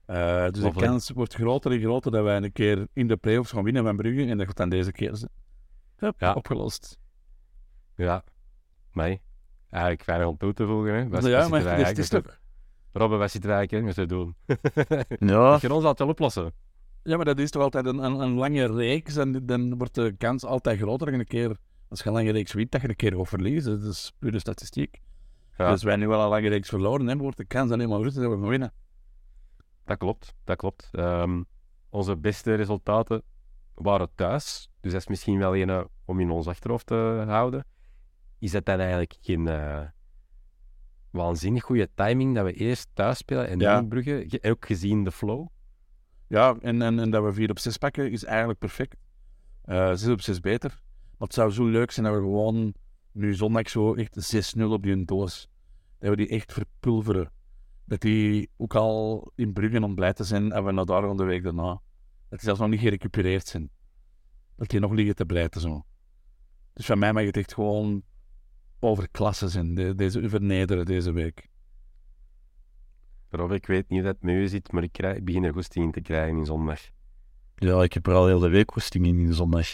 Eh, 0.06 0.48
dus 0.50 0.62
de 0.62 0.72
kans 0.72 1.10
wordt 1.10 1.34
groter 1.34 1.72
en 1.72 1.80
groter 1.80 2.10
dat 2.10 2.22
wij 2.22 2.36
een 2.36 2.52
keer 2.52 2.86
in 2.92 3.06
de 3.06 3.16
play-offs 3.16 3.52
gaan 3.52 3.64
winnen 3.64 3.84
van 3.84 3.96
Brugge. 3.96 4.26
En 4.26 4.38
dat 4.38 4.46
gaat 4.46 4.56
dan 4.56 4.68
deze 4.68 4.92
keer 4.92 5.16
zijn. 5.16 5.30
Hup, 5.96 6.20
Ja. 6.20 6.32
Opgelost. 6.32 6.98
Ja, 7.96 8.24
mij. 8.92 9.20
Eigenlijk 9.70 10.04
weinig 10.04 10.28
om 10.28 10.36
toe 10.36 10.52
te 10.52 10.66
voegen. 10.66 10.92
Hè. 10.92 11.28
Ja, 11.28 11.48
maar 11.48 11.64
het 11.64 11.98
is, 11.98 12.08
toch... 12.08 12.40
Robben, 12.92 13.18
wat 13.18 13.30
zitten 13.30 13.50
wij 13.50 13.58
eigenlijk 13.58 13.86
met 13.86 13.94
te 13.94 14.06
doen? 14.14 14.34
Ja, 15.30 15.58
Je 15.60 15.74
ons 15.74 15.82
dat 15.82 15.98
wel 15.98 16.08
oplossen. 16.08 16.52
Ja, 17.02 17.16
maar 17.16 17.24
dat 17.24 17.38
is 17.38 17.50
toch 17.50 17.62
altijd 17.62 17.86
een, 17.86 17.98
een, 17.98 18.20
een 18.20 18.34
lange 18.34 18.66
reeks. 18.66 19.16
En 19.16 19.46
dan 19.46 19.78
wordt 19.78 19.94
de 19.94 20.14
kans 20.18 20.44
altijd 20.44 20.78
groter. 20.80 21.08
En 21.08 21.18
een 21.18 21.26
keer, 21.26 21.56
als 21.88 22.00
je 22.00 22.06
een 22.06 22.14
lange 22.14 22.30
reeks 22.30 22.52
wint, 22.52 22.72
dat 22.72 22.80
je 22.80 22.88
een 22.88 22.96
keer 22.96 23.16
gaat 23.16 23.28
verliezen. 23.28 23.80
Dat 23.80 23.90
is 23.92 24.12
pure 24.18 24.38
statistiek. 24.38 25.00
Ja, 25.58 25.70
Dus 25.70 25.82
wij 25.82 25.96
nu 25.96 26.08
wel 26.08 26.22
een 26.22 26.28
lange 26.28 26.48
reeks 26.48 26.68
verloren 26.68 27.06
hebben, 27.06 27.22
wordt 27.22 27.36
de 27.36 27.44
kans 27.44 27.70
alleen 27.70 27.88
maar 27.88 28.00
groter 28.00 28.22
dat 28.22 28.30
we 28.32 28.38
gaan 28.38 28.48
winnen. 28.48 28.72
dat 29.84 29.98
klopt. 29.98 30.34
Dat 30.44 30.56
klopt. 30.56 30.88
Ehm, 30.92 31.42
onze 31.88 32.16
beste 32.16 32.54
resultaten 32.54 33.22
waren 33.74 34.08
thuis. 34.14 34.70
Dus 34.80 34.92
dat 34.92 35.00
is 35.00 35.06
misschien 35.06 35.38
wel 35.38 35.56
een 35.56 35.70
eh, 35.70 35.84
om 36.04 36.20
in 36.20 36.30
ons 36.30 36.46
achterhoofd 36.46 36.86
te 36.86 37.24
houden. 37.26 37.64
Is 38.38 38.50
dat 38.50 38.64
dan 38.64 38.78
eigenlijk 38.78 39.16
geen 39.20 39.48
eh, 39.48 39.80
waanzinnig 41.10 41.62
goede 41.62 41.88
timing 41.94 42.34
dat 42.34 42.44
we 42.44 42.52
eerst 42.52 42.88
thuis 42.92 43.18
spelen 43.18 43.48
en 43.48 43.58
Ja. 43.58 43.74
dan 43.74 43.88
Brugge? 43.88 44.24
Ge- 44.26 44.50
Ook 44.50 44.66
gezien 44.66 45.04
de 45.04 45.10
flow. 45.12 45.46
Ja, 46.26 46.56
en, 46.60 46.82
en, 46.82 46.98
en 46.98 47.10
dat 47.10 47.24
we 47.24 47.32
4 47.32 47.50
op 47.50 47.58
6 47.58 47.76
pakken 47.76 48.10
is 48.10 48.24
eigenlijk 48.24 48.58
perfect. 48.58 48.96
Eh 49.64 49.92
6 49.94 50.06
op 50.08 50.20
6 50.20 50.40
beter. 50.40 50.70
Maar 51.18 51.28
het 51.28 51.34
zou 51.34 51.50
zo 51.50 51.64
leuk 51.66 51.90
zijn 51.90 52.06
dat 52.06 52.14
we 52.14 52.20
gewoon 52.20 52.74
nu 53.12 53.34
zondag 53.34 53.68
zo 53.70 53.94
echt 53.94 54.54
6-0 54.58 54.62
op 54.62 54.82
die 54.82 55.04
doos. 55.04 55.48
Dat 55.98 56.10
we 56.10 56.16
die 56.16 56.28
echt 56.28 56.52
verpulveren. 56.52 57.32
Dat 57.84 58.00
die 58.00 58.50
ook 58.56 58.74
al 58.74 59.32
in 59.34 59.52
Brugge 59.52 59.82
om 59.82 59.94
blij 59.94 60.12
te 60.12 60.24
zijn 60.24 60.52
en 60.52 60.64
we 60.64 60.72
naar 60.72 60.84
daar 60.84 61.16
de 61.16 61.24
week 61.24 61.42
daarna. 61.42 61.66
Dat 62.28 62.38
die 62.38 62.40
zelfs 62.40 62.60
nog 62.60 62.68
niet 62.68 62.80
gerecupereerd 62.80 63.46
zijn. 63.46 63.70
Dat 64.56 64.68
die 64.68 64.80
nog 64.80 64.92
liggen 64.92 65.14
te 65.14 65.24
blijten 65.24 65.60
zo. 65.60 65.84
Dus 66.72 66.86
van 66.86 66.98
mij 66.98 67.12
mag 67.12 67.24
het 67.24 67.36
echt 67.36 67.54
gewoon 67.54 68.02
over 68.80 69.08
klasse 69.10 69.48
zijn, 69.48 69.74
de- 69.74 69.94
deze 69.94 70.28
vernederen 70.28 70.84
deze 70.84 71.12
week. 71.12 71.48
Rob, 73.30 73.52
ik 73.52 73.66
weet 73.66 73.88
niet 73.88 74.02
dat 74.02 74.14
het 74.14 74.22
met 74.24 74.34
u 74.34 74.48
zit, 74.48 74.72
maar 74.72 74.82
ik, 74.82 74.92
krijg, 74.92 75.16
ik 75.16 75.24
begin 75.24 75.44
er 75.44 75.52
goesting 75.52 75.84
in 75.84 75.90
te 75.92 76.00
krijgen 76.00 76.36
in 76.38 76.44
zondag. 76.44 76.80
Ja, 77.54 77.82
ik 77.82 77.92
heb 77.92 78.06
er 78.06 78.14
al 78.14 78.26
heel 78.26 78.38
de 78.38 78.48
week 78.48 78.74
woesting 78.74 79.06
in, 79.06 79.18
in 79.18 79.34
zondag. 79.34 79.68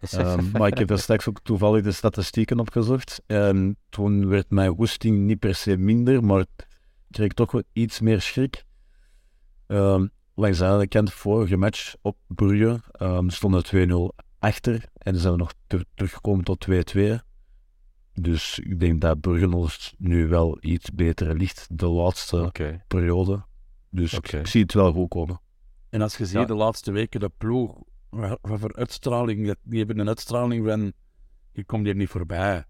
Ehm, 0.00 0.50
maar 0.58 0.68
ik 0.68 0.78
heb 0.78 0.90
er 0.90 0.98
straks 0.98 1.28
ook 1.28 1.40
toevallig 1.42 1.82
de 1.84 1.92
statistieken 1.92 2.58
opgezocht. 2.60 3.22
En 3.26 3.76
toen 3.88 4.28
werd 4.28 4.50
mijn 4.50 4.72
woesting 4.74 5.18
niet 5.26 5.38
per 5.38 5.54
se 5.54 5.76
minder, 5.76 6.24
maar 6.24 6.40
ik 6.40 6.66
kreeg 7.10 7.32
toch 7.32 7.52
wel 7.52 7.62
iets 7.72 8.00
meer 8.00 8.20
schrik. 8.20 8.64
Ehm, 9.66 10.06
langs 10.34 10.58
de 10.58 10.64
andere 10.66 10.88
kant, 10.88 11.12
vorige 11.12 11.56
match 11.56 11.94
op 12.00 12.16
Brugge 12.26 12.80
ehm, 12.92 13.28
stonden 13.28 13.64
2-0 13.64 14.14
achter 14.38 14.74
en 14.92 15.12
dan 15.12 15.20
zijn 15.20 15.32
we 15.32 15.38
nog 15.38 15.52
ter- 15.66 15.84
teruggekomen 15.94 16.44
tot 16.44 16.60
2-2. 16.60 17.18
Dus 18.20 18.58
ik 18.58 18.80
denk 18.80 19.00
dat 19.00 19.20
Brugge 19.20 19.56
ons 19.56 19.94
nu 19.98 20.26
wel 20.28 20.58
iets 20.60 20.90
beter 20.92 21.36
ligt 21.36 21.66
de 21.78 21.86
laatste 21.86 22.52
periode. 22.86 23.44
Dus 23.90 24.12
ik- 24.12 24.40
zie 24.46 24.62
het 24.62 24.74
wel 24.74 24.92
goed 24.92 25.08
komen. 25.08 25.40
En 25.90 26.00
als 26.02 26.16
je 26.16 26.24
ziet 26.26 26.34
Ja. 26.34 26.44
de 26.44 26.54
laatste 26.54 26.92
weken, 26.92 27.20
de 27.20 27.30
ploeg, 27.38 27.78
wat 28.10 28.38
voor 28.42 28.74
uitstraling, 28.76 29.46
dat- 29.46 29.56
die 29.62 29.78
hebben 29.78 29.98
een 29.98 30.08
uitstraling 30.08 30.66
van, 30.66 30.92
je 31.52 31.64
komt 31.64 31.84
hier 31.84 31.94
niet 31.94 32.08
voorbij. 32.08 32.64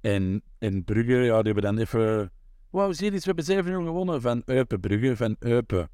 En 0.00 0.42
in 0.58 0.84
Brugge, 0.84 1.12
ja, 1.16 1.42
die 1.42 1.52
hebben 1.52 1.62
dan 1.62 1.78
even, 1.78 2.32
wauw, 2.70 2.92
zie 2.92 3.06
je 3.10 3.16
iets, 3.16 3.24
we 3.26 3.32
hebben 3.34 3.44
7-0 3.44 3.84
gewonnen 3.84 4.20
van 4.20 4.42
Eupen, 4.44 4.80
Brugge, 4.80 5.16
van 5.16 5.36
Eupen. 5.38 5.90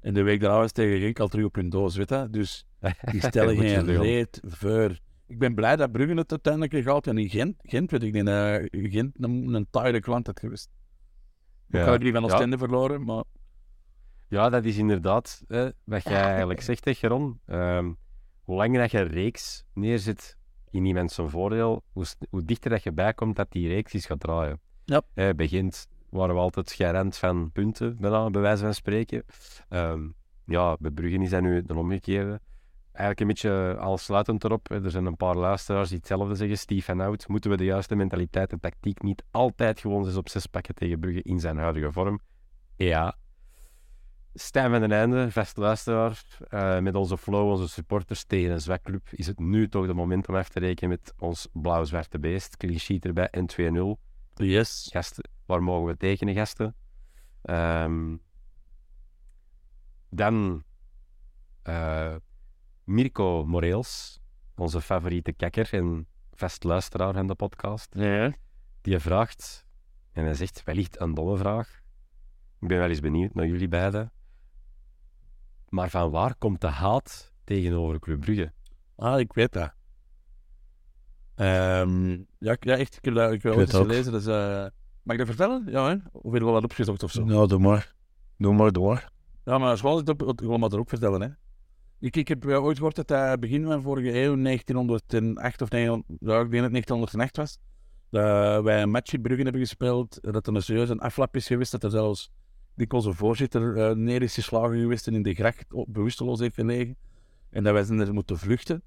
En 0.00 0.14
de 0.14 0.22
week 0.22 0.40
daarna 0.40 0.58
was 0.58 0.72
tegen 0.72 1.00
Genk 1.00 1.18
al 1.20 1.28
terug 1.28 1.44
op 1.44 1.54
hun 1.54 1.68
doos, 1.70 1.96
weet 1.96 2.08
je. 2.10 2.26
Dus 2.30 2.66
die 3.12 3.20
stellen 3.20 3.56
geen 3.56 3.84
reet 4.00 4.40
voor. 4.46 4.98
Ik 5.28 5.38
ben 5.38 5.54
blij 5.54 5.76
dat 5.76 5.92
Brugge 5.92 6.14
het 6.14 6.30
uiteindelijk 6.30 6.72
gehaald 6.72 7.06
en 7.06 7.18
in 7.18 7.28
Gent, 7.28 7.56
Gent 7.62 7.90
weet 7.90 8.02
ik 8.02 8.12
niet, 8.12 8.28
eh, 8.28 8.64
Gent 8.70 9.14
een, 9.24 9.54
een 9.54 9.66
taaie 9.70 10.00
klant 10.00 10.26
had 10.26 10.40
geweest. 10.40 10.70
Ja. 11.66 11.80
Ik 11.80 11.86
had 11.86 12.00
die 12.00 12.12
van 12.12 12.22
Ja. 12.24 12.28
Oostende 12.28 12.58
verloren, 12.58 13.04
maar 13.04 13.24
Ja, 14.28 14.48
dat 14.48 14.64
is 14.64 14.76
inderdaad 14.76 15.42
hè, 15.48 15.68
wat 15.84 16.02
jij 16.02 16.22
eigenlijk 16.22 16.60
zegt, 16.60 16.84
hè, 16.84 16.94
Geron. 16.94 17.40
Ehm, 17.46 17.92
hoe 18.42 18.56
langer 18.56 18.80
dat 18.80 18.90
je 18.90 18.98
een 18.98 19.08
reeks 19.08 19.64
neerzet 19.74 20.36
in 20.70 20.84
iemand 20.84 21.12
zijn 21.12 21.30
voordeel, 21.30 21.84
hoe, 21.92 22.04
hoe 22.30 22.44
dichter 22.44 22.70
dat 22.70 22.82
je 22.82 22.92
bijkomt 22.92 23.36
dat 23.36 23.52
die 23.52 23.68
reeks 23.68 23.94
is 23.94 24.06
gaat 24.06 24.20
draaien. 24.20 24.60
Ja. 24.84 25.02
Hè, 25.14 25.32
Gent 25.36 25.88
waren 26.10 26.34
we 26.34 26.40
altijd 26.40 26.72
garant 26.72 27.16
van 27.16 27.52
punten, 27.52 27.96
bijna, 28.00 28.30
bij 28.30 28.40
wijze 28.40 28.62
van 28.64 28.74
spreken. 28.74 29.24
Ehm, 29.68 30.08
ja, 30.44 30.76
bij 30.80 30.90
Brugge 30.90 31.18
is 31.18 31.30
dat 31.30 31.42
nu 31.42 31.62
de 31.62 31.74
omgekeerde. 31.74 32.40
Eigenlijk 32.98 33.20
een 33.20 33.26
beetje 33.26 33.76
aansluitend 33.80 34.44
erop. 34.44 34.70
Er 34.70 34.90
zijn 34.90 35.06
een 35.06 35.16
paar 35.16 35.36
luisteraars 35.36 35.88
die 35.88 35.98
hetzelfde 35.98 36.34
zeggen. 36.34 36.58
Steve 36.58 36.82
van 36.82 37.00
Hout, 37.00 37.28
moeten 37.28 37.50
we 37.50 37.56
de 37.56 37.64
juiste 37.64 37.94
mentaliteit 37.94 38.52
en 38.52 38.60
tactiek 38.60 39.02
niet 39.02 39.24
altijd 39.30 39.80
gewoon 39.80 40.04
6 40.04 40.16
op 40.16 40.28
6 40.28 40.46
pakken 40.46 40.74
tegen 40.74 41.00
Brugge 41.00 41.22
in 41.22 41.40
zijn 41.40 41.58
huidige 41.58 41.92
vorm? 41.92 42.20
Ja, 42.76 43.16
Stijn 44.34 44.70
van 44.70 44.80
den 44.80 44.92
Einde, 44.92 45.30
vaste 45.30 45.60
luisteraar, 45.60 46.24
eh, 46.48 46.78
met 46.78 46.94
onze 46.94 47.18
flow, 47.18 47.50
onze 47.50 47.68
supporters 47.68 48.24
tegen 48.24 48.52
een 48.52 48.60
zwak 48.60 48.82
club, 48.82 49.08
is 49.10 49.26
het 49.26 49.38
nu 49.38 49.68
toch 49.68 49.86
de 49.86 49.94
moment 49.94 50.28
om 50.28 50.36
af 50.36 50.48
te 50.48 50.58
rekenen 50.58 50.90
met 50.90 51.14
ons 51.18 51.48
blauw-zwarte 51.52 52.18
beest. 52.18 52.56
Clean 52.56 52.78
sheet 52.78 53.04
erbij 53.04 53.28
en 53.30 53.46
2-0. 53.46 53.98
yes. 54.34 54.88
Gasten, 54.92 55.30
waar 55.46 55.62
mogen 55.62 55.86
we 55.86 55.96
tekenen, 55.96 56.34
gasten? 56.34 56.74
Ehm, 57.42 58.16
dan 60.10 60.64
eh, 61.62 62.14
Mirko 62.88 63.44
Moreels, 63.46 64.20
onze 64.56 64.80
favoriete 64.80 65.32
kakker 65.32 65.68
en 65.72 66.06
vast 66.34 66.64
luisteraar 66.64 67.12
van 67.14 67.26
de 67.26 67.34
podcast. 67.34 67.94
Ja. 67.94 68.32
Die 68.80 68.98
vraagt, 68.98 69.66
en 70.12 70.24
hij 70.24 70.34
zegt 70.34 70.62
wellicht 70.64 71.00
een 71.00 71.14
domme 71.14 71.36
vraag. 71.36 71.80
Ik 72.60 72.68
ben 72.68 72.78
wel 72.78 72.88
eens 72.88 73.00
benieuwd 73.00 73.34
naar 73.34 73.46
jullie 73.46 73.68
beiden. 73.68 74.12
Maar 75.68 75.90
van 75.90 76.10
waar 76.10 76.34
komt 76.38 76.60
de 76.60 76.66
haat 76.66 77.32
tegenover 77.44 77.98
Club 77.98 78.20
Brugge? 78.20 78.52
Ah, 78.96 79.18
ik 79.20 79.32
weet 79.32 79.52
dat. 79.52 79.72
Ehm, 81.34 82.10
ja, 82.38 82.52
ik- 82.52 82.64
ja, 82.64 82.76
echt. 82.76 82.96
Ik 82.96 83.04
heb 83.04 83.14
dat 83.14 83.32
ik 83.32 83.42
heb 83.42 83.52
Ik 83.52 83.58
ooit 83.58 83.72
weet 83.72 83.80
eens 83.80 83.86
gelezen. 83.90 84.12
Dus, 84.12 84.26
eh, 84.26 84.66
mag 85.02 85.16
ik 85.16 85.18
dat 85.18 85.26
vertellen? 85.26 85.64
Ja, 85.70 85.88
hè? 85.88 85.94
Of 86.12 86.22
heb 86.32 86.40
je 86.40 86.44
wel 86.44 86.52
wat 86.52 86.64
opgezocht 86.64 87.02
of 87.02 87.10
zo? 87.10 87.24
Nou, 87.24 87.48
doe 87.48 87.58
maar. 87.58 87.94
Doe 88.36 88.54
maar 88.54 88.72
door. 88.72 89.10
Ja, 89.44 89.58
maar 89.58 89.76
zoals 89.76 90.00
ik 90.00 90.06
het 90.06 90.22
op, 90.22 90.40
ik 90.40 90.46
wil 90.46 90.58
maar 90.58 90.72
er 90.72 90.78
ook 90.78 90.88
vertellen. 90.88 91.20
Hè. 91.20 91.28
Ik, 92.00 92.16
ik 92.16 92.28
heb 92.28 92.46
eh, 92.46 92.64
ooit 92.64 92.76
gehoord 92.76 92.96
dat 92.96 93.08
dat 93.08 93.40
begin 93.40 93.64
van 93.64 93.82
vorige 93.82 94.08
eeuw, 94.08 94.42
1908 94.42 95.62
of 95.62 95.68
1900, 95.68 96.20
ja, 96.20 96.40
ik 96.40 96.50
denk 96.50 96.62
dat 96.62 96.72
het 96.72 96.72
1908 96.72 97.36
was, 97.36 97.58
dat 98.10 98.64
wij 98.64 98.82
een 98.82 98.90
match 98.90 99.12
in 99.12 99.22
Brugge 99.22 99.42
hebben 99.42 99.60
gespeeld, 99.60 100.18
dat 100.20 100.46
er 100.46 100.54
een 100.54 100.62
serieus 100.62 100.88
een 100.88 101.00
aflap 101.00 101.36
is 101.36 101.46
geweest, 101.46 101.70
dat 101.70 101.84
er 101.84 101.90
zelfs 101.90 102.30
dikwijls 102.74 103.06
een 103.06 103.14
voorzitter 103.14 103.76
eh, 103.76 103.96
neer 103.96 104.22
is 104.22 104.34
geslagen 104.34 104.80
geweest 104.80 105.06
en 105.06 105.14
in 105.14 105.22
de 105.22 105.34
gracht 105.34 105.64
bewusteloos 105.86 106.40
heeft 106.40 106.54
gelegen. 106.54 106.96
En 107.50 107.62
dat 107.62 107.72
wij 107.72 107.82
zijn 107.82 108.00
er 108.00 108.14
moeten 108.14 108.38
vluchten. 108.38 108.82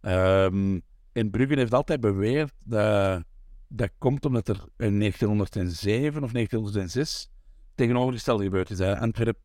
Ehm 0.00 0.78
en 1.12 1.30
Brugge 1.30 1.54
heeft 1.54 1.74
altijd 1.74 2.00
beweerd 2.00 2.52
dat 2.64 3.22
dat 3.68 3.90
komt 3.98 4.24
omdat 4.24 4.48
er 4.48 4.64
in 4.76 4.98
1907 4.98 6.22
of 6.22 6.32
1906 6.32 7.30
tegenovergestelde 7.74 8.44
gebeurd 8.44 8.70
is. 8.70 8.78
Hè. 8.78 8.98
Antwerp 8.98 9.38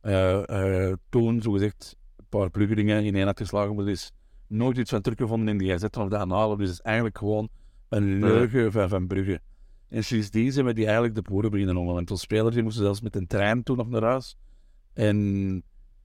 eh, 0.00 0.88
eh, 0.88 0.96
toen, 1.08 1.42
zogezegd, 1.42 1.96
paar 2.38 2.50
Bruggelingen 2.50 3.04
in 3.04 3.14
één 3.14 3.26
had 3.26 3.38
geslagen, 3.38 3.74
maar 3.74 3.84
er 3.84 3.90
is 3.90 4.12
nooit 4.46 4.76
iets 4.78 4.90
van 4.90 5.00
teruggevonden 5.00 5.48
in 5.48 5.58
die 5.58 5.68
gazetten 5.68 6.02
of 6.02 6.08
dat 6.08 6.20
aanhalen. 6.20 6.58
Dus 6.58 6.68
het 6.68 6.78
is 6.78 6.84
eigenlijk 6.84 7.18
gewoon 7.18 7.48
een 7.88 8.18
leugen 8.18 8.72
van, 8.72 8.88
van 8.88 9.06
Brugge. 9.06 9.40
En 9.88 10.04
sindsdien 10.04 10.52
zijn 10.52 10.66
we 10.66 10.72
die 10.72 10.84
eigenlijk 10.84 11.14
de 11.14 11.22
boeren 11.22 11.50
beginnen. 11.50 11.84
Want 11.84 12.10
onze 12.10 12.22
spelers 12.22 12.54
die 12.54 12.62
moesten 12.64 12.82
zelfs 12.84 13.00
met 13.00 13.16
een 13.16 13.26
trein 13.26 13.62
toen 13.62 13.76
nog 13.76 13.88
naar 13.88 14.02
huis. 14.02 14.36
En 14.92 15.16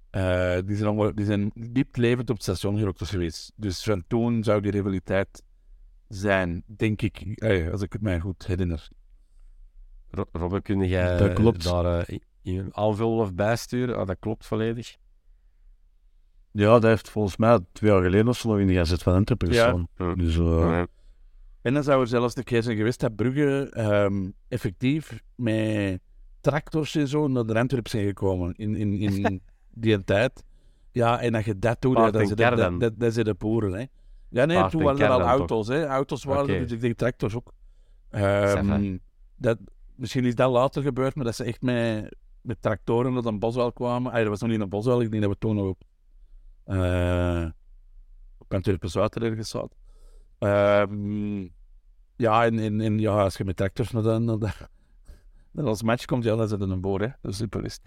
eh, 0.10 0.58
die, 0.66 0.76
zijn 0.76 0.88
allemaal, 0.88 1.16
die 1.16 1.26
zijn 1.26 1.52
diep 1.56 1.96
levend 1.96 2.30
op 2.30 2.36
het 2.36 2.44
station 2.44 2.78
gerokt 2.78 3.06
geweest. 3.08 3.52
Dus 3.56 3.84
van 3.84 4.04
toen 4.08 4.44
zou 4.44 4.62
die 4.62 4.72
rivaliteit 4.72 5.44
zijn, 6.08 6.64
denk 6.66 7.02
ik, 7.02 7.20
eh, 7.20 7.72
als 7.72 7.82
ik 7.82 7.94
het 7.94 8.02
mij 8.02 8.20
goed 8.20 8.48
herinner. 8.48 8.88
Ro- 10.10 10.30
Robbe, 10.32 10.62
kun 10.62 10.88
jij 10.88 11.18
Dat 11.18 11.34
klopt. 11.34 11.64
daar 11.64 12.10
in 12.42 12.76
aanvullen 12.76 13.18
of 13.20 13.34
bijsturen? 13.34 13.98
Ah, 13.98 14.08
dat 14.08 14.18
klopt 14.20 14.46
volledig. 14.46 14.98
Ja, 16.58 16.72
dat 16.72 16.84
heeft 16.84 17.10
volgens 17.10 17.38
mij 17.38 17.60
twee 17.72 17.92
jaar 17.92 18.02
geleden 18.02 18.28
of 18.28 18.38
zo 18.38 18.50
nog 18.50 18.60
in 18.60 18.68
de 18.68 18.74
gazet 18.74 19.04
van 19.04 19.14
Antwerpen 19.14 19.52
Ja. 19.52 19.64
gestaan. 19.64 19.88
Ja. 19.98 20.16
Dus 20.16 20.38
eh, 20.38 20.60
Ja. 20.60 20.88
En 21.62 21.74
dan 21.74 21.84
zou 21.84 22.02
er 22.02 22.08
zelfs 22.08 22.34
de 22.34 22.44
keer 22.44 22.64
zijn 22.64 22.78
geweest 22.78 23.00
dat 23.00 23.16
Brugge 23.16 23.70
ehm, 23.70 24.30
effectief 24.48 25.20
met 25.36 26.00
tractors 26.42 26.96
en 26.96 27.08
zo 27.08 27.28
naar 27.28 27.46
de 27.46 27.60
Antwerp 27.60 27.88
zijn 27.88 28.06
gekomen 28.06 28.54
in, 28.56 28.76
in, 28.76 28.94
in 28.94 29.42
die 29.70 30.04
tijd. 30.04 30.44
Ja, 30.92 31.20
en 31.22 31.36
als 31.36 31.46
je 31.46 31.60
dat 31.60 31.82
doet, 31.82 31.98
ja, 31.98 32.12
dan 32.12 32.80
dat, 32.80 33.00
dat, 33.00 33.14
dat 33.16 33.26
de 33.26 33.34
boeren. 33.38 33.74
Hè. 33.74 33.86
Ja, 34.30 34.46
nee, 34.46 34.58
Paard 34.58 34.72
toen 34.72 34.80
en 34.82 34.86
waren 34.86 35.06
er 35.06 35.12
al 35.12 35.20
toch? 35.20 35.28
auto's. 35.30 35.68
Hè. 35.68 35.86
Auto's 35.86 36.24
waren 36.24 36.48
er, 36.48 36.56
Oké. 36.56 36.64
dus 36.64 36.72
ik 36.72 36.82
denk 36.82 36.98
tractors 36.98 37.36
ook. 37.36 37.52
Ehm, 38.10 38.98
dat, 39.36 39.58
misschien 39.96 40.26
is 40.26 40.36
dat 40.36 40.52
later 40.52 40.82
gebeurd, 40.82 41.16
maar 41.16 41.26
dat 41.26 41.36
ze 41.36 41.44
echt 41.44 41.62
met, 41.62 42.16
met 42.42 42.62
tractoren 42.62 43.14
naar 43.14 43.26
een 43.26 43.40
boswel 43.40 43.72
kwamen. 43.72 44.12
Ah, 44.12 44.18
dat 44.18 44.28
was 44.28 44.42
nog 44.42 44.50
niet 44.50 44.60
een 44.62 44.70
boswel, 44.70 45.02
ik 45.02 45.10
denk 45.12 45.24
dat 45.24 45.32
we 45.32 45.38
toen 45.40 45.56
nog 45.56 45.68
op, 45.68 45.82
eh 46.68 47.50
op 48.38 48.54
Antwerpen 48.54 48.90
Zuid 48.90 49.16
ergens. 49.16 49.56
Ehm, 50.38 51.48
ja, 52.16 52.46
en, 52.46 52.60
en, 52.60 52.82
en 52.82 53.00
ja, 53.00 53.24
als 53.24 53.38
je 53.38 53.46
met 53.46 53.56
tractors 53.56 53.92
naar, 53.92 54.04
de, 54.04 54.18
naar, 54.20 54.38
de, 54.38 54.52
naar 55.52 55.66
ons 55.66 55.84
match 55.84 56.06
komt, 56.06 56.24
ja, 56.24 56.36
dan 56.36 56.50
het 56.50 56.62
een 56.62 56.82
boor, 56.82 57.02
hè. 57.02 57.08
Dat 57.22 57.32
is 57.32 57.38
super 57.38 57.66
is. 57.66 57.80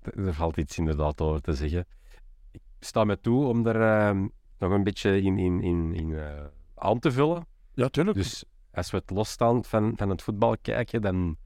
Er 0.00 0.34
valt 0.34 0.56
iets 0.56 0.78
inderdaad 0.78 1.20
over 1.20 1.40
te 1.40 1.54
zeggen. 1.54 1.86
Ik 2.50 2.60
sta 2.80 3.04
me 3.04 3.20
toe 3.20 3.46
om 3.46 3.66
er 3.66 3.80
ehm, 3.80 4.28
nog 4.58 4.72
een 4.72 4.84
beetje 4.84 5.20
in, 5.20 5.38
in, 5.38 5.62
in, 5.62 5.94
in 5.94 6.14
eh, 6.18 6.44
aan 6.74 6.98
te 6.98 7.12
vullen. 7.12 7.46
Ja, 7.74 7.88
tuurlijk. 7.88 8.16
Dus 8.16 8.44
als 8.72 8.90
we 8.90 8.96
het 8.96 9.10
losstaan 9.10 9.64
van, 9.64 9.92
van 9.96 10.08
het 10.08 10.22
voetbal 10.22 10.56
kijken, 10.62 11.02
dan 11.02 11.36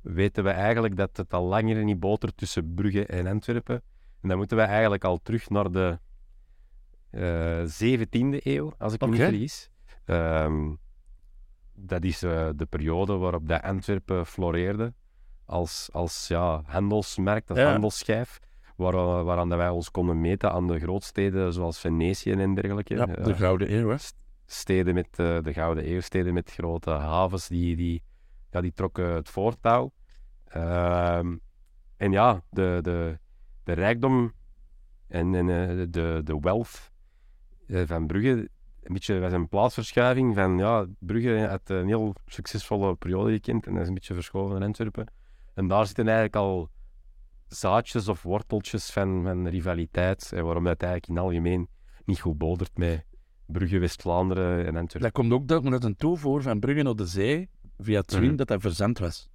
weten 0.00 0.44
we 0.44 0.50
eigenlijk 0.50 0.96
dat 0.96 1.16
het 1.16 1.32
al 1.32 1.44
langer 1.44 1.84
niet 1.84 2.00
botert 2.00 2.36
tussen 2.36 2.74
Brugge 2.74 3.06
en 3.06 3.26
Antwerpen. 3.26 3.82
En 4.22 4.28
dan 4.28 4.36
moeten 4.36 4.56
we 4.56 4.62
eigenlijk 4.62 5.04
al 5.04 5.18
terug 5.22 5.50
naar 5.50 5.70
de 5.70 5.98
eh 7.10 7.64
17e 7.64 8.38
eeuw, 8.42 8.72
als 8.78 8.92
ik 8.92 9.00
me 9.00 9.06
niet 9.06 9.16
vergis. 9.20 9.70
Ehm, 10.04 10.74
dat 11.74 12.04
is 12.04 12.22
eh, 12.22 12.48
de 12.56 12.66
periode 12.66 13.16
waarop 13.16 13.48
dat 13.48 13.62
Antwerpen 13.62 14.26
floreerde 14.26 14.94
als, 15.44 15.88
als 15.92 16.28
ja, 16.28 16.62
handelsmerk, 16.66 17.48
als 17.50 17.58
Ja. 17.58 17.70
handelsschijf. 17.70 18.38
Waar, 18.76 19.24
waaraan 19.24 19.48
dat 19.48 19.58
wij 19.58 19.68
ons 19.68 19.90
konden 19.90 20.20
meten 20.20 20.52
aan 20.52 20.66
de 20.66 20.78
grootsteden 20.78 21.52
zoals 21.52 21.78
Venetië 21.78 22.32
en 22.32 22.54
dergelijke. 22.54 22.94
ja, 22.94 23.06
Eh, 23.06 23.24
de 23.24 23.34
Gouden 23.34 23.72
Eeuw, 23.74 23.88
hè. 23.88 23.96
steden 24.46 24.94
met 24.94 25.08
eh, 25.18 25.38
de 25.42 25.52
Gouden 25.52 25.90
Eeuw, 25.90 26.00
steden 26.00 26.34
met 26.34 26.50
grote 26.50 26.90
havens, 26.90 27.48
die, 27.48 27.76
die, 27.76 28.02
ja, 28.50 28.60
die 28.60 28.72
trokken 28.72 29.06
het 29.14 29.28
voortouw. 29.28 29.92
Ehm, 30.48 31.36
en 31.96 32.12
ja, 32.12 32.42
de, 32.50 32.78
de, 32.82 33.18
de 33.64 33.72
rijkdom 33.72 34.32
en, 35.08 35.34
en 35.34 35.48
eh, 35.50 35.86
de, 35.90 36.20
de 36.24 36.38
wealth 36.40 36.90
eh, 37.66 37.82
van 37.86 38.06
Brugge, 38.06 38.48
een 38.82 38.92
beetje 38.92 39.18
was 39.18 39.32
een 39.32 39.48
plaatsverschuiving 39.48 40.34
van, 40.34 40.58
ja, 40.58 40.86
Brugge 40.98 41.46
had 41.48 41.70
een 41.70 41.86
heel 41.86 42.14
succesvolle 42.26 42.94
periode 42.96 43.32
gekend 43.32 43.66
en 43.66 43.72
dat 43.72 43.82
is 43.82 43.88
een 43.88 43.94
beetje 43.94 44.14
verschoven 44.14 44.54
naar 44.58 44.66
Antwerpen. 44.66 45.06
En 45.54 45.68
daar 45.68 45.86
zitten 45.86 46.04
eigenlijk 46.04 46.36
al 46.36 46.68
zaadjes 47.46 48.08
of 48.08 48.22
worteltjes 48.22 48.90
van, 48.90 49.22
van 49.22 49.48
rivaliteit, 49.48 50.32
en 50.34 50.44
waarom 50.44 50.64
dat 50.64 50.82
eigenlijk 50.82 51.08
in 51.08 51.14
het 51.14 51.24
algemeen 51.24 51.68
niet 52.04 52.20
goed 52.20 52.38
bodert 52.38 52.78
met 52.78 53.04
Brugge, 53.46 53.78
West-Vlaanderen 53.78 54.58
en 54.58 54.76
Antwerpen. 54.76 55.00
Dat 55.00 55.12
komt 55.12 55.32
ook 55.32 55.48
dat 55.48 55.62
met 55.62 55.84
een 55.84 55.96
toevoer 55.96 56.42
van 56.42 56.60
Brugge 56.60 56.82
naar 56.82 56.94
de 56.94 57.06
zee, 57.06 57.48
via 57.78 58.00
het 58.00 58.10
Zwin, 58.10 58.26
Mhm. 58.26 58.36
dat 58.36 58.48
dat 58.48 58.60
verzand 58.60 58.98
was. 58.98 59.30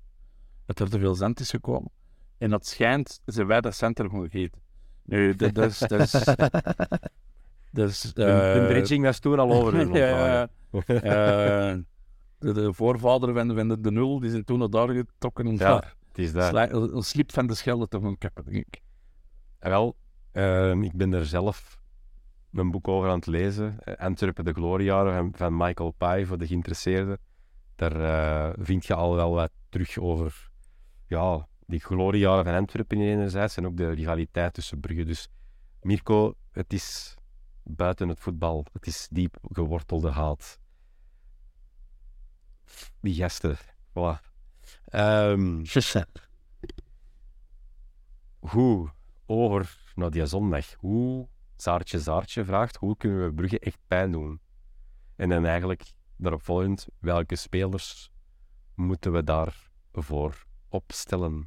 Dat 0.66 0.80
er 0.80 0.90
te 0.90 1.00
veel 1.00 1.16
zand 1.16 1.40
is 1.40 1.50
gekomen. 1.50 1.92
En 2.38 2.50
dat 2.50 2.65
schijnt, 2.67 3.21
zijn 3.26 3.47
wij 3.47 3.62
dat 3.62 3.76
gewoon 3.76 4.30
gegeten. 4.30 4.62
Nu, 5.04 5.36
dat, 5.36 5.58
is... 5.58 5.78
Dat 5.80 6.00
is, 6.00 6.12
dat 7.71 7.89
is 7.89 8.02
De, 8.02 8.12
de 8.13 8.23
eh, 8.62 8.67
dredging 8.67 9.04
was 9.04 9.19
toen 9.19 9.39
al 9.39 9.52
over. 9.52 9.88
ja, 9.97 10.08
ja, 10.08 10.28
ja. 10.28 10.50
Eh, 10.86 11.78
de, 12.39 12.54
de 12.54 12.73
voorvader 12.73 13.34
van, 13.34 13.47
de- 13.47 13.56
van 13.56 13.67
de, 13.67 13.80
de 13.82 13.91
nul, 13.91 14.19
die 14.19 14.30
zijn 14.30 14.43
toen 14.43 14.60
naar 14.60 14.69
daar 14.69 14.89
getrokken 14.89 15.47
Ja, 15.52 15.58
daar 15.58 15.95
Het 16.08 16.17
is 16.17 16.30
sli- 16.47 16.69
een 16.95 17.02
slip 17.04 17.32
van 17.32 17.47
de 17.47 17.56
schelde 17.56 17.88
te 17.88 18.00
gaan 18.02 18.17
kappen, 18.17 18.43
denk 18.45 18.65
ik. 18.65 18.82
En 19.60 19.69
Wel, 19.69 19.95
ehm, 20.32 20.84
ik 20.84 20.93
ben 20.93 21.13
er 21.13 21.26
zelf 21.26 21.80
een 22.54 22.71
boek 22.71 22.88
over 22.88 23.10
aan 23.10 23.15
het 23.15 23.26
lezen. 23.28 23.80
Eh, 23.80 23.95
Antwerpen, 24.06 24.45
de 24.45 24.54
gloriejaren 24.54 25.13
van, 25.13 25.32
van 25.36 25.58
Michael 25.58 25.91
Pye, 25.97 26.26
voor 26.26 26.38
de 26.38 26.47
geïnteresseerden. 26.47 27.17
Daar 27.76 28.54
vind 28.60 28.86
je 28.86 28.93
al 28.93 29.15
wel 29.15 29.32
wat 29.34 29.52
terug 29.69 29.97
over 29.97 30.50
ja, 31.08 31.47
die 31.67 31.80
gloriejaren 31.80 32.43
van 32.43 32.53
Antwerpen 32.53 33.01
enerzijds 33.01 33.58
en 33.58 33.65
ook 33.65 33.77
de 33.77 33.91
rivaliteit 33.91 34.53
tussen 34.53 34.80
Brugge. 34.80 35.03
Dus 35.03 35.27
Mirko, 35.82 36.34
het 36.51 36.73
is 36.73 37.15
buiten 37.63 38.10
het 38.10 38.19
voetbal. 38.19 38.65
Het 38.73 38.88
is 38.88 39.08
diep 39.12 39.38
gewortelde 39.51 40.10
haat. 40.10 40.60
Die 42.99 43.15
gasten, 43.15 43.58
voilà. 43.89 44.19
Ehm, 44.86 45.63
hoe 48.39 48.89
over 49.25 49.91
naar 49.95 50.12
die 50.12 50.25
zondag, 50.25 50.73
hoe 50.73 51.27
Zaartje 51.56 51.99
Zaartje 51.99 52.45
vraagt, 52.45 52.75
hoe 52.75 52.97
kunnen 52.97 53.25
we 53.25 53.34
Brugge 53.34 53.60
echt 53.60 53.80
pijn 53.88 54.12
doen? 54.12 54.39
En 55.15 55.30
dan 55.30 55.45
eigenlijk 55.45 55.93
daarop 56.15 56.43
volgend, 56.43 56.88
welke 56.99 57.36
spelers 57.36 58.12
moeten 58.75 59.12
we 59.12 59.23
daarvoor 59.23 60.45
opstellen? 60.69 61.45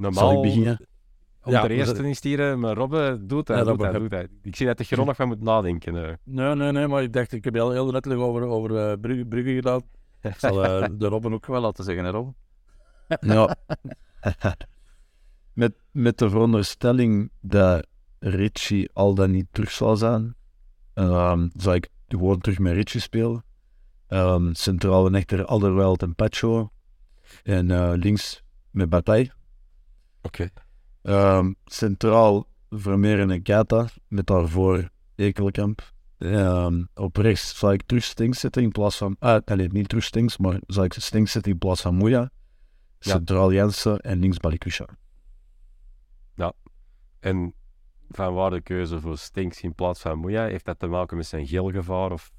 Normaal, 0.00 0.28
Zal 0.28 0.36
ik 0.36 0.42
beginnen? 0.42 0.86
om 1.44 1.52
Ja, 1.52 1.62
de 1.62 1.68
eerste 1.74 1.86
zetten- 1.94 2.10
is 2.10 2.22
hier, 2.22 2.58
maar 2.58 2.74
Robbe 2.76 3.18
doet 3.20 3.46
dat, 3.46 3.56
Ja, 3.58 3.64
doet 3.64 3.78
dat, 3.78 3.92
doet 3.94 4.10
dat. 4.10 4.26
Ik 4.42 4.56
zie 4.56 4.66
dat 4.66 4.78
de 4.78 4.84
Geron 4.84 5.06
nog 5.06 5.16
van 5.16 5.28
moet 5.28 5.40
nadenken. 5.42 5.96
eh. 6.08 6.14
Nee, 6.24 6.54
nee, 6.54 6.72
nee, 6.72 6.86
maar 6.86 7.02
ik 7.02 7.12
dacht, 7.12 7.32
ik 7.32 7.44
heb 7.44 7.54
heel, 7.54 7.70
heel 7.70 7.90
letterlijk 7.92 8.22
over, 8.24 8.42
over 8.42 8.76
eh, 8.90 9.00
Brugge, 9.00 9.24
Brugge 9.24 9.54
gedaan. 9.54 9.80
Ik 10.22 10.34
zal 10.38 10.64
eh, 10.64 10.88
de 10.98 11.06
Robben 11.06 11.32
ook 11.32 11.46
wel 11.46 11.60
laten 11.60 11.84
zeggen, 11.84 12.04
hè 12.04 12.10
Robben? 12.10 12.34
Ja. 13.20 13.56
met, 15.52 15.72
met 15.90 16.18
de 16.18 16.30
veronderstelling 16.30 17.30
dat 17.40 17.86
Richie 18.18 18.90
al 18.92 19.14
dan 19.14 19.30
niet 19.30 19.46
terug 19.50 19.70
zal 19.70 19.96
zijn, 19.96 20.34
ehm, 20.94 21.48
zou 21.56 21.76
ik 21.76 21.88
gewoon 22.08 22.40
terug 22.40 22.58
met 22.58 22.72
Richie 22.72 23.00
spelen. 23.00 23.44
Ehm 24.08 24.52
centraal 24.52 25.06
en 25.06 25.14
echter 25.14 25.44
Alderweireld 25.44 26.02
en 26.02 26.14
Pacho. 26.14 26.70
En 27.42 27.70
eh, 27.70 27.92
links 27.94 28.42
met 28.70 28.88
Bataille. 28.88 29.30
Oké. 30.22 30.48
Ehm, 31.02 31.52
centraal 31.64 32.46
Vermeer 32.70 33.30
en 33.30 33.42
Kata, 33.42 33.88
met 34.08 34.26
daarvoor 34.26 34.88
Ekelkamp. 35.14 35.92
Ehm, 36.18 36.84
op 36.94 37.16
rechts 37.16 37.58
zou 37.58 37.72
ik 37.72 37.82
terug 37.86 38.04
Stinks 38.04 38.40
zetten 38.40 38.62
in 38.62 38.70
plaats 38.70 38.96
van... 38.96 39.16
Ah, 39.18 39.44
nee, 39.44 39.68
niet 39.68 39.88
terug 39.88 40.04
Stinks, 40.04 40.38
maar 40.38 40.60
zou 40.66 40.86
ik 40.86 40.92
Stinks 40.92 41.32
zetten 41.32 41.52
in 41.52 41.58
plaats 41.58 41.80
van 41.80 41.94
Moeja. 41.94 42.20
Ja. 42.20 42.30
Centraal 43.12 43.52
Jensen 43.52 43.98
en 43.98 44.18
links 44.18 44.36
Balikwisha. 44.36 44.86
En 47.20 47.54
van 48.08 48.34
waar 48.34 48.50
de 48.50 48.60
keuze 48.60 49.00
voor 49.00 49.18
Stinks 49.18 49.60
in 49.60 49.74
plaats 49.74 50.00
van 50.00 50.18
Moeja, 50.18 50.44
heeft 50.46 50.64
dat 50.64 50.78
te 50.78 50.86
maken 50.86 51.16
met 51.16 51.26
zijn 51.26 51.46
geelgevaar? 51.46 52.12
Of... 52.12 52.32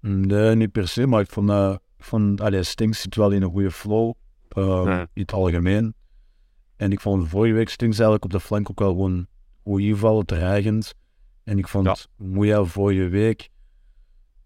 Nee, 0.00 0.54
niet 0.54 0.72
per 0.72 0.88
se, 0.88 1.06
maar 1.06 1.20
ik 1.20 1.30
vond, 1.30 1.50
eh 1.50 1.74
ik 1.98 2.04
vond 2.04 2.40
allee, 2.40 2.62
Stinks 2.62 3.00
zit 3.00 3.14
wel 3.14 3.30
in 3.30 3.42
een 3.42 3.50
goede 3.50 3.70
flow, 3.70 4.12
ehm, 4.48 4.88
Ja. 4.88 5.00
in 5.00 5.22
het 5.22 5.32
algemeen. 5.32 5.94
En 6.76 6.92
ik 6.92 7.00
vond 7.00 7.28
vorige 7.28 7.54
week 7.54 7.68
Stinks 7.68 7.96
eigenlijk 7.96 8.24
op 8.24 8.30
de 8.30 8.40
flank 8.40 8.70
ook 8.70 8.78
wel 8.78 8.90
gewoon 8.90 9.26
goed 9.62 9.80
invallen, 9.80 10.26
dreigend. 10.26 10.94
En 11.44 11.58
ik 11.58 11.68
vond 11.68 11.86
Ja. 11.86 11.96
Moeja 12.16 12.64
vorige 12.64 13.08
week 13.08 13.48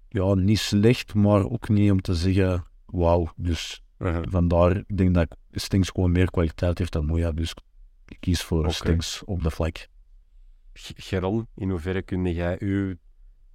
ja, 0.09 0.35
niet 0.35 0.59
slecht, 0.59 1.15
maar 1.15 1.51
ook 1.51 1.69
niet 1.69 1.91
om 1.91 2.01
te 2.01 2.15
zeggen 2.15 2.65
wauw. 2.87 3.33
Dus 3.37 3.83
vandaar, 4.29 4.77
ik 4.77 4.97
denk 4.97 5.15
dat 5.15 5.37
Stinks 5.51 5.89
gewoon 5.89 6.13
meer 6.13 6.31
kwaliteit 6.31 6.79
heeft 6.79 6.93
dan 6.93 7.07
Moeja, 7.07 7.33
dus 7.33 7.55
ik 8.07 8.17
kies 8.21 8.43
voor. 8.43 8.73
Stinks 8.73 9.25
op 9.25 9.43
de 9.43 9.51
flank. 9.51 9.87
Geron, 10.73 11.47
in 11.55 11.71
hoeverre 11.71 12.03
kun 12.03 12.33
jij 12.33 12.57
uw 12.59 12.95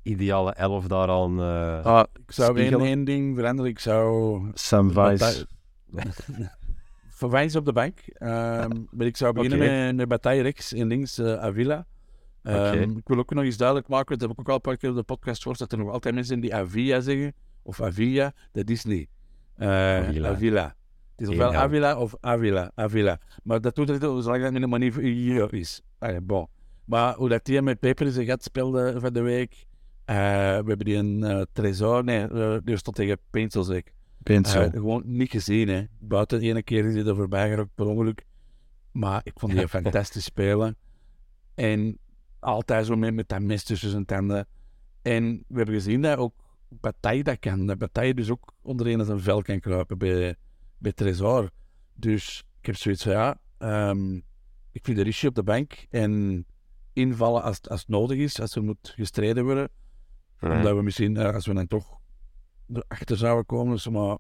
ideale 0.01 0.53
elf 0.53 0.87
daaraan... 0.87 1.39
eh 1.39 1.85
Ah, 1.85 2.05
ik 2.25 2.31
zou 2.31 2.59
één, 2.59 2.79
één 2.79 3.03
ding 3.03 3.35
veranderen. 3.35 3.71
Ik 3.71 3.79
zou... 3.79 4.41
Sam 4.53 4.93
Weiss. 4.93 5.45
Voor 7.15 7.45
op 7.55 7.65
de 7.65 7.73
bank. 7.73 7.99
Ehm, 8.07 8.69
maar 8.95 9.05
ik 9.05 9.17
zou 9.17 9.33
beginnen 9.33 9.59
met, 9.59 9.95
met 9.95 10.07
Bataille 10.07 10.41
rechts 10.41 10.73
en 10.73 10.87
links 10.87 11.17
eh, 11.17 11.33
Avila. 11.33 11.85
Ehm. 12.43 12.97
Ik 12.97 13.07
wil 13.07 13.17
ook 13.17 13.33
nog 13.33 13.43
eens 13.43 13.57
duidelijk 13.57 13.87
maken, 13.87 14.17
dat 14.17 14.27
heb 14.27 14.31
ik 14.31 14.39
ook 14.39 14.49
al 14.49 14.55
een 14.55 14.61
paar 14.61 14.77
keer 14.77 14.89
op 14.89 14.95
de 14.95 15.03
podcast 15.03 15.41
gehoord, 15.41 15.59
dat 15.59 15.71
er 15.71 15.77
nog 15.77 15.91
altijd 15.91 16.15
mensen 16.15 16.39
die 16.39 16.55
Avila 16.55 16.99
zeggen. 16.99 17.33
Of 17.61 17.81
Avila, 17.81 18.33
dat 18.51 18.69
is 18.69 18.83
niet. 18.85 19.09
Eh, 19.55 19.67
Avila. 19.69 20.29
Avila. 20.29 20.75
Het 21.11 21.21
is 21.21 21.27
ofwel 21.27 21.49
Eén. 21.49 21.55
Avila 21.55 21.97
of 21.97 22.15
Avila. 22.19 22.71
Avila. 22.75 23.19
Maar 23.43 23.61
dat 23.61 23.75
doet 23.75 23.87
het 23.87 24.01
niet, 24.01 24.23
zolang 24.23 24.43
dat 24.43 24.51
niet 24.51 24.61
een 24.61 24.69
manier 24.69 24.99
hier 24.99 25.53
is. 25.53 25.81
Allee, 25.97 26.21
bon. 26.21 26.47
Maar 26.85 27.15
hoe 27.15 27.29
dat 27.29 27.45
die 27.45 27.61
met 27.61 27.79
Peper 27.79 28.11
zijn 28.11 28.25
gat 28.25 28.43
speelde 28.43 28.99
van 28.99 29.13
de 29.13 29.21
week. 29.21 29.65
eh, 30.05 30.15
we 30.15 30.67
hebben 30.67 30.85
die 30.85 30.95
een 30.95 31.23
eh 31.23 31.41
Tresor, 31.51 32.03
nee, 32.03 32.27
die 32.63 32.77
stond 32.77 32.95
tegen 32.95 33.17
Peensel 33.29 33.63
zeker. 33.63 33.93
Pencil. 34.25 34.61
Eh, 34.61 34.71
gewoon 34.71 35.03
niet 35.05 35.29
gezien, 35.29 35.67
hè. 35.67 35.83
Buiten 35.99 36.39
de 36.39 36.45
ene 36.47 36.63
keer 36.63 36.85
is 36.85 36.93
hij 36.93 37.05
er 37.05 37.15
voorbij 37.15 37.49
gerokt 37.49 37.75
per 37.75 37.85
ongeluk. 37.85 38.25
Maar 38.91 39.21
ik 39.23 39.33
vond 39.35 39.51
die 39.51 39.67
fantastisch 39.81 40.23
spelen. 40.23 40.77
En 41.55 41.97
altijd 42.39 42.85
zo 42.85 42.95
met, 42.95 43.13
met 43.13 43.27
dat 43.29 43.41
mes 43.41 43.63
tussen 43.63 43.89
zijn 43.89 44.05
tanden. 44.05 44.47
En 45.01 45.43
we 45.47 45.55
hebben 45.57 45.75
gezien 45.75 46.01
dat 46.01 46.17
ook 46.17 46.33
Bataille 46.69 47.23
dat 47.23 47.39
kan. 47.39 47.65
Dat 47.67 47.77
Bataille 47.77 48.13
dus 48.13 48.29
ook 48.29 48.53
onder 48.61 48.87
een 48.87 49.05
zijn 49.05 49.19
vel 49.19 49.41
kan 49.41 49.59
kruipen 49.59 49.97
bij, 49.97 50.35
bij 50.77 50.91
Tresor. 50.93 51.49
Dus 51.93 52.43
ik 52.59 52.65
heb 52.65 52.75
zoiets 52.75 53.03
van, 53.03 53.11
ja, 53.11 53.39
ehm, 53.57 54.15
ik 54.71 54.83
vind 54.83 54.97
de 54.97 55.03
Rishi 55.03 55.27
op 55.27 55.35
de 55.35 55.43
bank 55.43 55.85
en 55.89 56.45
invallen 56.93 57.43
als, 57.43 57.55
het- 57.55 57.69
als 57.69 57.79
het 57.79 57.89
nodig 57.89 58.17
is, 58.17 58.39
als 58.39 58.55
er 58.55 58.63
moet 58.63 58.93
gestreden 58.95 59.43
worden. 59.43 59.69
Omdat 60.57 60.75
we 60.75 60.81
misschien, 60.83 61.17
eh, 61.17 61.33
als 61.33 61.45
we 61.45 61.53
dan 61.53 61.67
toch 61.67 61.97
erachter 62.73 63.17
zouden 63.17 63.45
komen, 63.45 63.73
dus 63.73 63.87
maar 63.89 64.17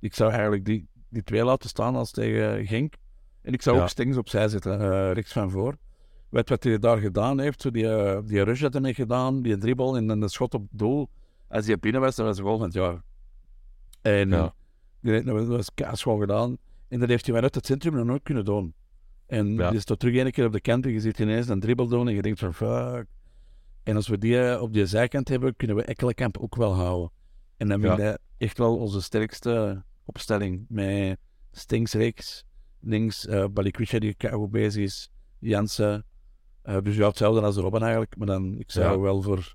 ik 0.00 0.14
zou 0.14 0.30
eigenlijk 0.30 0.64
die, 0.64 0.88
die 1.08 1.22
twee 1.22 1.44
laten 1.44 1.68
staan 1.68 1.96
als 1.96 2.10
tegen 2.10 2.66
Genk. 2.66 2.94
En 3.42 3.52
ik 3.52 3.62
zou 3.62 3.76
Ja. 3.76 3.82
ook 3.82 3.88
Stings 3.88 4.16
opzij 4.16 4.48
zetten, 4.48 4.80
eh, 4.80 5.12
rechts 5.12 5.32
van 5.32 5.50
voor. 5.50 5.76
Weet 6.28 6.48
wat 6.48 6.62
hij 6.64 6.78
daar 6.78 6.98
gedaan 6.98 7.40
heeft, 7.40 7.60
zo 7.60 7.70
die, 7.70 7.88
eh, 7.88 8.20
die 8.24 8.42
rush 8.42 8.60
had 8.62 8.74
hij 8.74 8.94
gedaan, 8.94 9.42
die 9.42 9.58
dribbel 9.58 9.96
en 9.96 10.06
dan 10.06 10.20
de 10.20 10.28
schot 10.28 10.54
op 10.54 10.66
doel. 10.70 11.08
Als 11.48 11.66
hij 11.66 11.78
binnen 11.78 12.00
was, 12.00 12.16
dan 12.16 12.26
was 12.26 12.36
het 12.36 12.46
goal 12.46 12.56
van 12.58 12.66
het 12.66 12.74
jaar. 12.74 13.02
En 14.02 14.28
Ja. 14.28 14.54
die- 15.00 15.22
dat 15.22 15.46
was 15.46 15.74
kaaschoon 15.74 16.20
gedaan. 16.20 16.56
En 16.88 16.98
dat 17.00 17.08
heeft 17.08 17.26
hij 17.26 17.34
vanuit 17.34 17.54
het 17.54 17.66
centrum 17.66 17.94
nog 17.94 18.04
nooit 18.06 18.22
kunnen 18.22 18.44
doen. 18.44 18.74
En 19.26 19.54
Ja. 19.54 19.68
die 19.68 19.78
is 19.78 19.84
toch 19.84 19.96
terug 19.96 20.24
een 20.24 20.30
keer 20.30 20.46
op 20.46 20.52
de 20.52 20.60
kant 20.60 20.84
en 20.84 20.92
je 20.92 21.00
ziet 21.00 21.18
ineens 21.18 21.48
een 21.48 21.60
dribbel 21.60 21.86
doen 21.86 22.08
en 22.08 22.14
je 22.14 22.22
denkt 22.22 22.38
van 22.38 22.54
fuck. 22.54 23.06
En 23.82 23.96
als 23.96 24.08
we 24.08 24.18
die 24.18 24.40
eh, 24.50 24.62
op 24.62 24.72
die 24.72 24.86
zijkant 24.86 25.28
hebben, 25.28 25.56
kunnen 25.56 25.76
we 25.76 25.82
Ekkelenkamp 25.84 26.38
ook 26.38 26.56
wel 26.56 26.74
houden. 26.74 27.10
En 27.56 27.68
dan 27.68 27.80
vind 27.80 27.92
ik 27.92 27.98
Ja. 27.98 28.18
echt 28.38 28.58
wel 28.58 28.76
onze 28.78 29.02
sterkste 29.02 29.82
opstelling. 30.04 30.64
Met 30.68 31.18
Stinks 31.52 31.92
rechts, 31.92 32.44
links 32.80 33.26
uh, 33.26 33.44
Balikwisha 33.50 33.98
die 33.98 34.16
goed 34.30 34.50
bezig 34.50 34.82
is, 34.84 35.10
Jansen. 35.38 36.04
Eh, 36.62 36.76
dus 36.82 36.96
ja, 36.96 37.06
hetzelfde 37.06 37.40
als 37.40 37.56
Robben 37.56 37.80
eigenlijk. 37.82 38.16
Maar 38.16 38.26
dan, 38.26 38.58
ik 38.58 38.70
zou 38.70 38.92
Ja. 38.94 38.98
wel 39.00 39.22
voor 39.22 39.54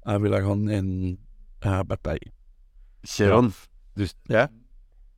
Avila 0.00 0.40
gaan 0.40 0.68
en 0.68 1.18
uh, 1.66 1.80
Bataille. 1.86 2.32
Geron, 3.02 3.52
Ja? 4.22 4.50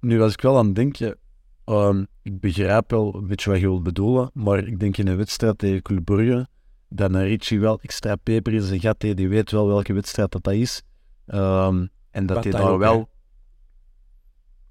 Nu 0.00 0.18
was 0.18 0.32
ik 0.32 0.40
wel 0.40 0.58
aan 0.58 0.66
het 0.66 0.74
denken, 0.74 1.18
ehm, 1.64 2.04
ik 2.22 2.40
begrijp 2.40 2.90
wel 2.90 3.14
een 3.14 3.26
beetje 3.26 3.50
wat 3.50 3.60
je 3.60 3.66
wilt 3.66 3.82
bedoelen, 3.82 4.30
maar 4.34 4.66
ik 4.66 4.78
denk 4.80 4.96
in 4.96 5.06
een 5.06 5.16
wedstrijd 5.16 5.58
tegen 5.58 5.82
Club 5.82 6.04
Brugge 6.04 6.48
dat 6.88 7.14
een 7.14 7.24
Richie 7.24 7.60
wel 7.60 7.80
extra 7.80 8.16
peper 8.16 8.52
in 8.52 8.62
zijn 8.62 8.80
gat. 8.80 9.00
Die 9.00 9.28
weet 9.28 9.50
wel 9.50 9.66
welke 9.66 9.92
wedstrijd 9.92 10.30
dat, 10.32 10.42
dat 10.44 10.54
is. 10.54 10.82
Ehm, 11.26 11.86
en 12.18 12.26
dat 12.26 12.44
hij 12.44 12.52
daar 12.52 12.70
ook, 12.70 12.78
wel... 12.78 13.08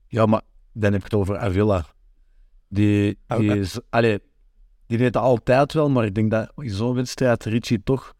Ja, 0.08 0.26
maar 0.26 0.42
dan 0.72 0.92
heb 0.92 1.00
ik 1.00 1.12
het 1.12 1.20
over 1.20 1.38
Avila. 1.38 1.86
Die, 2.68 3.20
die 3.28 3.60
is... 3.60 3.80
Allee, 3.90 4.20
die 4.86 4.98
deed 4.98 5.14
dat 5.14 5.24
altijd 5.24 5.74
wel, 5.74 5.90
maar 5.90 6.06
ik 6.06 6.16
denk 6.16 6.32
dat 6.32 6.52
in 6.56 6.70
zo'n 6.70 6.94
wedstrijd 6.96 7.44
Richie 7.44 7.84
toch... 7.84 8.14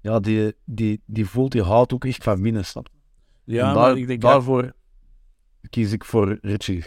Ja, 0.00 0.20
die, 0.20 0.54
die, 0.64 1.02
die 1.06 1.26
voelt, 1.26 1.52
die 1.52 1.62
houdt 1.62 1.92
ook 1.92 2.04
echt 2.04 2.22
van 2.22 2.42
binnen, 2.42 2.64
snap 2.64 2.88
je? 2.92 2.98
Ja, 3.54 3.68
En 3.68 3.74
maar 3.74 3.84
daar- 3.88 3.98
ik 3.98 4.06
denk, 4.06 4.20
dat, 4.20 4.30
daarvoor 4.30 4.72
kies 5.70 5.92
ik 5.92 6.04
voor 6.04 6.38
Richie. 6.40 6.84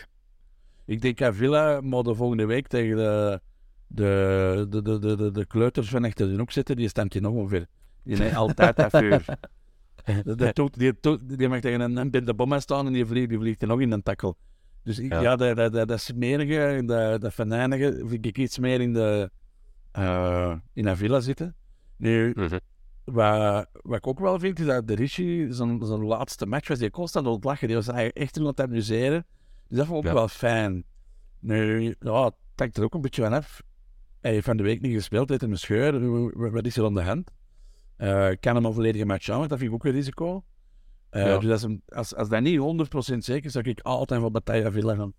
ik 0.85 1.01
denk 1.01 1.17
dat 1.17 1.35
Villa 1.35 1.81
moet 1.81 2.05
de 2.05 2.15
volgende 2.15 2.45
week 2.45 2.67
tegen 2.67 2.95
de, 2.95 3.41
de, 3.87 4.65
de, 4.69 4.81
de, 4.81 5.15
de, 5.15 5.31
de, 5.31 5.45
kleuters 5.45 5.89
van 5.89 6.05
achter 6.05 6.27
de 6.27 6.37
hoek 6.37 6.51
zitten. 6.51 6.75
Die 6.75 6.87
staat 6.87 7.13
je 7.13 7.21
nog 7.21 7.33
ongeveer. 7.33 7.67
Die 8.03 8.17
heeft 8.17 8.35
altijd 8.35 8.75
dat 8.75 8.89
vuur. 8.89 9.25
Dat 10.23 10.55
doet- 10.55 10.79
die, 10.79 10.93
doet- 10.99 11.37
die 11.37 11.47
mag 11.49 11.59
tegen 11.59 11.81
een, 11.81 11.97
een 11.97 12.11
de 12.11 12.59
staan 12.59 12.85
en 12.87 12.93
die 12.93 13.05
vliegt, 13.05 13.29
die 13.29 13.37
vliegt 13.37 13.61
er 13.61 13.67
nog 13.67 13.81
in 13.81 13.91
een 13.91 14.03
takkel. 14.03 14.37
Dus 14.83 14.99
ik, 14.99 15.11
Ja. 15.11 15.21
ja, 15.21 15.35
dat, 15.35 15.55
dat, 15.55 15.73
dat, 15.73 15.87
dat 15.87 16.01
smerige, 16.01 16.83
dat, 16.85 17.21
dat 17.21 17.33
venijnige, 17.33 18.03
vind 18.05 18.25
ik 18.25 18.37
iets 18.37 18.59
meer 18.59 18.81
in 18.81 18.93
de 18.93 19.29
eh, 19.91 20.55
in 20.73 20.85
een 20.87 20.97
villa 20.97 21.19
zitten. 21.19 21.55
Nu, 21.97 22.31
Mhm. 22.35 22.57
wat, 23.03 23.67
wat 23.81 23.97
ik 23.97 24.07
ook 24.07 24.19
wel 24.19 24.39
vind, 24.39 24.59
is 24.59 24.65
dat 24.65 24.87
de 24.87 24.95
Rishi, 24.95 25.47
zijn, 25.49 25.85
zijn 25.85 26.03
laatste 26.05 26.45
match 26.45 26.67
was 26.67 26.79
die 26.79 26.89
constant 26.91 27.27
aan 27.27 27.33
het 27.33 27.43
lachen. 27.43 27.67
Die 27.67 27.75
was 27.75 27.87
eigenlijk 27.87 28.17
echt 28.17 28.37
aan 28.39 28.45
het 28.45 28.61
amuseren. 28.61 29.25
Dus 29.67 29.77
dat 29.77 29.87
vond 29.87 29.99
ik 29.99 30.05
ook 30.09 30.13
Ja. 30.13 30.19
wel 30.19 30.27
fijn. 30.27 30.83
Nu, 31.39 31.81
ja, 31.99 32.23
het 32.25 32.33
hangt 32.55 32.77
er 32.77 32.83
ook 32.83 32.93
een 32.93 33.01
beetje 33.01 33.21
van 33.23 33.33
af. 33.33 33.61
Hij 34.21 34.31
heeft 34.31 34.45
van 34.45 34.57
de 34.57 34.63
week 34.63 34.81
niet 34.81 34.93
gespeeld, 34.93 35.29
hij 35.29 35.37
heeft 35.41 35.51
een 35.51 35.57
scheur. 35.57 36.51
Wat 36.51 36.65
is 36.65 36.77
er 36.77 36.85
aan 36.85 36.93
de 36.93 37.01
hand? 37.03 37.31
Eh, 38.03 38.29
kan 38.39 38.55
hem 38.55 38.65
een 38.65 38.73
volledige 38.73 39.05
match 39.05 39.29
aan, 39.29 39.37
want 39.37 39.49
dat 39.49 39.57
vind 39.59 39.69
ik 39.71 39.75
ook 39.75 39.85
een 39.85 39.91
risico. 39.91 40.43
Eh, 41.09 41.25
Ja. 41.25 41.37
Dus 41.37 41.63
als, 41.63 41.75
als, 41.87 42.15
als 42.15 42.29
dat 42.29 42.41
niet 42.41 42.59
100% 42.59 43.17
zeker 43.17 43.45
is, 43.45 43.51
zou 43.51 43.69
ik 43.69 43.79
altijd 43.79 44.21
voor 44.21 44.31
Bataille 44.31 44.71
Villa 44.71 44.95
gaan. 44.95 45.13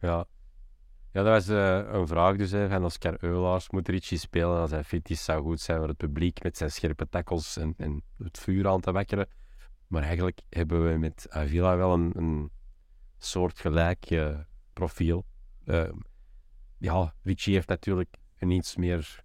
Ja. 0.00 0.24
Ja, 1.12 1.22
dat 1.22 1.26
was 1.26 1.48
eh, 1.48 1.92
een 1.92 2.06
vraag 2.06 2.36
dus 2.36 2.50
hè, 2.50 2.68
van 2.68 2.84
Oscar 2.84 3.16
Eulaars. 3.20 3.70
Moet 3.70 3.88
Richie 3.88 4.18
spelen 4.18 4.60
als 4.60 4.70
hij 4.70 4.84
fit 4.84 5.10
is? 5.10 5.24
Zou 5.24 5.42
goed 5.42 5.60
zijn 5.60 5.78
voor 5.78 5.88
het 5.88 5.96
publiek 5.96 6.42
met 6.42 6.56
zijn 6.56 6.70
scherpe 6.70 7.08
tackles 7.08 7.56
en, 7.56 7.74
en 7.76 8.02
het 8.18 8.38
vuur 8.38 8.68
aan 8.68 8.80
te 8.80 8.92
wakkeren. 8.92 9.28
Maar 9.86 10.02
eigenlijk 10.02 10.40
hebben 10.48 10.90
we 10.92 10.98
met 10.98 11.26
Avila 11.28 11.76
wel 11.76 11.92
een, 11.92 12.12
een 12.16 12.50
soortgelijk 13.18 14.34
profiel. 14.72 15.24
Ja, 16.78 17.14
Richie 17.22 17.54
heeft 17.54 17.68
natuurlijk 17.68 18.16
een 18.38 18.50
iets 18.50 18.76
meer 18.76 19.24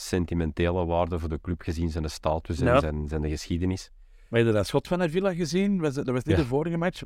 sentimentele 0.00 0.84
waarde 0.84 1.18
voor 1.18 1.28
de 1.28 1.40
club 1.40 1.60
gezien 1.62 1.90
zijn 1.90 2.10
status 2.10 2.60
en 2.60 2.66
Ja. 2.66 2.80
zijn, 2.80 3.08
zijn 3.08 3.22
de 3.22 3.28
geschiedenis. 3.28 3.90
Maar 4.28 4.38
heb 4.38 4.48
je 4.48 4.54
dat 4.54 4.66
schot 4.66 4.88
van 4.88 5.08
Villa 5.10 5.34
gezien? 5.34 5.80
Was, 5.80 5.94
dat 5.94 6.06
was 6.06 6.24
niet 6.24 6.36
Ja. 6.36 6.42
de 6.42 6.48
vorige 6.48 6.76
match. 6.76 7.02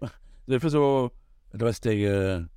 Even 0.46 0.70
zo, 0.70 1.10
dat 1.50 1.60
was 1.60 1.78
tegen, 1.78 2.38
dat 2.38 2.48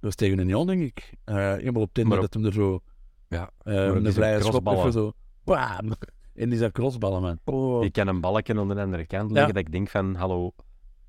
was 0.00 0.14
tegen 0.14 0.36
denk 0.66 0.80
ik. 0.82 1.12
Eh 1.24 1.52
eenmaal 1.64 1.82
op 1.82 1.92
Tinder 1.92 2.14
op- 2.18 2.22
dat 2.22 2.34
hem 2.34 2.44
er 2.44 2.52
zo... 2.52 2.80
Ja, 3.28 3.50
eh 3.62 3.88
ook 3.88 3.94
een 3.94 4.12
vrije 4.12 4.40
schop 4.42 4.66
even 4.66 4.92
zo... 4.92 5.12
Bam! 5.44 5.92
En 6.34 6.48
die 6.48 6.58
zijn 6.58 6.72
crossballen, 6.72 7.22
man. 7.22 7.38
Oh. 7.44 7.82
Je 7.82 7.90
kan 7.90 8.06
een 8.08 8.20
balken 8.20 8.58
aan 8.58 8.68
de 8.68 8.80
andere 8.80 9.06
kant 9.06 9.28
Ja. 9.28 9.34
leggen 9.34 9.54
dat 9.54 9.62
ik 9.64 9.72
denk 9.72 9.88
van, 9.88 10.14
hallo, 10.14 10.52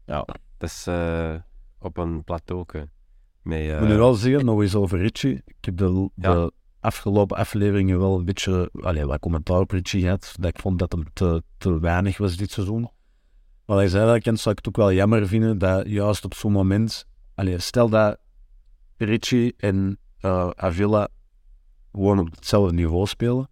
Ja. 0.05 0.25
dat 0.57 0.69
is 0.69 0.87
eh, 0.87 1.35
op 1.79 1.97
een 1.97 2.23
plateauke. 2.23 2.89
Met, 3.41 3.57
eh, 3.59 3.73
Ik 3.73 3.79
moet 3.79 3.87
nu 3.89 3.95
wel 3.97 4.13
zeggen, 4.13 4.45
nog 4.45 4.61
eens 4.61 4.75
over 4.75 4.99
Richie. 4.99 5.41
Ik 5.45 5.55
heb 5.65 5.77
de, 5.77 6.09
Ja. 6.15 6.33
de 6.33 6.51
afgelopen 6.81 7.37
afleveringen 7.37 7.99
wel 7.99 8.17
een 8.17 8.25
beetje 8.25 8.69
allee, 8.81 9.05
wat 9.05 9.19
commentaar 9.19 9.59
op 9.59 9.71
Richie 9.71 10.01
gehad. 10.01 10.35
Dat 10.39 10.49
ik 10.49 10.59
vond 10.59 10.79
dat 10.79 10.91
hem 10.91 11.03
te, 11.13 11.43
te 11.57 11.79
weinig 11.79 12.17
was 12.17 12.37
dit 12.37 12.51
seizoen. 12.51 12.89
Maar 13.65 13.77
hij 13.77 13.87
zei 13.87 14.19
dat, 14.19 14.39
zou 14.39 14.49
ik 14.55 14.57
het 14.57 14.67
ook 14.67 14.75
wel 14.75 14.93
jammer 14.93 15.27
vinden 15.27 15.57
dat 15.57 15.87
juist 15.87 16.25
op 16.25 16.33
zo'n 16.33 16.51
moment... 16.51 17.05
Allee, 17.35 17.59
stel 17.59 17.89
dat 17.89 18.17
Richie 18.97 19.53
en 19.57 19.97
eh, 20.19 20.49
Avila 20.55 21.07
gewoon 21.91 22.19
op 22.19 22.31
hetzelfde 22.35 22.73
niveau 22.73 23.05
spelen. 23.07 23.47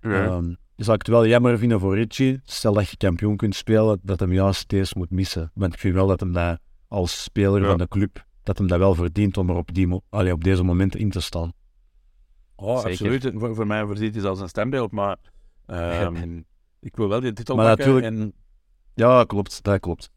ja. 0.00 0.24
Ehm, 0.24 0.54
dan 0.76 0.84
zou 0.84 0.96
ik 0.96 1.06
het 1.06 1.14
wel 1.14 1.26
jammer 1.26 1.58
vinden 1.58 1.80
voor 1.80 1.94
Richie. 1.94 2.40
Stel 2.44 2.72
dat 2.72 2.88
je 2.88 2.96
kampioen 2.96 3.36
kunt 3.36 3.54
spelen, 3.54 4.00
dat 4.02 4.20
hem 4.20 4.32
juist 4.32 4.68
deze 4.68 4.94
moet 4.96 5.10
missen. 5.10 5.50
Want 5.54 5.72
ik 5.74 5.78
vind 5.80 5.94
wel 5.94 6.06
dat 6.06 6.20
hem 6.20 6.32
dat 6.32 6.58
als 6.88 7.22
speler 7.22 7.60
Ja. 7.62 7.68
van 7.68 7.78
de 7.78 7.88
club, 7.88 8.26
dat 8.42 8.58
hem 8.58 8.66
dat 8.66 8.78
wel 8.78 8.94
verdient 8.94 9.36
om 9.36 9.48
er 9.50 9.56
op, 9.56 9.74
die, 9.74 10.00
allee, 10.10 10.32
op 10.32 10.44
deze 10.44 10.62
momenten 10.62 11.00
in 11.00 11.10
te 11.10 11.20
staan. 11.20 11.52
Oh, 12.62 12.76
Zeker. 12.76 12.90
absoluut. 12.90 13.30
Voor, 13.40 13.54
voor 13.54 13.66
mij 13.66 13.86
verdient 13.86 14.12
hij 14.14 14.22
zelfs 14.22 14.40
een 14.40 14.48
stembeeld, 14.48 14.90
maar... 14.92 15.16
ehm, 15.66 16.40
ik 16.80 16.96
wil 16.96 17.08
wel 17.08 17.20
die 17.20 17.32
titel 17.32 17.56
Maar 17.56 17.76
pakken. 17.76 17.86
natuurlijk- 17.94 18.22
En, 18.22 18.32
Ja, 18.94 19.24
klopt. 19.24 19.62
Dat 19.62 19.80
klopt. 19.80 20.10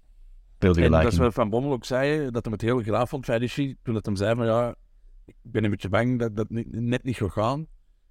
En 0.60 0.92
dat 1.04 1.12
is 1.12 1.18
wat 1.18 1.34
Van 1.34 1.50
Bommel 1.50 1.72
ook 1.72 1.86
zei, 1.86 2.32
dat 2.32 2.44
hij 2.46 2.54
het 2.54 2.62
heel 2.62 2.82
graag 2.82 3.10
vond, 3.10 3.26
Fedici, 3.26 3.76
toen 3.84 3.96
het 3.96 4.06
hem 4.06 4.16
zei 4.16 4.36
van 4.36 4.46
ja, 4.46 4.76
ik 5.26 5.36
ben 5.42 5.64
een 5.64 5.70
beetje 5.70 5.90
bang 5.90 6.20
dat 6.20 6.36
dat 6.36 6.50
niet- 6.50 6.72
net 6.72 7.04
niet 7.04 7.16
gaat 7.18 7.32
gaan. 7.32 7.68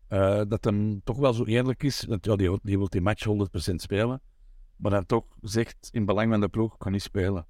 Eh, 0.09 0.41
dat 0.49 0.65
hem 0.65 1.01
toch 1.05 1.17
wel 1.17 1.33
zo 1.33 1.45
eerlijk 1.45 1.83
is, 1.83 2.05
want 2.05 2.25
ja, 2.25 2.37
die, 2.37 2.49
wil- 2.49 2.59
die 2.63 2.79
wil 2.79 2.89
die 2.89 3.01
match 3.01 3.25
100% 3.25 3.75
spelen, 3.83 4.21
maar 4.77 4.91
dan 4.91 5.07
toch 5.07 5.25
zegt 5.41 5.89
in 5.93 6.05
belang 6.05 6.31
van 6.31 6.41
de 6.41 6.49
ploeg, 6.49 6.73
ik 6.73 6.79
kan 6.79 6.93
niet 6.93 7.03
spelen. 7.03 7.47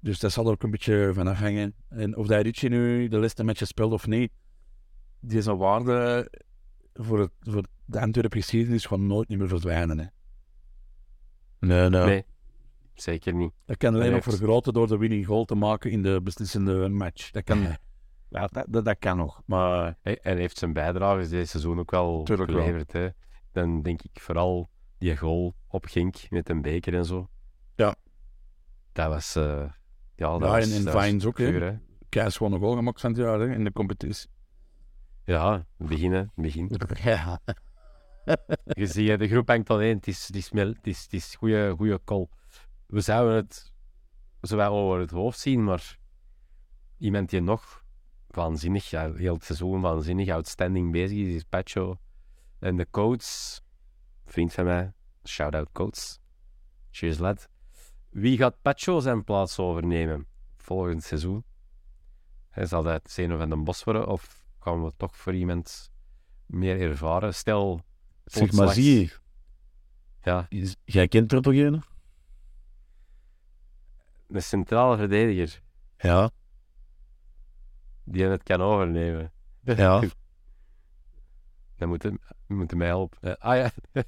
Dus 0.00 0.18
dat 0.20 0.32
zal 0.32 0.44
er 0.46 0.50
ook 0.52 0.62
een 0.62 0.70
beetje 0.70 1.10
van 1.14 1.26
afhangen. 1.26 1.74
En 1.88 2.16
of 2.16 2.26
dat 2.26 2.42
Ritchie 2.42 2.68
nu 2.68 3.08
de 3.08 3.18
laatste 3.18 3.44
matches 3.44 3.68
speelt 3.68 3.92
of 3.92 4.06
niet, 4.06 4.30
die 5.22 5.42
zijn 5.42 5.56
waarde 5.56 6.28
voor, 6.94 7.18
het, 7.20 7.30
voor 7.40 7.62
de 7.84 8.00
Antwerp 8.00 8.32
geschiedenis 8.32 8.86
gewoon 8.86 9.06
nooit 9.06 9.28
niet 9.28 9.38
meer 9.38 9.48
verdwijnen. 9.48 9.98
Hè. 9.98 10.06
Nee, 11.58 11.88
nee. 11.88 12.04
Nee, 12.04 12.24
zeker 12.94 13.34
niet. 13.34 13.52
Dat 13.64 13.76
kan 13.76 13.94
alleen 13.94 14.06
En 14.06 14.12
nog 14.12 14.22
vergroten 14.22 14.72
door 14.72 14.86
de 14.88 14.96
winning 14.98 15.26
goal 15.26 15.44
te 15.44 15.54
maken 15.54 15.90
in 15.90 16.02
de 16.02 16.20
beslissende 16.22 16.88
match. 16.88 17.30
Dat 17.30 17.44
kan, 17.44 17.58
ja, 18.28 18.46
dat, 18.46 18.66
dat, 18.68 18.84
dat 18.84 18.98
kan 18.98 19.16
nog. 19.16 19.42
Maar 19.46 19.96
Hey, 20.02 20.18
en 20.20 20.32
hij 20.32 20.40
heeft 20.40 20.58
zijn 20.58 20.72
bijdrage 20.72 21.28
dit 21.28 21.48
seizoen 21.48 21.78
ook 21.78 21.90
wel 21.90 22.22
Tuurlijk 22.22 22.50
wel. 22.50 22.60
geleverd. 22.60 22.92
Hè. 22.92 23.08
Dan 23.52 23.82
denk 23.82 24.02
ik 24.02 24.20
vooral 24.20 24.68
die 24.98 25.16
goal 25.16 25.54
op 25.68 25.84
Genk 25.86 26.16
met 26.30 26.48
een 26.48 26.62
beker 26.62 26.94
en 26.94 27.04
zo. 27.04 27.28
Ja. 27.74 27.94
Dat 28.92 29.08
was... 29.08 29.34
eh, 29.36 29.42
ja, 30.16 30.38
dat 30.38 30.40
Ja, 30.40 30.46
was, 30.48 30.70
en 30.70 30.76
in 30.76 30.84
dat 30.84 30.94
was 30.94 31.04
Vines 31.04 31.24
ook, 31.26 31.38
hè. 31.38 31.76
Keis 32.08 32.36
gewoon 32.36 32.52
een 32.52 32.60
goal 32.60 32.76
gemaakt 32.76 33.00
van 33.00 33.10
het 33.10 33.18
jaar 33.20 33.40
hè, 33.40 33.54
in 33.54 33.64
de 33.64 33.72
competitie. 33.72 34.30
Ja, 35.24 35.66
beginnen, 35.76 36.32
begin. 36.34 36.70
Ja. 37.02 37.40
Je 38.80 38.86
ziet, 38.86 39.18
de 39.18 39.28
groep 39.28 39.48
hangt 39.48 39.70
alleen. 39.70 39.96
Het 39.96 40.06
is, 40.06 40.26
het 40.26 40.36
is, 40.36 40.50
het 40.50 40.86
is, 40.86 41.02
het 41.02 41.12
is 41.12 41.34
goede, 41.34 41.74
goede 41.76 42.00
call. 42.04 42.28
We 42.86 43.00
zouden 43.00 43.36
het 43.36 43.72
zowel 44.40 44.72
over 44.72 44.98
het 45.00 45.10
hoofd 45.10 45.38
zien, 45.38 45.64
maar 45.64 45.98
iemand 46.98 47.30
die 47.30 47.40
nog 47.40 47.84
waanzinnig, 48.26 48.90
ja, 48.90 49.12
heel 49.12 49.34
het 49.34 49.44
seizoen 49.44 49.80
waanzinnig, 49.80 50.28
outstanding 50.28 50.92
bezig 50.92 51.18
is, 51.18 51.34
is 51.34 51.44
Pacho. 51.44 51.98
En 52.58 52.76
de 52.76 52.86
coach, 52.90 53.60
vriend 54.24 54.52
van 54.52 54.64
mij, 54.64 54.92
shout-out 55.24 55.68
coach. 55.72 56.18
Cheers 56.90 57.18
lad. 57.18 57.48
Wie 58.10 58.36
gaat 58.36 58.62
Pacho 58.62 59.00
zijn 59.00 59.24
plaats 59.24 59.58
overnemen 59.58 60.26
volgend 60.56 61.02
seizoen? 61.02 61.44
Zal 62.54 62.82
dat 62.82 63.10
Zeno 63.10 63.38
van 63.38 63.48
den 63.48 63.64
Bos 63.64 63.84
worden 63.84 64.06
of 64.06 64.41
gaan 64.62 64.84
we 64.84 64.92
toch 64.96 65.16
voor 65.16 65.34
iemand 65.34 65.90
meer 66.46 66.80
ervaren? 66.80 67.34
Stel, 67.34 67.80
Zeg 68.24 68.52
maar, 68.52 68.68
zie 68.68 69.00
je. 69.00 69.10
ja, 70.22 70.46
Jij 70.84 71.08
kent 71.08 71.32
er 71.32 71.42
toch 71.42 71.54
een? 71.54 71.82
een 74.28 74.42
centrale 74.42 74.96
verdediger 74.96 75.62
Ja. 75.98 76.30
die 78.04 78.24
het 78.24 78.42
kan 78.42 78.60
overnemen. 78.60 79.32
Ja. 79.64 80.00
Dan 81.76 81.88
moet 81.88 82.02
hem, 82.02 82.18
moet 82.46 82.74
mij 82.74 82.86
helpen. 82.86 83.18
Eh, 83.20 83.34
ah 83.38 83.56
ja. 83.56 83.70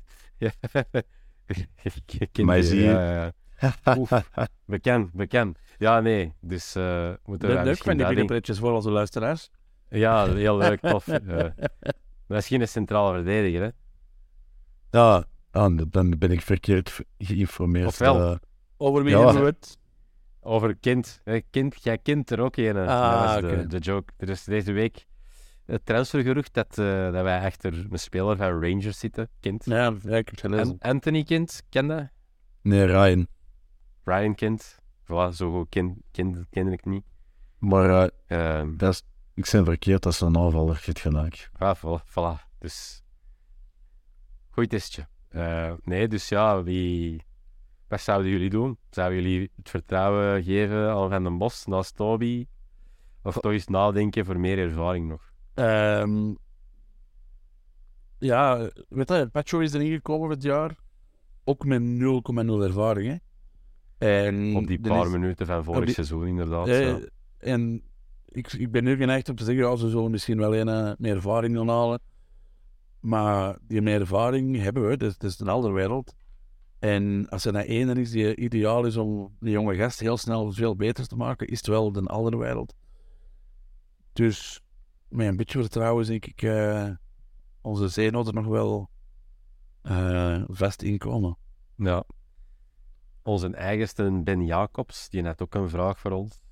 ja. 0.44 0.52
Maar 2.44 2.62
zie 2.62 2.81
je- 2.81 2.85
ja, 2.85 3.33
ja. 3.60 3.96
Oef. 3.98 4.10
Bekend, 4.64 5.12
bekend. 5.12 5.58
Ja, 5.79 6.00
nee. 6.00 6.35
Dus 6.40 6.74
eh 6.74 7.12
moeten 7.24 7.48
we 7.48 7.62
Leuk 7.62 7.76
van 7.76 7.96
die 7.96 8.06
binnenpretjes 8.06 8.58
voor 8.58 8.72
onze 8.72 8.90
luisteraars. 8.90 9.50
Ja, 9.98 10.32
heel 10.32 10.56
leuk, 10.56 10.80
tof. 10.80 11.08
eh. 11.08 11.44
misschien 12.26 12.60
een 12.60 12.68
centrale 12.68 13.12
verdediger, 13.14 13.62
hè? 13.62 13.68
ja. 14.90 15.24
Ah, 15.50 15.78
dan 15.90 16.14
ben 16.18 16.30
ik 16.30 16.40
verkeerd 16.40 17.00
geïnformeerd. 17.18 17.86
Ofwel. 17.86 18.20
eh. 18.32 18.36
Over 18.76 19.02
wie 19.02 19.16
Ja. 19.16 19.24
hebben 19.24 19.40
we 19.42 19.46
het? 19.48 19.78
Over 20.40 20.76
kind. 20.76 21.20
hè, 21.24 21.40
kind 21.50 21.82
jij 21.84 21.98
kent 21.98 22.30
er 22.30 22.40
ook 22.40 22.56
een. 22.56 22.76
hè. 22.76 22.86
Ah, 22.86 23.32
dat 23.34 23.42
was 23.42 23.50
de, 23.50 23.66
de 23.66 23.78
joke. 23.78 24.12
Er 24.16 24.28
is 24.28 24.44
deze 24.44 24.72
week 24.72 25.06
het 25.64 25.86
transfergerucht 25.86 26.54
dat, 26.54 26.78
eh, 26.78 27.12
dat 27.12 27.22
wij 27.22 27.44
achter 27.44 27.86
een 27.90 27.98
speler 27.98 28.36
van 28.36 28.48
Rangers 28.62 28.98
zitten. 28.98 29.28
Kind. 29.40 29.64
Ja, 29.64 29.92
ja, 30.02 30.16
ik 30.16 30.30
heb 30.42 30.76
Anthony 30.78 31.22
Kind, 31.22 31.62
ken 31.68 31.86
dat? 31.86 32.08
Nee, 32.62 32.84
Ryan. 32.84 33.26
Ryan 34.04 34.34
Kind. 34.34 34.78
Voilà, 35.04 35.28
zo 35.34 35.50
goed 35.52 35.68
ken, 35.68 36.02
ken, 36.10 36.46
ken 36.50 36.72
ik 36.72 36.84
niet. 36.84 37.04
Maar 37.58 37.90
eh, 38.26 38.58
Ehm 38.58 38.76
dat 38.76 38.92
is, 38.92 39.02
ik 39.35 39.48
ben 39.52 39.64
verkeerd 39.64 40.06
als 40.06 40.20
een 40.20 40.37
aanvaller, 40.37 40.74
je 40.74 40.82
hebt 40.85 41.00
gelijk. 41.00 41.50
ja, 41.58 41.76
voilà, 41.76 42.04
voilà. 42.10 42.48
Dus 42.58 43.02
Goed 44.50 44.68
testje. 44.70 45.06
Eh, 45.28 45.72
nee, 45.82 46.08
dus 46.08 46.28
ja, 46.28 46.62
wie... 46.62 47.22
Wat 47.88 48.00
zouden 48.00 48.30
jullie 48.30 48.50
doen? 48.50 48.78
Zouden 48.90 49.22
jullie 49.22 49.50
het 49.56 49.68
vertrouwen 49.70 50.42
geven 50.42 50.90
aan 50.90 51.10
Van 51.10 51.22
den 51.24 51.38
Bos 51.38 51.64
naast 51.66 51.96
Toby? 51.96 52.46
Of 53.22 53.35
toch 53.38 53.52
eens 53.52 53.66
nadenken 53.66 54.24
voor 54.24 54.38
meer 54.40 54.58
ervaring 54.58 55.08
nog? 55.08 55.32
Ehm, 55.54 56.35
ja, 58.18 58.70
weet 58.88 59.08
je, 59.08 59.28
Pacho 59.32 59.58
is 59.58 59.72
erin 59.74 59.92
gekomen 59.92 60.28
dit 60.28 60.42
jaar. 60.42 60.76
Ook 61.44 61.64
met 61.64 61.82
0,0 61.82 62.62
ervaring. 62.62 63.20
Hè. 63.98 64.26
En 64.26 64.56
Op 64.56 64.66
die 64.66 64.80
paar 64.80 65.04
is- 65.06 65.12
minuten 65.12 65.46
van 65.46 65.64
vorig 65.64 65.85
die- 65.85 65.94
seizoen, 65.94 66.26
inderdaad. 66.26 66.66
Ja. 66.66 66.98
En 67.38 67.82
ik, 68.35 68.52
ik 68.52 68.70
ben 68.70 68.85
nu 68.85 68.96
geneigd 68.96 69.28
om 69.28 69.37
te 69.37 69.44
zeggen, 69.44 69.64
ja, 69.64 69.76
ze 69.76 69.88
zullen 69.88 70.10
misschien 70.10 70.38
wel 70.38 70.56
een 70.56 70.68
eh, 70.68 70.92
meer 70.98 71.14
ervaring 71.14 71.56
gaan 71.56 71.68
halen. 71.68 72.00
Maar 73.00 73.58
die 73.62 73.82
meer 73.82 74.00
ervaring 74.00 74.56
hebben 74.60 74.88
we, 74.88 75.04
het 75.04 75.22
is 75.22 75.40
een 75.40 75.48
andere 75.48 75.74
wereld. 75.74 76.14
En 76.78 77.28
als 77.28 77.44
er 77.44 77.52
nou 77.52 77.66
één 77.66 77.96
is 77.96 78.10
die 78.10 78.37
ideaal 78.37 78.85
is 78.85 78.96
om 78.96 79.37
die 79.40 79.50
jonge 79.50 79.74
gast 79.74 80.00
heel 80.00 80.16
snel 80.16 80.52
veel 80.52 80.76
beter 80.76 81.06
te 81.06 81.16
maken, 81.16 81.46
is 81.46 81.56
het 81.56 81.66
wel 81.66 81.92
de 81.92 82.00
andere 82.00 82.37
wereld. 82.37 82.74
Dus 84.12 84.62
met 85.08 85.26
een 85.26 85.37
beetje 85.37 85.60
vertrouwen 85.60 86.06
denk 86.06 86.26
ik 86.26 86.42
eh, 86.42 86.90
onze 87.60 87.88
Zeno 87.88 88.24
er 88.24 88.35
nog 88.35 88.46
wel 88.46 88.90
eh, 89.82 90.42
vast 90.46 90.82
in 90.82 90.98
komen. 90.98 91.37
Ja. 91.76 92.04
Onze 93.22 93.48
eigenste 93.54 94.20
Ben 94.24 94.46
Jacobs, 94.46 95.08
die 95.08 95.24
had 95.24 95.42
ook 95.42 95.54
een 95.54 95.68
vraag 95.68 95.98
voor 95.98 96.10
ons. 96.10 96.43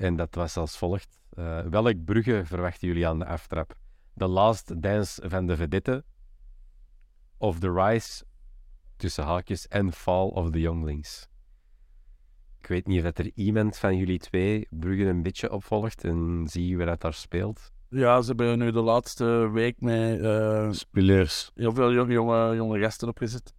En 0.00 0.16
dat 0.16 0.34
was 0.34 0.56
als 0.56 0.78
volgt. 0.78 1.20
Eh, 1.30 1.60
welk 1.60 2.04
Brugge 2.04 2.42
verwachten 2.44 2.88
jullie 2.88 3.06
aan 3.08 3.18
de 3.18 3.26
aftrap? 3.26 3.74
The 4.16 4.26
Last 4.26 4.82
Dance 4.82 5.28
van 5.28 5.46
de 5.46 5.56
Vedette? 5.56 6.04
Of 7.36 7.58
The 7.58 7.72
Rise, 7.72 8.24
tussen 8.96 9.24
haakjes, 9.24 9.68
en 9.68 9.92
Fall 9.92 10.26
of 10.28 10.50
the 10.50 10.60
Younglings? 10.60 11.28
Ik 12.60 12.66
weet 12.66 12.86
niet 12.86 13.04
of 13.04 13.18
er 13.18 13.30
iemand 13.34 13.76
van 13.76 13.96
jullie 13.96 14.18
twee 14.18 14.66
Brugge 14.70 15.04
een 15.04 15.22
beetje 15.22 15.50
opvolgt 15.52 16.04
en 16.04 16.46
zie 16.48 16.76
wie 16.76 16.86
dat 16.86 17.00
daar 17.00 17.14
speelt. 17.14 17.72
Ja, 17.88 18.20
ze 18.20 18.26
hebben 18.28 18.58
nu 18.58 18.70
de 18.70 18.80
laatste 18.80 19.50
week 19.52 19.80
met 19.80 20.20
eh, 20.20 20.70
Spelers. 20.70 21.50
heel 21.54 21.72
veel 21.72 21.92
jonge, 21.92 22.12
jonge, 22.12 22.54
jonge 22.54 22.78
gasten 22.80 23.08
opgezet. 23.08 23.54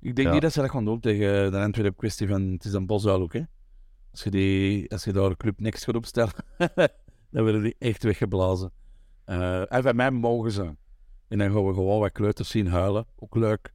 Ik 0.00 0.14
denk 0.16 0.26
Ja. 0.28 0.32
niet 0.32 0.42
dat 0.42 0.52
ze 0.52 0.60
dat 0.60 0.70
gaan 0.70 0.84
doen 0.84 1.00
tegen 1.00 1.50
de 1.50 1.58
Antwerp 1.58 1.96
kwestie 1.96 2.28
van 2.28 2.42
het 2.42 2.64
is 2.64 2.72
een 2.72 2.86
bosuil 2.86 3.20
ook. 3.20 3.32
Hè. 3.32 3.42
Als, 4.10 4.22
je 4.22 4.30
die, 4.30 4.90
als 4.90 5.04
je 5.04 5.12
daar 5.12 5.36
Club 5.36 5.60
Next 5.60 5.84
gaat 5.84 5.94
opstellen, 5.94 6.32
dan 7.30 7.42
worden 7.42 7.62
die 7.62 7.76
echt 7.78 8.02
weggeblazen. 8.02 8.72
Eh, 9.24 9.72
en 9.72 9.82
van 9.82 9.96
mij 9.96 10.10
mogen 10.10 10.52
ze. 10.52 10.76
En 11.28 11.38
dan 11.38 11.52
gaan 11.52 11.66
we 11.66 11.74
gewoon 11.74 12.00
wat 12.00 12.12
kleuters 12.12 12.50
zien 12.50 12.66
huilen. 12.66 13.06
Ook 13.16 13.34
leuk. 13.34 13.72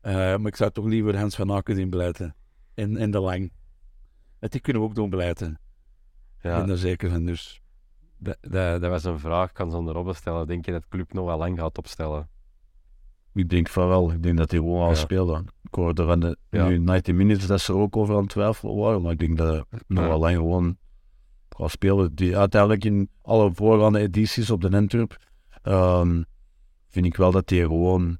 Eh, 0.00 0.12
maar 0.12 0.46
ik 0.46 0.56
zou 0.56 0.70
toch 0.70 0.84
liever 0.84 1.18
Hans 1.18 1.36
van 1.36 1.52
Aken 1.52 1.76
zien. 1.76 2.32
En, 2.74 2.96
en 2.96 3.10
de 3.10 3.20
Lang. 3.20 3.52
Dat 4.38 4.52
die 4.52 4.60
kunnen 4.60 4.82
we 4.82 4.88
ook 4.88 4.94
doen 4.94 5.10
blijten. 5.10 5.60
Ja, 6.40 6.56
ben 6.58 6.66
daar 6.66 6.76
zeker 6.76 7.10
van. 7.10 7.24
Dus 7.24 7.60
dat, 8.18 8.36
dat, 8.40 8.80
dat 8.80 8.90
was 8.90 9.04
een 9.04 9.18
vraag. 9.18 9.48
Ik 9.48 9.54
kan 9.54 9.70
ze 9.70 9.76
onderop 9.76 10.14
stellen. 10.14 10.46
Denk 10.46 10.64
je 10.64 10.72
dat 10.72 10.82
de 10.82 10.88
club 10.88 11.12
nog 11.12 11.26
wel 11.26 11.38
lang 11.38 11.58
gaat 11.58 11.78
opstellen? 11.78 12.28
Ik 13.34 13.48
denk 13.48 13.68
van 13.68 13.88
wel. 13.88 14.12
Ik 14.12 14.22
denk 14.22 14.36
dat 14.36 14.50
hij 14.50 14.60
gewoon 14.60 14.82
al 14.82 14.88
Ja. 14.88 14.94
speelde. 14.94 15.44
Ik 15.62 15.74
hoorde 15.74 16.04
van 16.04 16.20
de 16.20 16.36
Ja. 16.50 16.68
nu 16.68 16.78
90 16.78 17.14
minutes 17.14 17.46
dat 17.46 17.60
ze 17.60 17.72
er 17.72 17.78
ook 17.78 17.96
over 17.96 18.14
aan 18.14 18.20
het 18.20 18.30
twijfelen 18.30 18.76
waren. 18.76 19.02
Maar 19.02 19.12
ik 19.12 19.18
denk 19.18 19.36
dat 19.36 19.48
hij 19.70 19.80
nog 19.86 20.18
lang 20.18 20.36
gewoon 20.36 20.76
gaat 21.48 21.70
spelen. 21.70 22.14
Die 22.14 22.36
uiteindelijk 22.38 22.84
in 22.84 23.08
alle 23.22 23.50
voorgaande 23.54 23.98
edities 23.98 24.50
op 24.50 24.60
de 24.60 24.70
Antwerp 24.76 25.16
ehm, 25.62 26.22
vind 26.88 27.06
ik 27.06 27.16
wel 27.16 27.30
dat 27.30 27.50
hij 27.50 27.58
gewoon 27.58 28.18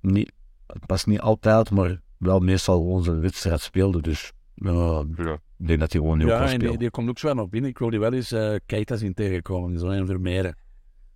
niet, 0.00 0.32
het 0.66 0.82
was 0.86 1.04
niet 1.04 1.20
altijd, 1.20 1.70
maar 1.70 2.00
wel 2.16 2.38
meestal 2.40 2.78
gewoon 2.78 3.02
zijn 3.02 3.20
wedstrijd 3.20 3.60
speelde. 3.60 4.00
Dus 4.02 4.32
ja, 4.54 5.04
Ja. 5.16 5.38
ik 5.58 5.66
denk 5.66 5.80
dat 5.80 5.92
hij 5.92 6.00
gewoon 6.00 6.18
nu 6.18 6.24
ook 6.24 6.30
Ja, 6.30 6.50
en 6.52 6.58
die, 6.58 6.78
die 6.78 6.90
komt 6.90 7.08
ook 7.08 7.18
zo 7.18 7.32
nog 7.34 7.48
binnen. 7.48 7.70
Ik 7.70 7.78
wil 7.78 7.90
die 7.90 8.00
wel 8.00 8.12
eens 8.12 8.32
eh 8.32 8.54
Keita 8.66 8.96
zien 8.96 9.14
tegenkomen. 9.14 9.78
Zo 9.78 9.86
een 9.86 10.06
Vermeeren. 10.06 10.56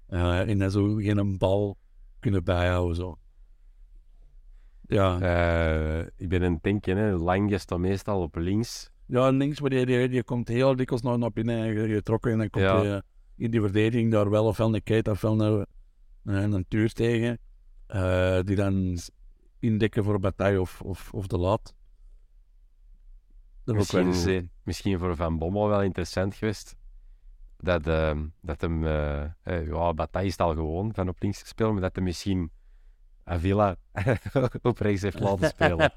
Eh 0.07 0.49
en 0.49 0.59
dan 0.59 0.70
zo 0.70 0.95
geen 0.95 1.39
bal 1.39 1.76
kunnen 2.25 2.45
bijhouden. 2.45 2.97
Zo. 2.97 3.18
Ja, 4.87 5.20
Eh, 5.20 6.07
ik 6.16 6.29
ben 6.29 6.43
het 6.43 6.62
denken, 6.62 6.97
hè. 6.97 7.12
Lang 7.16 7.61
staat 7.61 7.79
meestal 7.79 8.22
op 8.22 8.37
links. 8.37 8.91
ja 9.07 9.29
links, 9.29 9.61
maar 9.61 9.70
die, 9.70 9.87
die, 9.87 10.09
die 10.09 10.22
komt 10.22 10.49
heel 10.49 10.77
dikwijls 10.77 11.03
naar, 11.05 11.18
naar 11.18 11.33
binnen 11.33 11.89
getrokken. 11.89 12.33
En 12.33 12.39
dan 12.39 12.51
komt 12.51 12.64
Ja. 12.64 12.77
hij 12.83 12.95
eh, 12.95 13.01
in 13.37 13.51
die 13.51 13.61
verdediging 13.61 14.11
daar 14.12 14.31
wel 14.31 14.47
ofwel 14.47 14.75
een 14.75 14.83
Keita 14.83 15.11
ofwel 15.11 15.41
een, 15.41 15.66
een, 16.25 16.53
een 16.53 16.64
Tuur 16.68 16.93
tegen. 16.93 17.39
eh, 17.87 18.39
die 18.43 18.57
dan 18.57 18.99
indekken 19.59 20.05
voor 20.05 20.18
Bataille 20.20 20.61
of, 20.61 20.81
of, 20.83 21.12
of 21.12 21.27
de 21.27 21.39
Laat. 21.39 21.75
Dat 23.64 23.75
wel 23.93 24.05
Misschien-. 24.05 24.51
Misschien 24.62 24.99
voor 24.99 25.16
Van 25.16 25.39
Bommel 25.39 25.68
wel 25.68 25.83
interessant 25.83 26.35
geweest. 26.35 26.77
Dat, 27.64 27.86
ehm, 27.86 28.24
dat 28.40 28.60
hem, 28.60 28.86
eh 28.86 29.22
eh, 29.42 29.66
ja, 29.66 29.94
Bataille 29.94 30.26
is 30.28 30.32
het 30.32 30.40
al 30.46 30.54
gewoon 30.54 30.94
van 30.94 31.08
op 31.08 31.16
links 31.22 31.38
te 31.42 31.46
spelen, 31.46 31.72
maar 31.72 31.82
dat 31.82 31.94
hij 31.94 32.04
misschien 32.04 32.50
Avila 33.24 33.76
op 34.62 34.78
rechts 34.78 35.02
heeft 35.02 35.20
laten 35.20 35.48
spelen. 35.48 35.92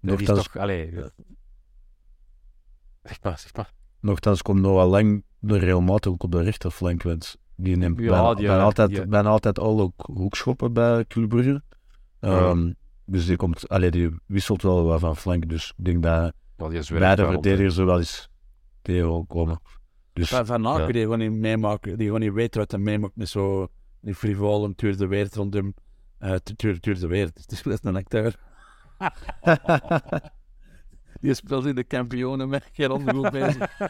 dat 0.00 0.20
is 0.20 0.26
toch, 0.26 0.56
allee, 0.56 0.90
zeg 3.02 3.22
maar, 3.22 3.38
zeg 3.38 3.54
maar. 3.54 3.72
nochtans 4.00 4.42
komt 4.42 4.60
Noah 4.60 4.88
Lang 4.90 5.24
de 5.38 5.58
regelmatig 5.58 6.12
ook 6.12 6.22
op 6.22 6.32
de 6.32 6.42
rechterflank. 6.42 7.02
Want 7.02 7.36
die 7.54 7.76
neemt 7.76 7.98
Ja, 8.00 8.08
bijna, 8.10 8.34
die- 8.34 8.46
bijna 8.46 8.62
altijd, 8.62 8.88
die- 8.90 9.06
bijna 9.06 9.28
altijd 9.28 9.58
al 9.58 9.80
ook 9.80 10.02
hoekschoppen 10.12 10.72
bij 10.72 11.04
Club 11.04 11.28
Brugge. 11.28 11.62
Ehm, 12.20 12.72
Dus 13.04 13.26
die, 13.26 13.36
komt, 13.36 13.68
allee, 13.68 13.90
die 13.90 14.16
wisselt 14.26 14.62
wel 14.62 14.84
wat 14.84 15.00
van 15.00 15.16
flank. 15.16 15.48
Dus 15.48 15.72
ik 15.76 15.84
denk 15.84 16.02
dat 16.02 16.32
Ja, 16.56 16.98
beide 16.98 17.22
wel, 17.22 17.30
verdedigers 17.32 17.76
er 17.76 17.86
wel 17.86 17.98
eens 17.98 18.29
tegen 18.82 19.26
komen. 19.26 19.60
Dus 20.12 20.28
Van, 20.28 20.46
van 20.46 20.66
Aken, 20.66 20.86
Ja. 20.86 20.92
die 20.92 21.02
gewoon 21.02 21.18
niet 21.18 21.32
meemaken, 21.32 21.96
die 21.96 22.06
gewoon 22.06 22.20
niet 22.22 22.32
weet 22.32 22.54
wat 22.54 22.70
hij 22.70 22.80
meemaakt 22.80 23.16
met 23.16 23.28
zo 23.28 23.68
die 24.00 24.14
frivole 24.14 24.74
tuur 24.74 24.96
de 24.96 25.06
weer 25.06 25.28
rond 25.32 25.54
hem. 25.54 25.74
eh 26.18 26.34
tuur, 26.34 26.80
tuur 26.80 26.98
de 26.98 27.06
weer, 27.06 27.26
het 27.34 27.52
is 27.52 27.62
best 27.62 27.84
een 27.84 27.96
acteur. 27.96 28.36
die 31.20 31.34
speelt 31.34 31.66
in 31.66 31.74
de 31.74 31.84
kampioenen 31.84 32.48
met 32.48 32.68
geen 32.72 32.90
ondergoed 32.90 33.30
bezig. 33.40 33.78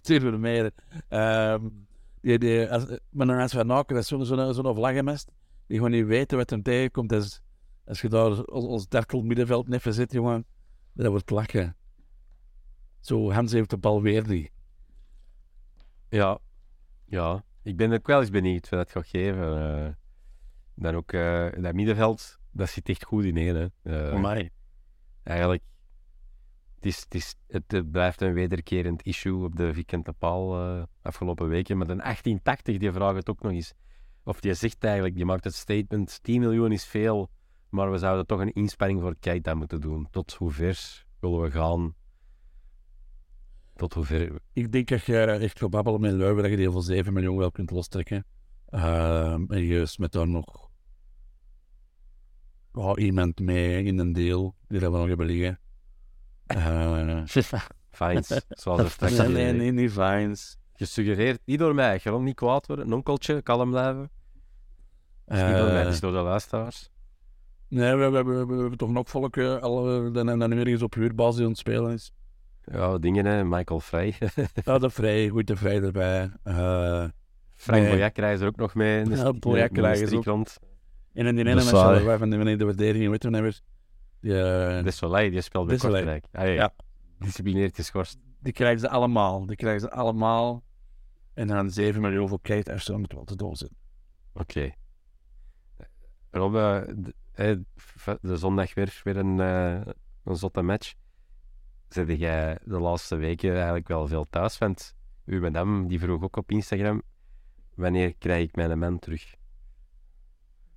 Tuur 0.00 0.20
de 0.20 0.38
meer. 0.38 0.70
Ehm, 1.08 1.68
die, 2.20 2.38
die, 2.38 2.72
als, 2.72 2.84
maar 3.10 3.26
dan 3.26 3.38
als 3.40 3.52
van 3.52 3.72
Aken, 3.72 3.94
dat 3.94 4.02
is 4.02 4.08
zo'n 4.08 4.24
zo'n 4.24 4.54
zo'n 4.54 4.74
vlaggenmest, 4.74 5.30
die 5.66 5.76
gewoon 5.76 5.92
niet 5.92 6.06
weten 6.06 6.38
wat 6.38 6.50
hem 6.50 6.62
tegenkomt. 6.62 7.12
Als, 7.12 7.40
als 7.84 8.00
je 8.00 8.08
daar 8.08 8.26
ons, 8.44 8.66
ons 8.66 8.88
derkel 8.88 9.22
middenveld 9.22 9.68
neffen 9.68 9.94
zit, 9.94 10.12
jongen, 10.12 10.46
dat 10.96 11.10
wordt 11.10 11.30
lachen. 11.30 11.76
Zo, 13.00 13.32
Hans 13.32 13.52
heeft 13.52 13.70
de 13.70 13.76
bal 13.78 14.02
weer 14.02 14.28
niet. 14.28 14.50
Ja, 16.08 16.38
ja. 17.04 17.44
Ik 17.62 17.76
ben 17.76 17.92
ook 17.92 18.06
wel 18.06 18.20
eens 18.20 18.30
benieuwd 18.30 18.68
wat 18.68 18.78
dat 18.78 18.90
gaat 18.90 19.06
geven. 19.06 19.84
eh. 19.86 19.92
dan 20.74 20.94
ook 20.94 21.12
eh, 21.12 21.48
dat 21.62 21.74
middenveld, 21.74 22.38
dat 22.50 22.68
zit 22.68 22.88
echt 22.88 23.04
goed 23.04 23.24
in 23.24 23.36
één. 23.36 23.56
Hè. 23.56 23.66
Eh, 24.12 24.20
mij. 24.20 24.50
eigenlijk, 25.22 25.62
het, 26.74 26.86
is, 26.86 27.00
het, 27.00 27.14
is, 27.14 27.34
het, 27.46 27.70
het 27.72 27.90
blijft 27.90 28.20
een 28.20 28.32
wederkerend 28.32 29.02
issue 29.02 29.44
op 29.44 29.56
de 29.56 29.74
vierkante 29.74 30.12
paal 30.12 30.56
afgelopen 31.02 31.48
weken. 31.48 31.76
Maar 31.76 31.86
de 31.86 31.96
1880, 31.96 32.78
die 32.78 32.92
vraagt 32.92 33.16
het 33.16 33.30
ook 33.30 33.42
nog 33.42 33.52
eens. 33.52 33.74
Of 34.24 34.40
die 34.40 34.54
zegt 34.54 34.84
eigenlijk, 34.84 35.14
die 35.14 35.24
maakt 35.24 35.44
het 35.44 35.54
statement, 35.54 36.22
10 36.22 36.40
miljoen 36.40 36.72
is 36.72 36.84
veel, 36.84 37.30
maar 37.68 37.90
we 37.90 37.98
zouden 37.98 38.26
toch 38.26 38.40
een 38.40 38.52
inspanning 38.52 39.00
voor 39.00 39.16
Keita 39.20 39.54
moeten 39.54 39.80
doen. 39.80 40.08
Tot 40.10 40.32
hoe 40.32 40.50
ver 40.50 41.06
willen 41.20 41.40
we 41.40 41.50
gaan? 41.50 41.94
Tot 43.74 43.94
hoe 43.94 44.04
ver... 44.04 44.38
Ik 44.52 44.72
denk 44.72 44.88
dat 44.88 45.04
je 45.04 45.20
echt 45.20 45.58
gaat 45.58 45.70
babbelen 45.70 46.00
met 46.00 46.12
Leuven, 46.12 46.42
dat 46.42 46.50
je 46.50 46.56
die 46.56 46.70
voor 46.70 46.82
7 46.82 47.12
miljoen 47.12 47.36
wel 47.36 47.50
kunt 47.50 47.70
lostrekken. 47.70 48.26
Ehm 48.66 49.44
en 49.48 49.62
je 49.62 49.94
met 49.98 50.12
daar 50.12 50.28
nog 50.28 50.70
ja, 52.72 52.96
iemand 52.96 53.40
mee 53.40 53.84
in 53.84 53.98
een 53.98 54.12
deel 54.12 54.54
die 54.68 54.80
dat 54.80 54.92
we 54.92 54.98
nog 54.98 55.08
hebben 55.08 55.26
liggen. 55.26 55.60
Eh, 56.46 57.22
Fines, 57.90 58.40
zoals 58.48 58.80
er 58.80 58.90
straks 58.90 59.16
nee, 59.16 59.28
nee, 59.28 59.52
nee, 59.52 59.72
niet 59.72 59.92
Vines. 59.92 60.58
gesuggereerd. 60.74 61.40
Niet 61.44 61.58
door 61.58 61.74
mij, 61.74 61.98
gewoon 61.98 62.24
niet 62.24 62.34
kwaad 62.34 62.66
worden. 62.66 62.86
Een 62.86 62.92
onkeltje, 62.92 63.42
kalm 63.42 63.70
blijven. 63.70 64.10
Is 65.26 65.42
niet 65.42 65.56
door 65.56 65.66
mij, 65.66 65.84
het 65.84 65.94
is 65.94 66.00
door 66.00 66.12
de 66.12 66.18
luisteraars. 66.18 66.90
Nee, 67.68 67.94
we, 67.94 68.08
we, 68.10 68.22
we, 68.24 68.46
we 68.46 68.60
hebben 68.60 68.78
toch 68.78 68.90
nog 68.90 69.08
volk 69.08 69.36
uh, 69.36 69.56
al, 69.62 70.12
dan, 70.12 70.38
dan 70.38 70.50
nu 70.50 70.60
ergens 70.60 70.82
op 70.82 70.94
huurbasis 70.94 71.42
aan 71.42 71.48
het 71.48 71.58
spelen 71.58 71.92
is. 71.92 72.12
Ja, 72.64 72.98
dingen 72.98 73.24
hè, 73.24 73.44
Michael 73.44 73.80
Vrij. 73.80 74.14
Ja, 74.64 74.78
de 74.78 74.90
Vrij, 74.90 75.28
goed 75.28 75.46
de 75.46 75.56
Vrij 75.56 75.82
erbij. 75.82 76.30
Eh, 76.42 77.04
Frank 77.54 77.82
Nee. 77.82 77.90
Boyak 77.90 78.16
rijdt 78.16 78.40
er 78.40 78.46
ook 78.46 78.56
nog 78.56 78.74
mee. 78.74 79.04
de- 79.04 79.16
Ja, 79.16 79.32
rijdt 79.72 79.98
streek 79.98 80.18
ook. 80.18 80.24
rond. 80.24 80.58
en 81.12 81.26
in 81.26 81.34
die 81.34 81.44
ene 81.46 82.04
wij 82.04 82.18
van 82.18 82.30
de 82.30 82.36
meneer 82.36 82.58
de 82.58 82.64
verdediging, 82.64 83.10
weet 83.10 83.22
je 83.22 83.30
weer? 83.30 83.60
Die, 84.20 84.32
eh, 84.42 84.84
De 84.84 84.90
Soleil, 84.90 85.30
die 85.30 85.40
speelt 85.40 85.66
bij 85.66 85.74
De 85.74 85.80
Soleil. 85.80 86.04
Kortrijk. 86.04 86.48
Ah, 86.48 86.54
ja. 86.54 86.74
Disciplineerd 87.18 87.74
geschorst. 87.74 88.18
Die 88.40 88.52
krijgen 88.52 88.80
ze 88.80 88.88
allemaal. 88.88 89.46
Die 89.46 89.56
krijgen 89.56 89.80
ze 89.80 89.90
allemaal. 89.90 90.62
En 91.34 91.46
dan 91.46 91.70
7 91.70 92.00
miljoen 92.00 92.28
voor 92.28 92.40
Kate 92.42 92.72
Ashton 92.72 93.00
moet 93.00 93.12
wel 93.12 93.24
te 93.24 93.36
doorzetten. 93.36 93.76
Oké. 94.34 94.72
Rob, 96.30 96.54
eh, 97.36 97.56
de, 98.04 98.18
de 98.20 98.36
zondag 98.36 98.74
weer, 98.74 99.00
weer 99.04 99.16
een, 99.16 99.40
eh, 99.40 99.92
een 100.24 100.36
zotte 100.36 100.62
match. 100.62 100.94
Zit 101.88 102.18
jij 102.18 102.58
de 102.64 102.78
laatste 102.78 103.16
weken 103.16 103.54
eigenlijk 103.54 103.88
wel 103.88 104.06
veel 104.06 104.26
thuis? 104.30 104.58
Want 104.58 104.94
uw 105.26 105.40
madame 105.40 105.88
die 105.88 106.00
vroeg 106.00 106.22
ook 106.22 106.36
op 106.36 106.50
Instagram: 106.50 107.02
wanneer 107.74 108.14
krijg 108.14 108.48
ik 108.48 108.56
mijn 108.56 108.78
man 108.78 108.98
terug? 108.98 109.34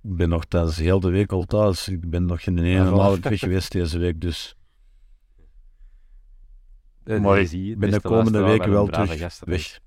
Ik 0.02 0.16
ben 0.16 0.28
nog 0.28 0.44
thuis, 0.44 0.76
heel 0.76 1.00
de 1.00 1.10
week 1.10 1.32
al 1.32 1.44
thuis. 1.44 1.88
Ik 1.88 2.10
ben 2.10 2.24
nog 2.24 2.42
geen 2.42 2.58
ene 2.58 2.90
Ah, 2.90 3.18
weg 3.18 3.38
geweest 3.38 3.72
deze 3.72 3.98
week, 3.98 4.20
dus 4.20 4.54
Eh, 7.04 7.20
Maar 7.20 7.40
ik 7.40 7.50
ben 7.50 7.60
de 7.60 7.76
beste 7.76 8.00
komende 8.00 8.42
weken 8.42 8.70
wel 8.70 8.86
terug 8.86 9.40
weg. 9.40 9.80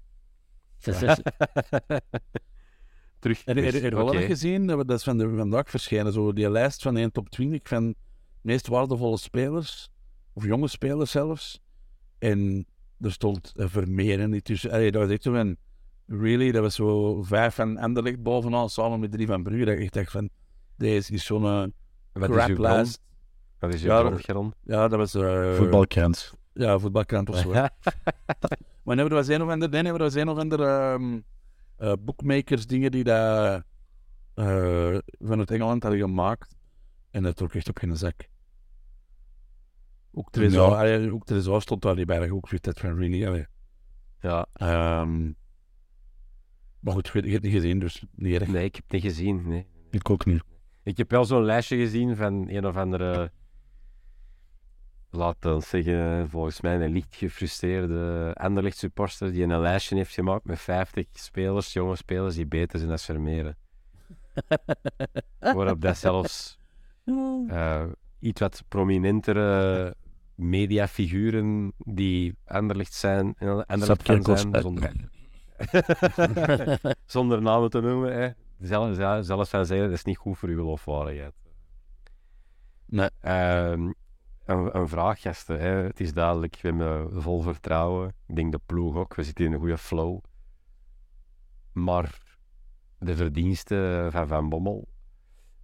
terug. 3.24 3.44
En 3.44 3.58
heb 3.58 3.72
dus, 3.72 3.82
je 3.82 3.90
wel 3.90 4.14
gezien, 4.14 4.68
dat 4.68 4.92
is 4.92 5.04
van 5.04 5.18
de, 5.18 5.36
vandaag 5.36 5.70
verschenen, 5.70 6.14
zo 6.14 6.34
die 6.34 6.50
lijst 6.50 6.82
van 6.82 6.98
1 6.98 7.12
top 7.12 7.30
20 7.30 7.62
van 7.64 7.88
de 7.88 7.96
meest 8.42 8.68
waardevolle 8.68 9.18
spelers, 9.18 9.90
of 10.34 10.46
jonge 10.46 10.68
spelers 10.68 11.12
zelfs. 11.12 11.62
En 12.20 12.66
er 13.00 13.12
stond 13.12 13.54
uh, 13.56 13.66
Vermeeren 13.68 14.30
niet 14.30 14.44
tussen. 14.44 14.72
Allee, 14.72 14.92
dat 14.92 15.02
was 15.02 15.12
echt 15.12 15.24
zo 15.24 15.34
van, 15.34 15.56
really, 16.08 16.52
dat 16.52 16.62
was 16.62 16.76
zo 16.76 17.22
vijf 17.24 17.56
van 17.56 17.78
Anderlecht 17.78 18.24
bovenaan, 18.24 18.70
samen 18.70 19.00
met 19.00 19.12
drie 19.12 19.28
van 19.28 19.44
Brugge. 19.44 19.66
Dat 19.66 19.74
ik 19.74 19.82
echt 19.82 19.94
dacht 19.94 20.12
van, 20.12 20.30
deze 20.78 21.14
is 21.14 21.26
zo'n 21.26 21.44
uh, 21.44 21.64
Wat 22.14 22.30
is 22.30 22.36
crap 22.36 22.58
lijst. 22.58 23.02
Wat 23.60 23.74
is 23.74 23.84
uw 23.84 24.20
Ja? 24.26 24.54
Ja, 24.64 24.88
dat 24.88 25.00
was... 25.00 25.14
eh, 25.14 25.54
voetbalkrant. 25.54 26.34
Ja, 26.54 26.80
voetbalkrant 26.80 27.30
of 27.30 27.38
zo. 27.38 27.54
Maar 28.84 28.98
er 28.98 29.10
was 29.10 29.28
een 29.28 29.42
of 29.42 29.50
ander, 29.50 29.70
nee, 29.70 29.84
er 29.84 29.98
was 29.98 30.14
een 30.14 30.30
of 30.30 30.38
ander 30.38 30.62
ehm, 30.62 31.20
eh, 31.84 31.94
bookmakers 32.00 32.68
dingen 32.68 32.92
die 32.92 33.04
dat 33.04 33.64
eh, 34.34 34.98
vanuit 35.20 35.52
Engeland 35.52 35.84
hadden 35.84 36.02
gemaakt. 36.02 36.56
En 37.12 37.24
dat 37.24 37.36
trok 37.36 37.54
echt 37.54 37.70
op 37.70 37.78
geen 37.78 37.98
zak. 37.98 38.28
Ook 40.12 40.32
Trezor, 40.32 40.88
Ja. 40.88 41.10
ook 41.10 41.26
Trezor 41.26 41.62
stond 41.62 41.82
daar 41.82 41.96
niet 41.96 42.06
bij. 42.06 42.32
Ook 42.32 42.50
had 42.66 42.80
van 42.80 42.96
really, 42.96 43.28
allee. 43.28 43.46
ja, 44.20 44.46
Ehm, 44.54 45.32
maar 46.80 46.94
goed, 46.94 47.08
je 47.08 47.20
hebt 47.20 47.32
het 47.34 47.42
niet 47.44 47.52
gezien, 47.54 47.80
dus 47.80 48.06
niet 48.16 48.40
erg. 48.42 48.48
nee, 48.50 48.64
ik 48.66 48.76
heb 48.76 48.84
het 48.84 48.94
niet 48.94 49.02
gezien. 49.02 49.48
Nee. 49.48 49.68
Ik 49.92 50.10
ook 50.10 50.26
niet. 50.26 50.44
Ik 50.84 50.98
heb 50.98 51.10
wel 51.12 51.26
zo'n 51.26 51.44
lijstje 51.44 51.78
gezien 51.78 52.16
van 52.16 52.50
een 52.50 52.66
of 52.66 52.76
andere, 52.76 53.32
laten 55.16 55.56
we 55.56 55.62
zeggen, 55.62 56.30
volgens 56.30 56.62
mij 56.62 56.82
een 56.82 56.92
licht 56.92 57.16
gefrustreerde 57.16 58.32
Anderlecht 58.34 58.78
supporter 58.78 59.32
die 59.32 59.44
een 59.44 59.60
lijstje 59.60 59.96
heeft 59.96 60.14
gemaakt 60.14 60.46
met 60.46 60.60
50 60.60 61.06
spelers, 61.14 61.74
jonge 61.74 61.96
spelers 61.96 62.36
die 62.36 62.46
beter 62.46 62.78
zijn 62.78 62.90
dan 62.90 63.00
Vermeeren. 63.00 63.58
Waarop 65.40 65.82
dat 65.82 65.98
zelfs 65.98 66.60
eh, 67.48 67.84
iets 68.20 68.40
wat 68.40 68.64
prominentere 68.68 69.96
mediafiguren 70.36 71.74
die 71.78 72.36
Anderlecht 72.46 72.94
zijn, 72.94 73.36
en 73.38 73.66
Anderlecht 73.66 74.06
zijn, 74.06 74.24
zonder, 74.62 74.92
zonder 77.06 77.42
namen 77.42 77.70
te 77.70 77.82
noemen, 77.82 78.14
hè. 78.14 78.30
Zelf, 78.60 78.96
zelfs 79.26 79.50
van 79.50 79.66
zeggen, 79.66 79.88
dat 79.88 79.98
is 79.98 80.04
niet 80.04 80.18
goed 80.18 80.38
voor 80.38 80.50
uw 80.50 80.58
geloofwaardigheid. 80.58 81.34
Nee. 82.86 83.10
Ehm, 83.20 83.92
een, 84.46 84.78
een 84.78 84.88
vraag, 84.88 85.22
gasten. 85.22 85.60
Hè. 85.60 85.70
Het 85.70 86.00
is 86.00 86.14
duidelijk, 86.14 86.60
we 86.62 86.68
hebben 86.68 87.22
vol 87.22 87.42
vertrouwen. 87.42 88.14
Ik 88.28 88.36
denk 88.36 88.52
de 88.52 88.60
ploeg 88.66 88.96
ook. 88.96 89.16
We 89.16 89.24
zitten 89.24 89.46
in 89.46 89.54
een 89.54 89.60
goede 89.60 89.78
flow. 89.78 90.20
Maar 91.72 92.22
de 93.00 93.16
verdiensten 93.16 94.12
van 94.12 94.28
Van 94.28 94.50
Bommel. 94.50 94.88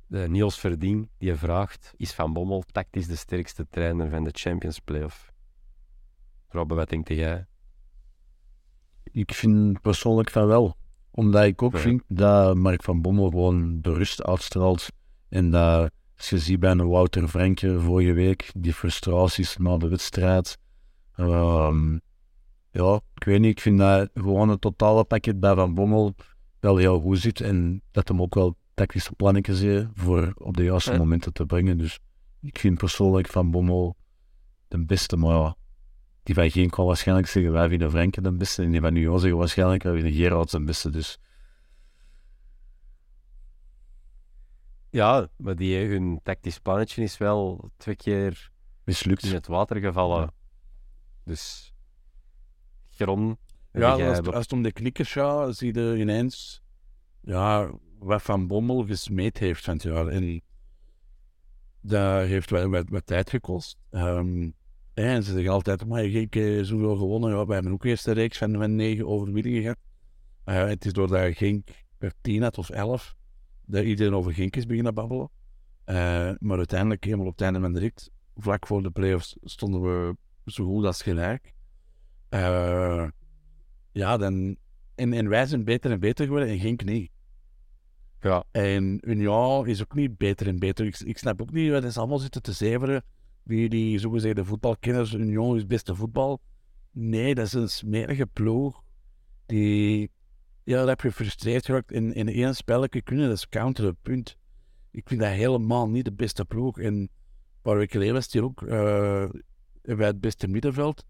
De 0.08 0.28
Niels 0.30 0.60
Verdien, 0.60 1.10
die 1.18 1.36
vraagt: 1.36 1.94
Is 1.98 2.14
Van 2.14 2.34
Bommel 2.34 2.64
tactisch 2.72 3.08
de 3.08 3.16
sterkste 3.16 3.68
trainer 3.70 4.10
van 4.10 4.24
de 4.24 4.30
Champions 4.34 4.80
Playoff? 4.80 5.32
Robbe, 6.48 6.76
wat 6.76 6.90
denk 6.90 7.08
jij? 7.08 7.46
Ik 9.04 9.34
vind 9.34 9.82
persoonlijk 9.82 10.30
van 10.30 10.48
wel. 10.48 10.76
Omdat 11.12 11.44
ik 11.44 11.62
ook 11.62 11.74
Ja. 11.74 11.80
vind 11.80 12.04
dat 12.08 12.56
Mark 12.56 12.84
van 12.84 13.02
Bommel 13.02 13.30
gewoon 13.30 13.82
de 13.82 13.94
rust 13.94 14.24
uitstraalt. 14.24 14.88
En 15.30 15.50
dat, 15.50 15.92
als 16.20 16.30
je 16.30 16.40
ziet 16.40 16.60
bij 16.60 16.72
een 16.72 16.88
Wouter 16.88 17.28
Franke 17.28 17.80
vorige 17.80 18.14
week, 18.14 18.52
die 18.58 18.74
frustraties 18.74 19.58
na 19.58 19.78
de 19.78 19.88
wedstrijd. 19.88 20.58
ehm, 21.16 21.94
ja, 22.72 23.00
ik 23.16 23.24
weet 23.24 23.40
niet, 23.40 23.52
ik 23.52 23.60
vind 23.60 23.78
dat 23.78 24.10
gewoon 24.14 24.50
het 24.50 24.62
totale 24.62 25.04
pakket 25.04 25.40
bij 25.40 25.56
Van 25.56 25.74
Bommel 25.74 26.16
wel 26.60 26.78
heel 26.78 27.00
goed 27.00 27.20
zit. 27.20 27.42
En 27.42 27.82
dat 27.92 28.08
hem 28.08 28.22
ook 28.22 28.36
wel 28.36 28.56
tactische 28.74 29.14
plannetjes 29.16 29.60
heeft 29.60 29.88
voor 29.94 30.34
op 30.38 30.58
de 30.58 30.64
juiste 30.64 30.92
Ja. 30.92 30.98
momenten 30.98 31.34
te 31.34 31.46
brengen. 31.46 31.78
Dus 31.78 32.00
ik 32.42 32.60
vind 32.60 32.78
persoonlijk 32.78 33.28
Van 33.28 33.52
Bommel 33.52 33.96
de 34.68 34.86
beste, 34.86 35.18
maar 35.18 35.36
ja, 35.36 35.56
die 36.24 36.36
van 36.36 36.52
Geen 36.52 36.70
kan 36.70 36.86
waarschijnlijk 36.86 37.28
zeggen, 37.28 37.52
wij 37.52 37.70
vinden 37.70 37.92
Franke 37.92 38.22
de 38.22 38.32
beste. 38.32 38.64
En 38.64 38.72
die 38.72 38.82
van 38.82 38.96
Union 38.96 39.20
zeggen 39.20 39.38
waarschijnlijk, 39.40 39.84
wij 39.84 39.94
vinden 39.94 40.14
Gerard 40.14 40.52
de 40.52 40.64
beste. 40.64 40.90
Dus 40.90 41.20
Ja, 44.90 45.28
maar 45.36 45.56
die, 45.56 45.86
hun 45.88 46.20
tactisch 46.24 46.60
plannetje 46.60 47.04
is 47.04 47.18
wel 47.18 47.70
twee 47.78 47.96
keer 47.96 48.52
mislukt. 48.84 49.24
in 49.24 49.34
het 49.34 49.48
water 49.48 49.78
gevallen. 49.80 50.22
Ja. 50.22 50.32
Dus, 51.24 51.74
Gron, 52.90 53.38
Ja, 53.72 53.92
als, 53.92 54.02
het- 54.02 54.26
dat- 54.26 54.34
als 54.34 54.44
het 54.44 54.54
om 54.54 54.62
de 54.62 54.72
knikkers 54.72 55.12
gaat, 55.12 55.56
zie 55.56 55.74
je 55.74 55.98
ineens 55.98 56.62
ja, 57.22 57.72
wat 58.00 58.22
Van 58.22 58.48
Bommel 58.48 58.86
gesmeed 58.86 59.38
heeft 59.38 59.64
van 59.64 59.74
het 59.74 59.84
jaar. 59.84 60.08
En 60.08 60.42
dat 61.82 62.26
heeft 62.26 62.50
wel 62.50 62.70
wat, 62.70 62.90
wat 62.90 63.06
tijd 63.06 63.30
gekost. 63.30 63.78
Ehm, 63.90 64.50
en 64.94 65.24
ze 65.24 65.32
zeggen 65.34 65.52
altijd, 65.52 65.86
maar 65.86 66.04
je 66.06 66.28
hebt 66.30 66.68
zoveel 66.68 66.96
gewonnen. 66.98 67.30
Ja, 67.30 67.46
wij 67.46 67.56
hebben 67.56 67.74
ook 67.74 67.84
eerst 67.86 68.08
een 68.08 68.14
reeks 68.14 68.38
van, 68.38 68.54
van 68.54 68.76
negen 68.76 69.08
overwinningen 69.08 69.62
gehad. 69.62 69.78
Eh, 70.44 70.68
het 70.70 70.86
is 70.86 70.94
doordat 70.94 71.36
Genk 71.38 71.68
per 71.98 72.14
tien 72.22 72.42
had 72.42 72.58
of 72.58 72.70
elf, 72.70 73.16
dat 73.70 73.84
iedereen 73.84 74.14
over 74.14 74.34
Genk 74.34 74.56
is 74.56 74.66
beginnen 74.66 74.94
babbelen. 74.94 75.30
Eh, 75.84 76.32
maar 76.40 76.58
uiteindelijk, 76.58 77.04
helemaal 77.04 77.26
op 77.26 77.32
het 77.32 77.42
einde 77.42 77.60
van 77.60 77.74
de 77.74 77.80
rit, 77.80 78.12
vlak 78.36 78.68
voor 78.68 78.84
de 78.84 78.92
play-offs, 78.92 79.38
stonden 79.42 79.82
we 79.82 80.16
zo 80.46 80.66
goed 80.66 80.86
als 80.86 81.02
gelijk. 81.02 81.54
Eh, 82.30 83.08
ja, 83.92 84.18
dan... 84.18 84.58
En, 84.96 85.14
en 85.14 85.30
wij 85.30 85.46
zijn 85.46 85.64
beter 85.64 85.92
en 85.92 86.00
beter 86.00 86.26
geworden 86.26 86.50
en 86.50 86.60
Genk 86.60 86.84
niet. 86.84 87.12
Ja, 88.20 88.44
En 88.52 89.10
Union 89.10 89.68
is 89.68 89.82
ook 89.82 89.94
niet 89.94 90.18
beter 90.18 90.48
en 90.48 90.60
beter. 90.60 90.86
Ik, 90.86 91.00
ik 91.00 91.18
snap 91.18 91.42
ook 91.42 91.52
niet, 91.52 91.72
wat 91.72 91.94
ze 91.94 92.00
allemaal 92.00 92.18
zitten 92.18 92.42
te 92.42 92.52
zeveren. 92.52 93.04
Die, 93.44 93.70
die 93.70 94.00
zogezegde 94.00 94.46
voetbalkenners, 94.46 95.14
Union 95.14 95.56
is 95.56 95.66
beste 95.66 95.96
voetbal. 95.96 96.42
Nee, 96.92 97.36
dat 97.36 97.46
is 97.46 97.54
een 97.54 97.70
smerige 97.70 98.26
ploeg. 98.26 98.84
Die, 99.46 100.12
ja, 100.70 100.78
dat 100.78 100.88
heb 100.88 101.02
je 101.02 101.08
gefrustreerd 101.08 101.66
geraakt. 101.66 101.92
In, 101.92 102.14
in 102.14 102.28
één 102.28 102.56
spelletje 102.56 103.02
kunnen, 103.02 103.28
dat 103.28 103.38
is 103.38 103.50
counteren, 103.50 103.98
punt. 104.02 104.38
Ik 104.92 105.08
vind 105.08 105.20
dat 105.20 105.30
helemaal 105.30 105.90
niet 105.90 106.06
de 106.06 106.14
beste 106.14 106.46
ploeg. 106.46 106.80
En 106.80 106.94
een 106.94 107.10
paar 107.62 107.76
weken 107.76 107.92
geleden 107.92 108.14
was 108.14 108.30
die 108.30 108.44
ook 108.44 108.62
eh, 108.62 109.30
bij 109.82 110.08
het 110.08 110.20
beste 110.20 110.48
middenveld. 110.48 111.06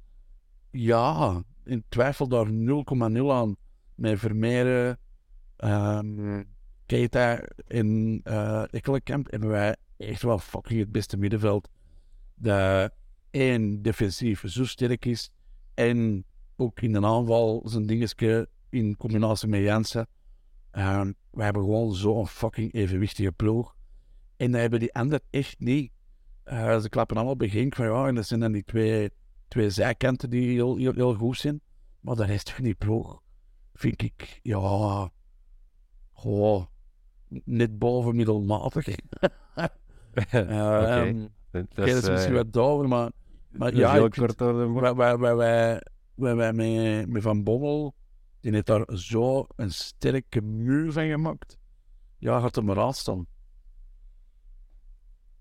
Ja, 0.71 1.43
in 1.63 1.83
twijfel 1.89 2.27
daar 2.27 2.47
0,0 2.47 3.31
aan. 3.31 3.55
Met 3.95 4.19
Vermeeren, 4.19 4.99
ehm, 5.55 6.43
Keita 6.85 7.39
en 7.67 8.19
eh 8.23 8.63
Ekkelenkamp 8.71 9.31
hebben 9.31 9.49
wij 9.49 9.75
echt 9.97 10.21
wel 10.21 10.39
fucking 10.39 10.79
het 10.79 10.91
beste 10.91 11.17
middenveld. 11.17 11.69
Dat 12.35 12.91
één 13.29 13.81
defensief 13.81 14.43
zo 14.45 14.65
sterk 14.65 15.05
is 15.05 15.31
en 15.73 16.25
ook 16.55 16.81
in 16.81 16.91
de 16.91 17.05
aanval 17.05 17.61
zijn 17.65 17.85
dingetje 17.85 18.49
in 18.69 18.97
combinatie 18.97 19.47
met 19.47 19.61
Jansen. 19.61 20.07
Ehm 20.71 21.11
wij 21.31 21.45
hebben 21.45 21.63
gewoon 21.63 21.93
zo'n 21.93 22.27
fucking 22.27 22.73
evenwichtige 22.73 23.31
ploeg. 23.31 23.75
En 24.37 24.51
dat 24.51 24.61
hebben 24.61 24.79
die 24.79 24.93
anderen 24.93 25.21
echt 25.29 25.59
niet. 25.59 25.91
Eh, 26.43 26.79
ze 26.79 26.89
klappen 26.89 27.17
allemaal 27.17 27.49
Genk 27.49 27.75
van 27.75 27.85
ja, 27.85 28.07
en 28.07 28.15
dat 28.15 28.27
zijn 28.27 28.39
dan 28.39 28.51
die 28.51 28.63
twee, 28.63 29.09
twee 29.47 29.69
zijkanten 29.69 30.29
die 30.29 30.53
heel, 30.53 30.77
heel, 30.77 30.93
heel 30.93 31.13
goed 31.13 31.37
zijn. 31.37 31.61
Maar 31.99 32.15
de 32.15 32.25
rest 32.25 32.51
van 32.51 32.63
die 32.63 32.73
ploeg 32.75 33.21
vind 33.73 34.01
ik, 34.01 34.39
ja, 34.43 35.11
gewoon 36.13 36.69
net 37.43 37.79
boven 37.79 38.15
middelmatig. 38.15 38.87
Eh, 40.13 40.33
ehm, 40.33 41.27
dat, 41.51 41.63
Oké, 41.63 41.73
dat 41.73 41.87
is 41.87 42.03
eh, 42.03 42.11
misschien 42.11 42.33
wat 42.33 42.53
dover, 42.53 42.87
maar, 42.87 43.11
maar 43.49 43.75
ja, 43.75 43.91
heel 43.91 44.05
ik 44.05 44.13
vind, 44.13 44.35
wij, 44.35 44.95
wij, 44.95 45.17
wij, 45.17 45.35
wij, 45.35 45.81
wij, 46.15 46.35
wij 46.35 46.53
met, 46.53 47.09
met 47.09 47.21
Van 47.21 47.43
Bommel, 47.43 47.95
die 48.41 48.51
heeft 48.51 48.65
daar 48.65 48.85
zo 48.97 49.47
een 49.55 49.71
sterke 49.71 50.41
muur 50.41 50.91
van 50.91 51.07
gemaakt. 51.07 51.57
Ja, 52.17 52.39
gaat 52.39 52.55
er 52.55 52.63
maar 52.63 52.79
aan 52.79 52.93
staan. 52.93 53.27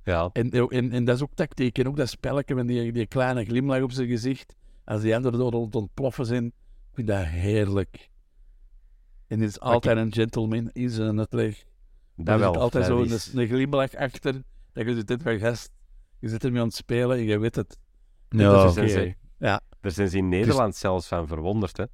Ja, 0.04 0.30
En, 0.32 0.50
en, 0.50 0.92
en 0.92 1.04
dat 1.04 1.16
is 1.16 1.22
ook 1.22 1.34
tactiek. 1.34 1.78
En 1.78 1.88
ook 1.88 1.96
dat 1.96 2.08
spelletje 2.08 2.54
met 2.54 2.68
die, 2.68 2.92
die 2.92 3.06
kleine 3.06 3.44
glimlach 3.44 3.82
op 3.82 3.92
zijn 3.92 4.08
gezicht. 4.08 4.56
Als 4.84 5.00
die 5.02 5.14
anderen 5.16 5.38
door 5.38 5.62
het 5.64 5.74
ontploffen 5.74 6.26
zijn. 6.26 6.44
Ik 6.46 6.52
vind 6.94 7.06
dat 7.06 7.24
heerlijk. 7.26 8.10
En 9.26 9.42
is 9.42 9.60
altijd 9.60 9.96
een 9.96 10.12
gentleman 10.12 10.70
in 10.72 10.90
zijn 10.90 11.18
uitleg. 11.18 11.64
Dat 12.16 12.38
wel. 12.38 12.52
zit 12.52 12.62
altijd 12.62 12.84
zo 12.84 13.00
een, 13.00 13.40
een 13.40 13.46
glimlach 13.48 13.94
achter. 13.94 14.42
Dat 14.72 14.86
je 14.86 14.94
zit 14.94 15.06
dit 15.06 15.22
van 15.22 15.38
gast. 15.38 15.70
Je 16.18 16.28
zit 16.28 16.44
ermee 16.44 16.60
aan 16.60 16.66
het 16.66 16.76
spelen 16.76 17.16
en 17.16 17.24
je 17.24 17.38
weet 17.38 17.54
het. 17.56 17.78
Ja, 18.28 18.38
Daar 18.50 18.70
zijn 18.70 18.88
ze- 18.88 19.14
Ja. 19.38 19.60
Daar 19.80 19.92
zijn 19.92 20.08
ze 20.08 20.16
in 20.16 20.28
Nederland 20.28 20.76
zelfs 20.76 21.06
van 21.08 21.26
verwonderd, 21.26 21.76
hè. 21.76 21.84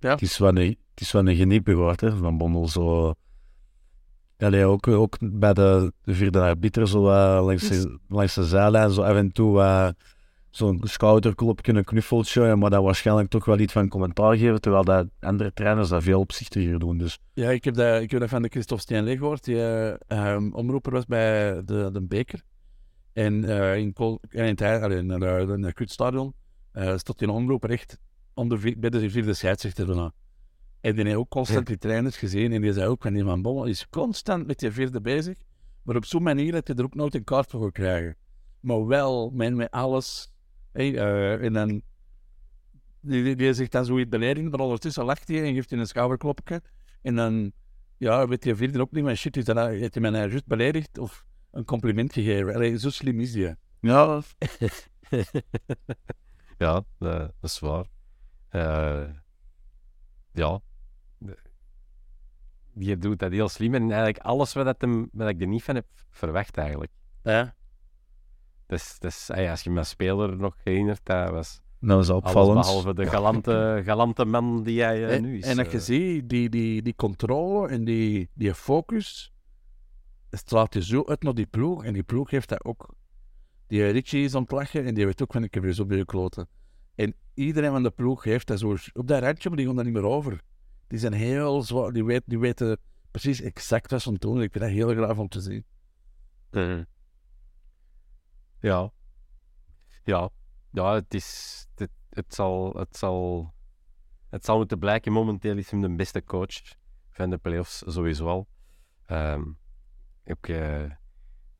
Ja. 0.00 0.10
Het 0.10 0.22
is 0.22 0.38
wel 0.38 0.56
een, 0.56 0.76
het 0.90 1.00
is 1.00 1.12
wel 1.12 1.26
een 1.28 1.36
hè, 2.00 2.16
van 2.16 2.38
Bommel. 2.38 2.68
Zo. 2.68 3.14
Allee, 4.38 4.64
ook, 4.64 4.88
ook 4.88 5.16
bij 5.20 5.52
de, 5.54 5.92
de 6.02 6.14
vierde 6.14 6.40
arbiter, 6.40 6.88
zo 6.88 7.08
eh, 7.10 7.44
langs, 7.44 7.68
de, 7.68 7.98
langs 8.08 8.34
de 8.34 8.44
zijlijn, 8.46 8.90
zo 8.90 9.02
af 9.02 9.16
en 9.16 9.32
toe 9.32 9.60
zo'n 10.50 10.80
schouderklopje, 10.82 11.72
een 11.74 11.84
knuffeltje, 11.84 12.42
ja, 12.42 12.56
maar 12.56 12.70
dat 12.70 12.82
waarschijnlijk 12.82 13.28
toch 13.28 13.44
wel 13.44 13.58
iets 13.58 13.72
van 13.72 13.88
commentaar 13.88 14.36
geven, 14.36 14.60
terwijl 14.60 14.84
dat 14.84 15.06
andere 15.20 15.52
trainers 15.52 15.88
dat 15.88 16.02
veel 16.02 16.20
opzichtiger 16.20 16.78
doen. 16.78 16.98
Dus 16.98 17.18
Ja, 17.34 17.50
ik 17.50 17.64
heb, 17.64 17.74
dat, 17.74 18.00
ik 18.02 18.10
heb 18.10 18.20
dat 18.20 18.28
van 18.28 18.42
de 18.42 18.48
Christophe 18.48 18.82
Steenlee 18.82 19.16
gehoord, 19.16 19.44
die 19.44 19.58
ehm, 19.96 20.50
omroeper 20.52 20.92
was 20.92 21.06
bij 21.06 21.62
de, 21.64 21.88
de 21.92 22.02
Beker. 22.02 22.42
En 23.12 23.44
eh, 23.44 23.76
in, 23.76 23.92
en 23.94 24.24
in, 24.30 24.44
het, 24.46 24.60
in, 24.92 25.10
het- 25.10 25.48
in 25.48 25.62
het 25.64 25.74
Kutstadion 25.74 26.34
eh 26.72 26.96
stond 26.96 27.18
die 27.18 27.30
omroeper 27.30 27.70
echt 27.70 27.98
onder, 28.34 28.60
vi- 28.60 28.76
bij 28.78 28.90
de 28.90 29.10
vierde 29.10 29.34
scheidsrechter 29.34 29.86
daarna. 29.86 30.12
En 30.80 30.94
die 30.94 31.04
heeft 31.04 31.16
ook 31.16 31.28
constant 31.28 31.66
die 31.66 31.78
trainers 31.78 32.16
gezien 32.16 32.52
en 32.52 32.60
die 32.60 32.72
zei 32.72 32.86
ook 32.86 33.02
van 33.02 33.12
die 33.12 33.24
van 33.24 33.42
Bommel 33.42 33.64
is 33.64 33.88
constant 33.88 34.46
met 34.46 34.58
die 34.58 34.70
vierde 34.70 35.00
bezig, 35.00 35.38
maar 35.82 35.96
op 35.96 36.04
zo'n 36.04 36.22
manier 36.22 36.52
dat 36.52 36.66
je 36.68 36.74
er 36.74 36.84
ook 36.84 36.94
nooit 36.94 37.14
een 37.14 37.24
kaart 37.24 37.50
voor 37.50 37.62
gaat 37.62 37.72
krijgen. 37.72 38.16
Maar 38.60 38.86
wel 38.86 39.30
met, 39.30 39.54
met 39.54 39.70
alles. 39.70 40.32
Hey, 40.72 40.96
eh, 40.96 41.44
en 41.44 41.52
dan 41.52 41.82
die, 43.00 43.22
die, 43.22 43.36
die 43.36 43.54
zegt 43.54 43.72
dan 43.72 43.84
zoiets 43.84 44.08
beledigend, 44.08 44.50
maar 44.50 44.60
ondertussen 44.60 45.04
lacht 45.04 45.28
hij 45.28 45.42
en 45.44 45.54
geeft 45.54 45.70
hij 45.70 45.78
een 45.78 45.86
schouderklopje. 45.86 46.62
En 47.02 47.14
dan, 47.16 47.52
ja, 47.96 48.28
weet 48.28 48.44
je 48.44 48.56
vierde 48.56 48.80
ook 48.80 48.92
niet, 48.92 49.04
maar 49.04 49.16
shit, 49.16 49.36
is 49.36 49.44
dat, 49.44 49.56
nou- 49.56 49.76
heeft 49.76 49.92
hij 49.94 50.02
mij 50.02 50.10
nou 50.10 50.28
juist 50.28 50.46
beledigd 50.46 50.98
of 50.98 51.24
een 51.50 51.64
compliment 51.64 52.12
gegeven? 52.12 52.54
Allee, 52.54 52.78
zo 52.78 52.90
slim 52.90 53.20
is 53.20 53.32
die. 53.32 53.54
ja, 53.80 54.22
Ja, 56.58 56.74
eh, 56.98 57.18
dat 57.18 57.32
is 57.40 57.58
waar. 57.58 57.86
Eh, 58.48 59.08
ja. 60.32 60.60
De- 61.18 61.38
Je 62.72 62.98
doet 62.98 63.18
dat 63.18 63.32
heel 63.32 63.48
slim. 63.48 63.74
En 63.74 63.82
eigenlijk 63.82 64.18
alles 64.18 64.52
wat, 64.52 64.64
dat 64.64 64.80
hem, 64.80 65.08
wat 65.12 65.28
ik 65.28 65.40
er 65.40 65.46
niet 65.46 65.62
van 65.62 65.74
heb 65.74 65.86
verwacht, 66.10 66.56
eigenlijk. 66.56 66.92
Ja. 67.22 67.54
Dus, 68.66 68.98
dus 68.98 69.26
ja, 69.26 69.50
als 69.50 69.62
je 69.62 69.70
me 69.70 69.78
als 69.78 69.88
speler 69.88 70.36
nog 70.36 70.56
herinnert, 70.64 71.00
dat 71.02 71.30
was 71.30 71.60
dat 71.78 71.96
was 71.96 72.08
alles 72.10 72.24
opvallend. 72.24 72.60
behalve 72.60 72.94
de 72.94 73.06
galante, 73.06 73.80
galante 73.84 74.24
man 74.24 74.62
die 74.62 74.82
eh, 74.84 75.14
en, 75.14 75.22
nu 75.22 75.38
is. 75.38 75.44
en 75.44 75.56
dat 75.56 75.70
je 75.70 75.76
eh. 75.76 75.82
ziet, 75.84 76.28
die, 76.28 76.48
die, 76.48 76.82
die 76.82 76.94
controle 76.94 77.68
en 77.68 77.84
die, 77.84 78.30
die 78.34 78.54
focus, 78.54 79.32
het 80.30 80.38
straalt 80.38 80.74
je 80.74 80.84
zo 80.84 81.04
uit 81.04 81.22
naar 81.22 81.34
die 81.34 81.46
ploeg. 81.46 81.84
En 81.84 81.92
die 81.92 82.02
ploeg 82.02 82.30
heeft 82.30 82.48
dat 82.48 82.64
ook. 82.64 82.94
Die 83.72 83.90
Richie 83.90 84.24
is 84.24 84.34
aan 84.34 84.42
het 84.42 84.50
lachen 84.50 84.84
en 84.84 84.94
die 84.94 85.04
weet 85.04 85.22
ook 85.22 85.32
van 85.32 85.44
ik 85.44 85.54
heb 85.54 85.62
weer 85.62 85.72
zo 85.72 85.86
bij 85.86 86.04
kloten. 86.04 86.48
En 86.94 87.14
iedereen 87.34 87.70
van 87.70 87.82
de 87.82 87.90
ploeg 87.90 88.24
heeft 88.24 88.46
dat 88.46 88.58
zo 88.58 88.76
op 88.92 89.06
dat 89.06 89.22
randje, 89.22 89.48
maar 89.48 89.58
die 89.58 89.66
gaan 89.66 89.76
daar 89.76 89.84
niet 89.84 89.94
meer 89.94 90.04
over. 90.04 90.40
Die 90.86 90.98
zijn 90.98 91.12
heel 91.12 91.62
zwaar, 91.62 91.92
die, 91.92 92.04
weet, 92.04 92.22
die 92.26 92.38
weten 92.38 92.78
precies 93.10 93.40
exact 93.40 93.90
wat 93.90 94.02
ze 94.02 94.08
aan 94.08 94.14
doen. 94.14 94.42
Ik 94.42 94.52
vind 94.52 94.64
dat 94.64 94.72
heel 94.72 94.88
graag 94.88 95.16
om 95.16 95.28
te 95.28 95.40
zien. 95.40 95.64
Mhm. 96.50 96.84
Ja. 98.60 98.92
Ja. 100.04 100.30
Ja, 100.70 100.94
het 100.94 101.14
is... 101.14 101.66
Het, 102.10 102.34
zal, 102.34 102.76
het, 102.76 102.96
zal, 102.96 103.52
het 104.30 104.44
zal 104.44 104.56
moeten 104.56 104.78
blijken. 104.78 105.12
Momenteel 105.12 105.56
is 105.56 105.70
hem 105.70 105.80
de 105.80 105.94
beste 105.94 106.24
coach 106.24 106.76
van 107.10 107.30
de 107.30 107.38
playoffs, 107.38 107.82
sowieso 107.86 108.26
al. 108.26 108.48
Ehm 109.06 109.42
ook 110.24 110.46
eh, 110.46 110.84
eh, 110.84 110.90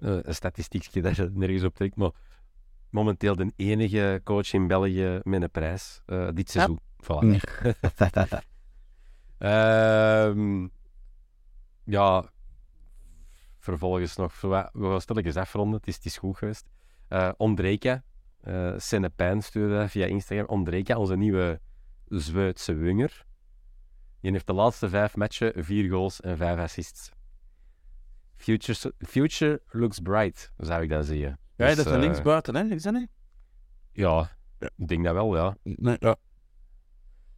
een 0.02 0.34
statistiekje 0.34 1.02
dat 1.02 1.16
je 1.16 1.30
nergens 1.32 1.62
op 1.62 1.74
trekt, 1.74 1.96
maar 1.96 2.10
momenteel 2.90 3.36
de 3.36 3.52
enige 3.56 4.20
coach 4.24 4.52
in 4.52 4.66
België 4.66 5.20
met 5.22 5.42
een 5.42 5.50
prijs 5.50 6.02
eh, 6.06 6.28
dit 6.34 6.50
seizoen. 6.50 6.80
Voilà. 7.02 7.40
Ehm, 9.38 10.68
ja, 11.84 12.30
vervolgens 13.58 14.16
nog, 14.16 14.40
we 14.40 14.68
gaan 14.72 15.00
stilletjes 15.00 15.36
afronden, 15.36 15.78
het 15.78 15.88
is, 15.88 15.94
het 15.94 16.04
is 16.04 16.16
goed 16.16 16.36
geweest. 16.36 16.68
Eh 17.08 17.30
Ondreka, 17.36 18.02
eh 18.40 18.72
Senne 18.76 19.08
Pijn 19.08 19.42
stuurde 19.42 19.88
via 19.88 20.06
Instagram. 20.06 20.46
Ondreka, 20.46 20.96
onze 20.96 21.16
nieuwe 21.16 21.60
Zweedse 22.08 22.74
winger. 22.74 23.26
Die 24.20 24.32
heeft 24.32 24.46
de 24.46 24.52
laatste 24.52 24.88
vijf 24.88 25.16
matchen 25.16 25.64
vier 25.64 25.90
goals 25.90 26.20
en 26.20 26.36
vijf 26.36 26.58
assists. 26.58 27.10
Future, 28.42 28.92
future 28.98 29.60
looks 29.70 29.98
bright, 30.00 30.52
zou 30.56 30.82
ik 30.82 30.88
dan 30.88 31.04
zeggen. 31.04 31.38
Ja, 31.56 31.66
Dus, 31.66 31.76
dat 31.76 31.86
is 31.86 31.92
eh, 31.92 31.92
een 31.92 32.00
linksbuiten, 32.04 32.54
hè? 32.56 32.64
Is 32.64 32.82
dat 32.82 32.92
niet? 32.94 33.08
Ja, 33.92 34.30
ik 34.76 34.88
denk 34.88 35.04
dat 35.04 35.14
wel, 35.14 35.36
ja. 35.36 35.56
Nee, 35.62 35.96
ja. 35.98 36.16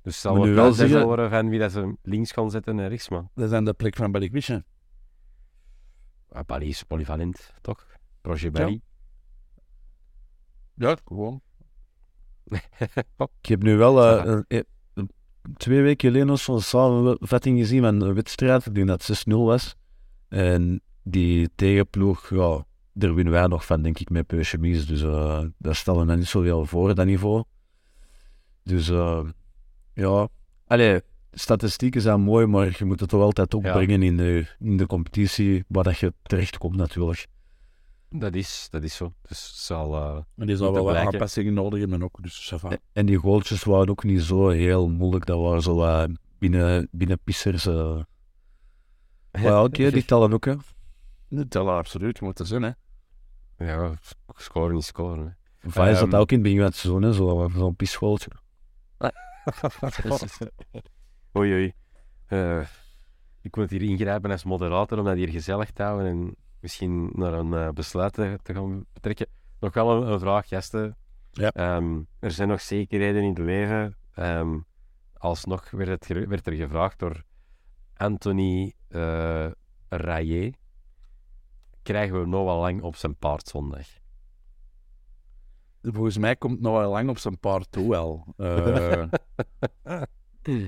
Dus 0.02 0.20
zal 0.20 0.36
Moet 0.36 0.48
wel 0.48 0.72
zeggen- 0.72 1.05
worden 1.07 1.30
van 1.30 1.48
wie 1.48 1.59
dat 1.59 1.72
ze 1.72 1.96
links 2.02 2.32
gaan 2.32 2.50
zetten 2.50 2.78
en 2.78 2.88
rechts, 2.88 3.09
man. 3.09 3.30
Dat 3.34 3.48
is 3.50 3.57
aan 3.57 3.64
de 3.64 3.72
plek 3.74 3.96
van 3.96 4.12
Balikwisha. 4.12 4.62
Ah, 6.28 6.44
Bali 6.46 6.68
is 6.68 6.82
polyvalent, 6.82 7.52
toch? 7.61 7.86
Projet 8.20 8.52
Bali. 8.52 8.80
Ja, 10.74 10.96
gewoon. 11.05 11.42
Ik 13.40 13.46
heb 13.48 13.62
nu 13.62 13.76
wel 13.76 14.02
eh, 14.48 14.61
twee 15.57 15.82
weken 15.82 16.09
geleden 16.09 16.26
nog 16.26 16.38
zo'n 16.40 16.61
samenvatting 16.61 17.59
gezien 17.59 17.82
van 17.82 18.00
een 18.00 18.14
wedstrijd 18.14 18.74
die 18.74 18.84
dat 18.84 19.24
6-0 19.28 19.44
was. 19.44 19.76
En 20.28 20.80
die 21.05 21.50
tegenploeg, 21.55 22.28
ja, 22.30 22.64
daar 22.92 23.14
winnen 23.14 23.32
wij 23.32 23.46
nog 23.46 23.66
van, 23.66 23.82
denk 23.82 23.98
ik, 23.98 24.11
met 24.11 24.26
Peuchemies. 24.26 24.86
Dus 24.86 25.02
eh 25.02 25.42
daar 25.59 25.74
stellen 25.74 26.07
we 26.07 26.14
niet 26.16 26.26
zoveel 26.26 26.64
voor, 26.66 26.94
dat 26.94 27.07
niveau. 27.07 27.42
Dus 28.62 28.88
eh, 28.88 29.20
ja, 29.94 30.28
allee, 30.66 31.00
statistieken 31.32 32.00
zijn 32.00 32.20
mooi, 32.20 32.46
maar 32.46 32.74
je 32.78 32.84
moet 32.84 33.00
het 33.00 33.09
toch 33.09 33.22
altijd 33.22 33.55
opbrengen 33.55 34.02
in, 34.02 34.16
de, 34.16 34.46
in 34.59 34.76
de 34.76 34.86
competitie 34.86 35.64
waar 35.68 35.84
dat 35.84 35.98
je 35.98 36.12
terechtkomt 36.22 36.76
natuurlijk. 36.76 37.26
Dat 38.11 38.34
is, 38.34 38.66
dat 38.70 38.82
is 38.82 38.96
zo. 38.96 39.12
Dus 39.22 39.46
het 39.46 39.57
zal... 39.57 39.94
eh, 39.94 40.16
En 40.36 40.46
die 40.46 40.57
zal 40.57 40.66
wel 40.72 40.84
wat 40.84 40.94
aanpassingen 41.14 41.55
nodig 41.55 41.78
hebben 41.80 42.02
ook. 42.02 42.22
Dus. 42.22 42.46
En- 42.72 42.80
En 42.92 43.07
die 43.07 43.16
goaltjes 43.18 43.64
waren 43.64 43.88
ook 43.88 44.05
niet 44.05 44.22
zo 44.22 44.48
heel 44.48 44.88
moeilijk. 44.88 45.26
Dat 45.26 45.40
waren 45.40 45.62
zo 45.62 45.82
eh, 45.82 46.05
binnen, 46.38 46.88
binnen 46.90 47.18
pissers. 47.24 47.66
eh. 47.66 47.96
Maar 49.32 49.42
ja, 49.42 49.62
oké, 49.64 49.82
die 49.90 50.05
tellen 50.05 50.32
ook. 50.32 50.44
Hè. 50.44 50.55
Dat 51.35 51.51
tellen 51.51 51.74
absoluut, 51.74 52.18
je 52.18 52.24
moet 52.24 52.39
er 52.39 52.47
zijn, 52.47 52.62
hè. 52.62 52.70
ja, 53.66 53.93
scoren 54.37 54.76
is 54.76 54.87
scoren. 54.87 55.24
hè. 55.26 55.32
Ehm. 55.91 56.11
zat 56.11 56.14
ook 56.14 56.28
in 56.30 56.35
het 56.35 56.43
begin 56.43 56.59
van 56.59 56.66
het 56.66 56.76
seizoen, 56.76 57.03
hè, 57.03 57.12
zo, 57.12 57.51
zo'n 57.55 57.76
pisgoaltje. 57.76 58.30
Oei, 61.37 61.53
oei. 61.53 61.72
Eh, 62.26 62.61
ik 63.41 63.57
moet 63.57 63.70
hier 63.70 63.82
ingrijpen 63.82 64.30
als 64.30 64.45
moderator 64.45 64.99
om 64.99 65.05
dat 65.05 65.16
hier 65.16 65.28
gezellig 65.28 65.70
te 65.70 65.82
houden 65.82 66.07
en 66.07 66.37
misschien 66.61 67.11
naar 67.12 67.32
een 67.32 67.53
eh, 67.55 67.68
besluit 67.68 68.12
te, 68.12 68.39
te 68.43 68.55
gaan 68.55 68.85
betrekken. 68.93 69.26
Nog 69.61 69.74
wel 69.74 69.91
een, 70.03 70.12
een 70.12 70.18
vraag, 70.20 70.49
gasten. 70.49 70.97
Ja. 71.32 71.51
Ehm, 71.51 72.01
er 72.18 72.30
zijn 72.30 72.49
nog 72.49 72.61
zekerheden 72.61 73.22
in 73.22 73.28
het 73.28 73.39
leven. 73.39 73.97
Ehm, 74.14 74.59
alsnog 75.18 75.70
werd, 75.70 75.89
het, 75.89 76.07
ge- 76.07 76.26
werd 76.26 76.47
er 76.47 76.53
gevraagd 76.53 76.99
door 76.99 77.22
Anthony 77.97 78.72
eh 78.89 79.47
Rayet. 79.89 80.57
Krijgen 81.85 82.20
we 82.20 82.26
Noah 82.26 82.61
Lang 82.61 82.82
op 82.82 82.97
zijn 82.97 83.16
paard 83.16 83.49
zondag? 83.49 83.87
Volgens 85.82 86.18
mij 86.18 86.37
komt 86.37 86.61
nog 86.61 86.76
wel 86.76 86.91
lang 86.91 87.09
op 87.09 87.18
zijn 87.18 87.39
paard 87.39 87.72
toe 87.72 87.91
wel. 87.91 88.24
Eh, 88.37 89.05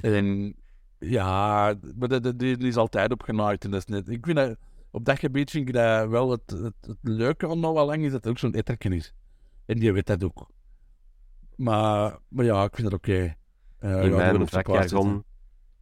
en 0.04 0.54
ja, 0.98 1.74
maar 1.96 2.08
dat, 2.08 2.22
dat- 2.22 2.38
die, 2.38 2.56
die 2.56 2.68
is 2.68 2.76
altijd 2.76 3.12
opgenaaid. 3.12 3.64
En 3.64 3.70
dat 3.70 3.78
is 3.80 3.86
net, 3.86 4.08
ik 4.08 4.24
vind 4.24 4.36
dat, 4.36 4.56
op 4.90 5.04
dat 5.04 5.18
gebied 5.18 5.50
vind 5.50 5.68
ik 5.68 5.74
dat 5.74 6.08
wel 6.08 6.30
het, 6.30 6.50
het, 6.50 6.74
het 6.80 6.98
leuke 7.02 7.48
aan 7.48 7.60
nog 7.60 7.72
wel 7.72 7.86
lang 7.86 8.04
is 8.04 8.12
dat 8.12 8.24
het 8.24 8.30
ook 8.32 8.38
zo'n 8.38 8.54
etterken 8.54 8.92
is. 8.92 9.14
En 9.66 9.78
die 9.78 9.92
weet 9.92 10.06
dat 10.06 10.24
ook. 10.24 10.50
Maar, 11.56 12.18
maar 12.28 12.44
ja, 12.44 12.64
ik 12.64 12.74
vind 12.74 12.90
dat 12.90 12.98
oké. 12.98 13.34
Eh, 13.78 13.90
ja, 13.90 14.00
in, 14.00 14.10
mijn 14.16 15.24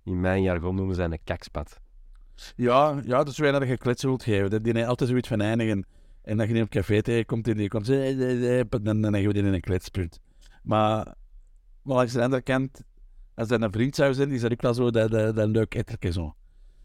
in 0.05 0.20
mijn 0.20 0.43
jargon 0.43 0.74
noemen 0.74 0.95
ze 0.95 1.03
een 1.03 1.18
kakspad. 1.24 1.80
Ja, 2.57 3.01
ja, 3.05 3.16
dat 3.16 3.28
is 3.28 3.39
waar 3.39 3.53
dat 3.53 3.68
je 3.68 3.76
kletsen 3.76 4.09
wilt 4.09 4.22
geven. 4.22 4.51
Dat 4.51 4.64
die 4.64 4.87
altijd 4.87 5.09
zoiets 5.11 5.28
van 5.28 5.41
eindigen. 5.41 5.87
En 6.22 6.37
dat 6.37 6.47
je 6.47 6.53
die 6.53 6.62
op 6.62 6.68
café 6.68 7.03
tegenkomt 7.03 7.49
en 7.49 7.57
die 7.57 7.68
komt 7.68 7.87
zo... 7.87 7.93
eh, 7.93 8.11
eh, 8.11 8.59
eh, 8.61 8.66
Dan, 8.70 9.01
dan 9.01 9.11
leggen 9.11 9.26
we 9.28 9.32
die 9.35 9.43
in 9.43 9.53
een 9.55 9.61
kletspunt. 9.61 10.20
Maar, 10.62 11.14
maar 11.82 11.97
langs 11.97 12.12
de 12.12 12.22
andere 12.22 12.43
kant, 12.43 12.82
als 13.35 13.49
dat 13.49 13.62
een 13.62 13.72
vriend 13.72 13.95
zou 13.95 14.14
zijn, 14.14 14.30
is 14.30 14.41
dat 14.41 14.53
ook 14.53 14.62
wel 14.62 14.74
zo 14.74 14.91
dat, 14.91 15.11
dat, 15.11 15.37
dat 15.37 15.49
leuk 15.49 15.74
etterke 15.74 16.12
zo. 16.12 16.35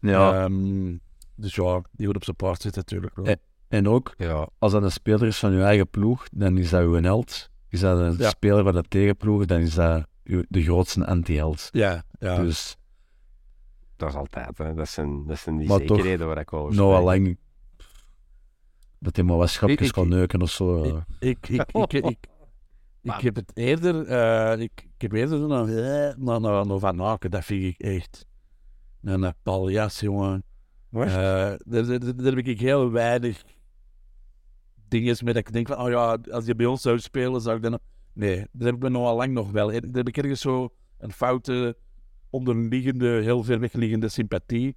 Ja. 0.00 0.44
Ehm, 0.44 0.96
dus 1.34 1.54
ja, 1.54 1.82
die 1.92 2.06
moet 2.06 2.16
op 2.16 2.24
zijn 2.24 2.36
paard 2.36 2.62
zitten 2.62 2.82
natuurlijk. 2.86 3.16
wel. 3.16 3.34
En 3.68 3.88
ook, 3.88 4.14
Ja, 4.16 4.48
als 4.58 4.72
dat 4.72 4.82
een 4.82 4.92
speler 4.92 5.26
is 5.26 5.38
van 5.38 5.52
je 5.52 5.62
eigen 5.62 5.88
ploeg, 5.88 6.26
dan 6.32 6.58
is 6.58 6.70
dat 6.70 6.82
uw 6.82 7.02
held. 7.02 7.50
Is 7.68 7.80
dat 7.80 7.98
een 7.98 8.14
Ja. 8.18 8.28
speler 8.28 8.62
van 8.64 8.72
de 8.72 8.82
tegenploeg, 8.88 9.44
dan 9.46 9.60
is 9.60 9.74
dat 9.74 10.06
uw- 10.24 10.44
de 10.48 10.62
grootste 10.62 11.06
anti-held. 11.06 11.68
Ja, 11.70 12.02
ja. 12.18 12.36
Dus 12.42 12.76
Dat 14.00 14.08
is 14.08 14.14
altijd, 14.14 14.58
hè. 14.58 14.74
Dat 14.74 14.88
zijn, 14.88 15.26
dat 15.26 15.38
zijn 15.38 15.56
die 15.56 15.68
Maar 15.68 15.78
toch, 15.78 15.96
zekerheden 15.96 16.26
waar 16.26 16.38
ik 16.38 16.52
over 16.52 16.74
Noah 16.74 17.02
spreek. 17.02 17.24
Lang, 17.24 17.36
dat 18.98 19.16
hij 19.16 19.24
maar 19.24 19.36
wat 19.36 19.50
schapjes 19.50 19.90
kan 19.90 20.08
neuken 20.08 20.42
of 20.42 20.50
zo. 20.50 20.84
Ik, 21.18 21.48
ik, 21.48 21.72
ik, 21.72 21.92
ik, 21.92 22.04
ik, 22.04 22.28
ik 23.02 23.20
heb 23.20 23.36
het 23.36 23.50
eerder, 23.54 24.06
eh, 24.06 24.60
ik, 24.60 24.88
ik 24.94 25.02
heb 25.02 25.12
eerder 25.12 25.38
zo 25.38 25.46
naar, 25.46 25.68
eh, 26.68 26.78
Van 26.80 27.02
Aken, 27.02 27.30
dat 27.30 27.44
vind 27.44 27.64
ik 27.64 27.78
echt 27.78 28.26
een 29.02 29.34
paljas, 29.42 30.00
jongen. 30.00 30.44
Eh, 30.90 31.00
daar, 31.08 31.58
daar, 31.64 32.16
daar 32.16 32.34
heb 32.34 32.46
ik 32.46 32.60
heel 32.60 32.90
weinig 32.90 33.42
dingen 34.88 35.16
mee 35.24 35.34
dat 35.34 35.46
ik 35.46 35.52
denk 35.52 35.66
van, 35.66 35.78
oh 35.78 35.88
ja, 35.88 36.18
als 36.30 36.44
je 36.44 36.54
bij 36.54 36.66
ons 36.66 36.82
zou 36.82 36.98
spelen, 36.98 37.40
zou 37.40 37.56
ik 37.56 37.62
dan... 37.62 37.78
Nee, 38.12 38.36
daar 38.52 38.66
heb 38.66 38.74
ik 38.74 38.82
me 38.82 38.88
Noah 38.88 39.16
Lang 39.16 39.32
nog 39.32 39.50
wel. 39.50 39.66
Daar 39.66 39.82
heb 39.92 40.08
ik 40.08 40.16
ergens 40.16 40.40
zo 40.40 40.72
een 40.98 41.12
foute, 41.12 41.76
onderliggende, 42.30 43.08
heel 43.22 43.42
ver 43.42 43.60
wegliggende 43.60 44.08
sympathie. 44.08 44.76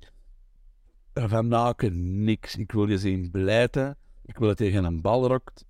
Van 1.13 1.55
Aken, 1.55 2.23
niks. 2.23 2.55
Ik 2.55 2.71
wil 2.71 2.87
je 2.89 2.97
zien 2.97 3.31
blijten. 3.31 3.97
Ik 4.25 4.37
wil 4.37 4.47
dat 4.47 4.57
je 4.59 4.65
tegen 4.65 4.83
een 4.83 5.01
bal 5.01 5.27
rokt. 5.27 5.65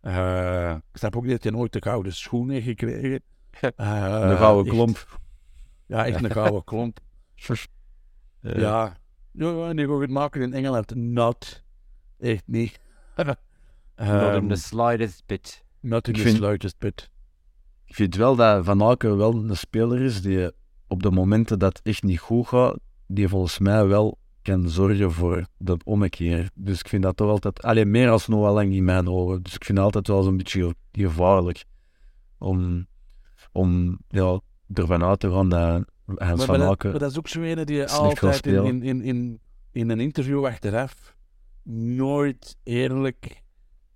Eh, 0.00 0.70
ik 0.92 0.96
snap 0.98 1.16
ook 1.16 1.22
niet 1.22 1.30
dat 1.32 1.42
je 1.42 1.50
nooit 1.50 1.72
de 1.72 1.82
gouden 1.82 2.12
schoen 2.14 2.50
heeft 2.50 2.66
gekregen. 2.66 3.22
Eh, 3.60 3.68
een 4.30 4.36
gouden 4.36 4.72
klomp. 4.72 5.20
Ja, 5.86 6.06
echt 6.06 6.24
een 6.24 6.30
gouden 6.30 6.64
klomp. 6.70 6.98
Eh, 7.46 7.54
Ja. 8.40 8.96
Ja, 9.32 9.72
die 9.72 9.86
gaan 9.86 10.00
het 10.00 10.10
maken 10.10 10.42
in 10.42 10.52
Engeland. 10.52 10.94
Not. 10.94 11.62
Echt 12.18 12.42
niet. 12.46 12.80
Not 13.16 13.36
Ehm, 13.94 14.34
in 14.36 14.48
the 14.48 14.54
slightest 14.56 15.22
bit. 15.26 15.64
not 15.80 16.06
in 16.08 16.12
Ik 16.14 16.18
the 16.20 16.26
vind- 16.26 16.36
slightest 16.36 16.78
bit. 16.78 17.10
Ik 17.84 17.94
vind 17.94 18.14
wel 18.16 18.36
dat 18.36 18.64
Van 18.64 18.82
Aken 18.82 19.16
wel 19.16 19.34
een 19.34 19.56
speler 19.56 20.00
is 20.00 20.22
die 20.22 20.50
op 20.94 21.02
de 21.02 21.10
momenten 21.10 21.58
dat 21.58 21.76
het 21.76 21.86
echt 21.86 22.02
niet 22.02 22.18
goed 22.18 22.46
gaat, 22.46 22.78
die 23.06 23.28
volgens 23.28 23.58
mij 23.58 23.86
wel 23.86 24.18
kan 24.42 24.68
zorgen 24.68 25.12
voor 25.12 25.46
de 25.56 25.76
ommekeer. 25.84 26.50
Dus 26.54 26.78
ik 26.80 26.88
vind 26.88 27.02
dat 27.02 27.16
toch 27.16 27.30
altijd, 27.30 27.62
alleen 27.62 27.90
meer 27.90 28.10
als 28.10 28.28
Noah 28.28 28.54
Lang 28.54 28.72
in 28.72 28.84
mijn 28.84 29.08
ogen. 29.08 29.42
Dus 29.42 29.54
ik 29.54 29.64
vind 29.64 29.78
het 29.78 29.86
altijd 29.86 30.06
wel 30.06 30.22
zo'n 30.22 30.36
beetje 30.36 30.74
gevaarlijk 30.92 31.64
om, 32.38 32.86
om 33.52 33.98
ja, 34.08 34.40
ervan 34.72 35.04
uit 35.04 35.20
te 35.20 35.30
gaan 35.30 35.48
dat 35.48 35.84
Hans 36.06 36.38
Maar, 36.38 36.46
Van 36.46 36.58
dat, 36.58 36.70
Aken... 36.70 36.90
maar 36.90 36.98
dat 36.98 37.10
is 37.10 37.18
ook 37.18 37.28
zo 37.28 37.40
een 37.40 37.64
die 37.64 37.76
je 37.76 37.88
altijd 37.88 38.46
in, 38.46 38.64
in, 38.64 38.82
in, 38.82 39.02
in, 39.02 39.40
in 39.72 39.90
een 39.90 40.00
interview 40.00 40.46
achteraf 40.46 41.14
nooit 41.72 42.56
eerlijk 42.62 43.42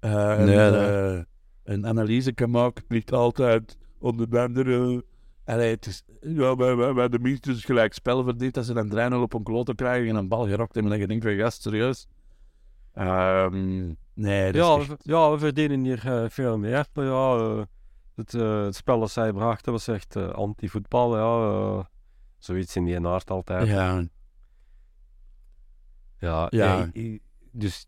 eh, 0.01 0.39
Nee, 0.39 0.57
een, 0.57 0.73
nee. 0.73 1.17
eh, 1.17 1.23
een 1.65 1.87
analyse 1.87 2.33
kan 2.33 2.51
maken. 2.51 2.85
Niet 2.89 3.13
altijd 3.13 3.79
onder 3.99 4.31
de 4.31 4.41
andere. 4.41 5.05
Allee, 5.49 5.71
het 5.71 5.87
is, 5.87 6.03
ja, 6.21 6.57
wij, 6.57 6.77
wij, 6.77 6.95
wij 6.95 7.09
de 7.09 7.19
minstens 7.19 7.65
gelijk 7.65 7.93
spel 7.95 8.23
verdiend 8.25 8.57
als 8.57 8.67
ze 8.67 8.73
dan 8.73 9.13
3-0 9.13 9.15
op 9.15 9.33
een 9.35 9.43
klote 9.43 9.75
krijgen 9.75 10.09
en 10.09 10.17
een 10.17 10.29
bal 10.29 10.47
gerokt 10.47 10.75
hebben. 10.75 10.93
En 10.93 10.99
je 10.99 11.07
denkt 11.07 11.25
van, 11.25 11.37
gast, 11.37 11.63
serieus? 11.63 12.07
Ehm, 12.95 13.87
nee, 14.15 14.53
dat 14.53 14.65
Ja, 14.65 14.77
is 14.79 14.87
we, 14.87 14.93
echt... 14.93 15.05
ja, 15.05 15.31
we 15.31 15.39
verdienen 15.39 15.85
hier 15.85 16.07
eh, 16.07 16.29
veel 16.29 16.59
meer. 16.59 16.87
Maar 16.93 17.05
ja, 17.05 17.37
eh, 17.37 17.63
het, 18.15 18.35
eh, 18.35 18.63
het 18.65 18.75
spel 18.75 19.01
dat 19.01 19.11
zij 19.11 19.33
brachten 19.33 19.73
was 19.73 19.89
echt 19.89 20.17
anti-voetbal. 20.17 21.17
Ja, 21.17 21.89
zoiets 22.39 22.77
in 22.77 22.85
die 22.85 23.07
aard 23.07 23.31
altijd. 23.31 23.67
Ja, 23.67 24.05
Ja, 26.19 26.47
Ja. 26.51 26.89
ja, 26.95 27.19
dus 27.53 27.87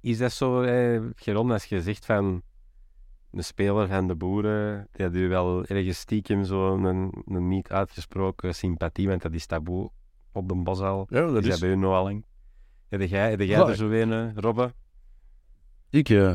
is 0.00 0.18
dat 0.18 0.32
zo, 0.32 0.62
eh, 0.62 1.00
Geron, 1.14 1.50
als 1.50 1.64
je 1.64 1.82
zegt 1.82 2.04
van 2.06 2.42
een 3.36 3.44
speler 3.44 3.88
van 3.88 4.06
de 4.08 4.14
boeren, 4.14 4.88
die 4.92 5.06
had 5.06 5.14
u 5.14 5.28
wel 5.28 5.64
ergens 5.64 5.98
stiekem 5.98 6.44
zo 6.44 6.76
een, 6.76 7.12
een 7.26 7.48
niet 7.48 7.68
uitgesproken 7.70 8.54
sympathie, 8.54 9.08
want 9.08 9.22
dat 9.22 9.32
is 9.32 9.46
taboe 9.46 9.90
op 10.32 10.48
de 10.48 10.54
bosal. 10.54 11.06
ja, 11.10 11.20
dat 11.20 11.36
Is 11.36 11.42
dat 11.44 11.52
is... 11.52 11.58
bij 11.60 11.68
u 11.70 11.76
nog 11.76 11.92
al 11.94 12.02
lang? 12.02 12.24
Heb 12.88 13.00
jij, 13.02 13.30
heb 13.30 13.38
jij 13.38 13.48
Ja, 13.48 13.68
er 13.68 13.76
zo 13.76 13.90
een, 13.90 14.12
eh, 14.12 14.26
Robbe? 14.34 14.72
Ik, 15.90 16.08
eh, 16.08 16.34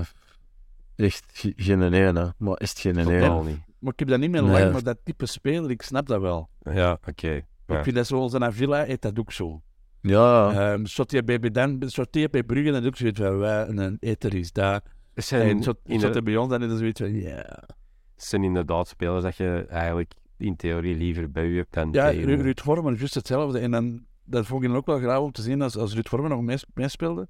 echt 0.95 1.23
ge- 1.33 1.53
geen 1.55 1.81
ene, 1.93 2.33
maar 2.37 2.53
echt 2.55 2.79
geen 2.79 2.97
ene. 2.97 3.43
niet. 3.43 3.59
Maar 3.79 3.93
ik 3.93 3.99
heb 3.99 4.07
dat 4.07 4.19
niet 4.19 4.31
meer 4.31 4.43
Nee. 4.43 4.51
lang, 4.61 4.71
maar 4.71 4.83
dat 4.83 4.97
type 5.03 5.25
speler, 5.25 5.69
ik 5.69 5.81
snap 5.81 6.07
dat 6.07 6.21
wel. 6.21 6.49
Ja, 6.59 6.97
oké. 7.07 7.41
Ja. 7.67 7.77
Ik 7.77 7.83
vind 7.83 7.95
dat 7.95 8.07
zoals 8.07 8.33
een 8.33 8.53
Villa, 8.53 8.83
heet 8.83 9.01
dat 9.01 9.19
ook 9.19 9.31
zo. 9.31 9.61
Ja, 10.01 10.71
Um, 10.73 10.85
Sorteer 10.85 11.23
bij 11.23 11.39
Bedan, 11.39 11.81
sorteer 11.85 12.29
bij 12.29 12.43
Brugge, 12.43 12.71
dat 12.71 12.81
is 12.81 12.87
ook 12.87 12.95
zoiets 12.97 13.19
van, 13.19 13.37
wij, 13.37 13.67
een 13.67 13.97
eter 13.99 14.33
is 14.33 14.51
daar. 14.51 14.81
Zijn, 15.15 15.49
En 15.57 15.63
zo- 15.63 15.73
in 15.83 15.99
sorteer 15.99 16.23
bij 16.23 16.37
ons, 16.37 16.49
dan 16.49 16.61
het 16.61 16.77
zoiets 16.77 16.99
van, 17.01 17.13
ja. 17.13 17.45
er 17.45 17.67
zijn 18.15 18.43
inderdaad 18.43 18.87
spelers 18.87 19.23
dat 19.23 19.35
je 19.35 19.65
eigenlijk 19.69 20.13
in 20.37 20.55
theorie 20.55 20.95
liever 20.95 21.31
bij 21.31 21.45
u 21.45 21.57
hebt 21.57 21.73
dan 21.73 21.91
Ja, 21.91 22.09
tegen. 22.09 22.41
Ruud 22.41 22.59
Vormen, 22.59 22.95
juist 22.95 23.13
hetzelfde. 23.13 23.59
En 23.59 23.71
dan, 23.71 24.05
dat 24.23 24.45
vond 24.45 24.63
ik 24.63 24.67
dan 24.69 24.77
ook 24.77 24.85
wel 24.85 24.99
graag 24.99 25.19
om 25.19 25.31
te 25.31 25.41
zien, 25.41 25.61
als, 25.61 25.77
als 25.77 25.93
Ruud 25.93 26.07
Vormen 26.07 26.29
nog 26.29 26.41
mees- 26.41 26.65
meespeelde, 26.73 27.27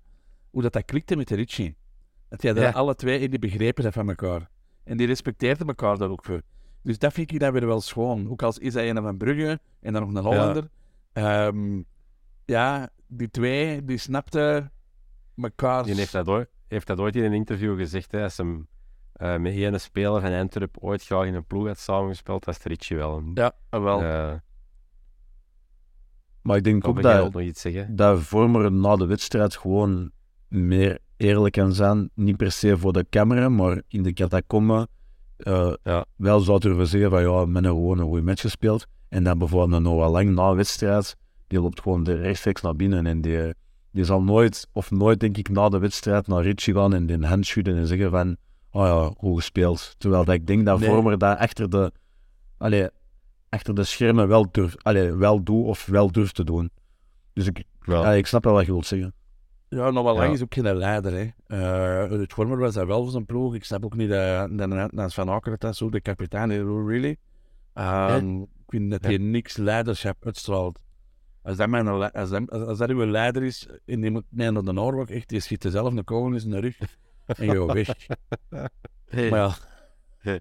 hoe 0.49 0.61
dat, 0.61 0.73
dat 0.73 0.85
klikte 0.85 1.15
met 1.15 1.27
de 1.27 1.35
Ritchie. 1.35 1.75
Dat 2.29 2.41
jij 2.41 2.53
daar 2.53 2.63
Ja. 2.63 2.71
alle 2.71 2.95
twee 2.95 3.19
in 3.19 3.29
die 3.29 3.39
begrepen 3.39 3.81
zijn 3.81 3.93
van 3.93 4.09
elkaar. 4.09 4.49
En 4.83 4.97
die 4.97 5.07
respecteerden 5.07 5.67
elkaar 5.67 5.97
daar 5.97 6.09
ook 6.09 6.25
voor. 6.25 6.41
Dus 6.83 6.97
dat 6.99 7.13
vind 7.13 7.31
ik 7.31 7.39
dan 7.39 7.51
weer 7.51 7.65
wel 7.67 7.81
schoon. 7.81 8.29
Ook 8.29 8.41
als 8.41 8.57
is 8.57 8.73
hij 8.73 8.89
een 8.89 9.01
van 9.01 9.17
Brugge 9.17 9.59
en 9.79 9.93
dan 9.93 10.01
nog 10.01 10.13
een 10.15 10.23
Hollander. 10.29 10.69
Ehm, 11.13 11.81
ja, 12.45 12.89
die 13.07 13.29
twee, 13.29 13.85
die 13.85 13.97
snapten 13.97 14.71
elkaar. 15.35 15.83
Die 15.83 15.95
heeft 15.95 16.11
dat, 16.11 16.27
ooit, 16.27 16.49
heeft 16.71 16.87
dat 16.87 16.99
ooit 16.99 17.15
in 17.15 17.23
een 17.23 17.33
interview 17.33 17.77
gezegd, 17.77 18.11
hè, 18.11 18.23
als 18.23 18.37
hem 18.37 18.67
eh, 19.13 19.37
met 19.37 19.53
ene 19.53 19.77
speler 19.77 20.21
van 20.21 20.33
Antwerp 20.33 20.77
ooit 20.79 21.03
graag 21.03 21.25
in 21.25 21.35
een 21.35 21.45
ploeg 21.45 21.67
had 21.67 21.77
samengespeeld, 21.77 22.45
was 22.45 22.55
het 22.55 22.65
Ritchie 22.65 22.97
wel. 22.97 23.23
Ja, 23.33 23.53
wel. 23.69 24.01
Eh, 24.01 24.33
maar 26.41 26.57
ik 26.57 26.63
denk 26.63 26.87
ook 26.87 27.01
dat, 27.01 27.33
nog 27.33 27.41
iets 27.41 27.61
zeggen? 27.61 27.95
dat 27.95 28.19
Vormer 28.19 28.71
na 28.71 28.95
de 28.95 29.05
wedstrijd 29.05 29.55
gewoon 29.57 30.11
meer 30.47 30.99
eerlijk 31.17 31.53
kan 31.53 31.73
zijn. 31.73 32.09
Niet 32.13 32.37
per 32.37 32.51
se 32.51 32.77
voor 32.77 32.93
de 32.93 33.05
camera, 33.09 33.49
maar 33.49 33.81
in 33.87 34.03
de 34.03 34.13
catacomben 34.13 34.87
eh, 35.37 35.73
Ja. 35.83 36.05
wel 36.15 36.39
zou 36.39 36.59
durven 36.59 36.87
zeggen 36.87 37.09
van 37.09 37.21
ja, 37.21 37.45
men 37.45 37.63
heeft 37.63 37.75
gewoon 37.75 37.99
een 37.99 38.05
goede 38.05 38.21
match 38.21 38.41
gespeeld. 38.41 38.85
En 39.09 39.23
dan 39.23 39.37
bijvoorbeeld 39.37 39.71
een 39.73 39.83
Noah 39.83 40.11
Lang 40.11 40.29
na 40.29 40.49
de 40.49 40.55
wedstrijd, 40.55 41.15
die 41.47 41.61
loopt 41.61 41.81
gewoon 41.81 42.03
de 42.03 42.13
rechtstreeks 42.13 42.61
naar 42.61 42.75
binnen 42.75 43.05
en 43.07 43.21
die, 43.21 43.53
die 43.91 44.03
zal 44.03 44.21
nooit, 44.21 44.67
of 44.71 44.91
nooit 44.91 45.19
denk 45.19 45.37
ik, 45.37 45.49
na 45.49 45.69
de 45.69 45.79
wedstrijd 45.79 46.27
naar 46.27 46.43
Ritchie 46.43 46.73
gaan 46.73 46.93
en 46.93 47.05
die 47.05 47.25
hand 47.25 47.45
schudden 47.45 47.77
en 47.77 47.87
zeggen 47.87 48.09
van 48.09 48.37
oh 48.71 48.85
ja, 48.85 49.11
goed 49.17 49.35
gespeeld. 49.35 49.95
Terwijl 49.97 50.25
dat 50.25 50.35
ik 50.35 50.47
denk 50.47 50.65
dat 50.65 50.79
Nee. 50.79 50.89
Vormer 50.89 51.17
dat 51.17 51.37
achter 51.37 51.69
de, 51.69 51.91
allee, 52.57 52.87
achter 53.49 53.75
de 53.75 53.83
schermen 53.83 54.27
wel, 54.27 54.51
durf, 54.51 54.75
allee, 54.81 55.11
wel 55.11 55.43
doet 55.43 55.65
of 55.65 55.85
wel 55.85 56.11
durft 56.11 56.35
te 56.35 56.43
doen. 56.43 56.69
Dus 57.33 57.47
ik, 57.47 57.63
ja, 57.85 58.11
ik 58.11 58.27
snap 58.27 58.43
wel 58.43 58.53
wat 58.53 58.65
je 58.65 58.71
wilt 58.71 58.85
zeggen. 58.85 59.13
Ja, 59.69 59.89
nog 59.89 60.03
wel 60.03 60.15
lang 60.15 60.33
is 60.33 60.41
ook 60.41 60.53
geen 60.53 60.75
leider. 60.75 61.13
Hè. 61.13 61.29
Eh 61.47 62.19
het 62.19 62.33
Vormer 62.33 62.57
was 62.57 62.73
daar 62.73 62.87
wel 62.87 63.01
voor 63.01 63.11
zijn 63.11 63.25
ploeg. 63.25 63.55
Ik 63.55 63.63
snap 63.63 63.85
ook 63.85 63.95
niet 63.95 64.09
dat 64.09 64.91
dat 64.91 65.13
van 65.13 65.29
Akker 65.29 65.57
dat 65.57 65.75
zo, 65.75 65.89
de 65.89 66.01
kapitein, 66.01 66.85
really. 66.87 67.17
Ehm, 67.73 68.41
Ik 68.41 68.47
vind 68.67 68.91
dat 68.91 69.03
hij 69.03 69.17
niks 69.17 69.57
leiderschap 69.57 70.25
uitstraalt. 70.25 70.79
Als 71.43 71.57
dat, 71.57 71.69
mijn, 71.69 71.87
als, 71.87 72.29
dat, 72.29 72.51
als 72.51 72.77
dat 72.77 72.89
uw 72.89 73.05
leider 73.05 73.43
is 73.43 73.67
in 73.85 74.01
die 74.01 74.11
nee, 74.29 74.51
naar 74.51 74.63
de 74.63 74.79
oorlog, 74.81 75.09
echt, 75.09 75.29
die 75.29 75.39
schiet 75.39 75.63
er 75.63 75.71
zelf 75.71 75.93
een 75.93 76.03
kogel 76.03 76.33
in 76.33 76.39
zijn 76.39 76.59
rug 76.59 76.77
en 77.25 77.45
je 77.45 77.65
weg. 77.73 77.87
Maar 79.29 79.59
ja, 80.21 80.39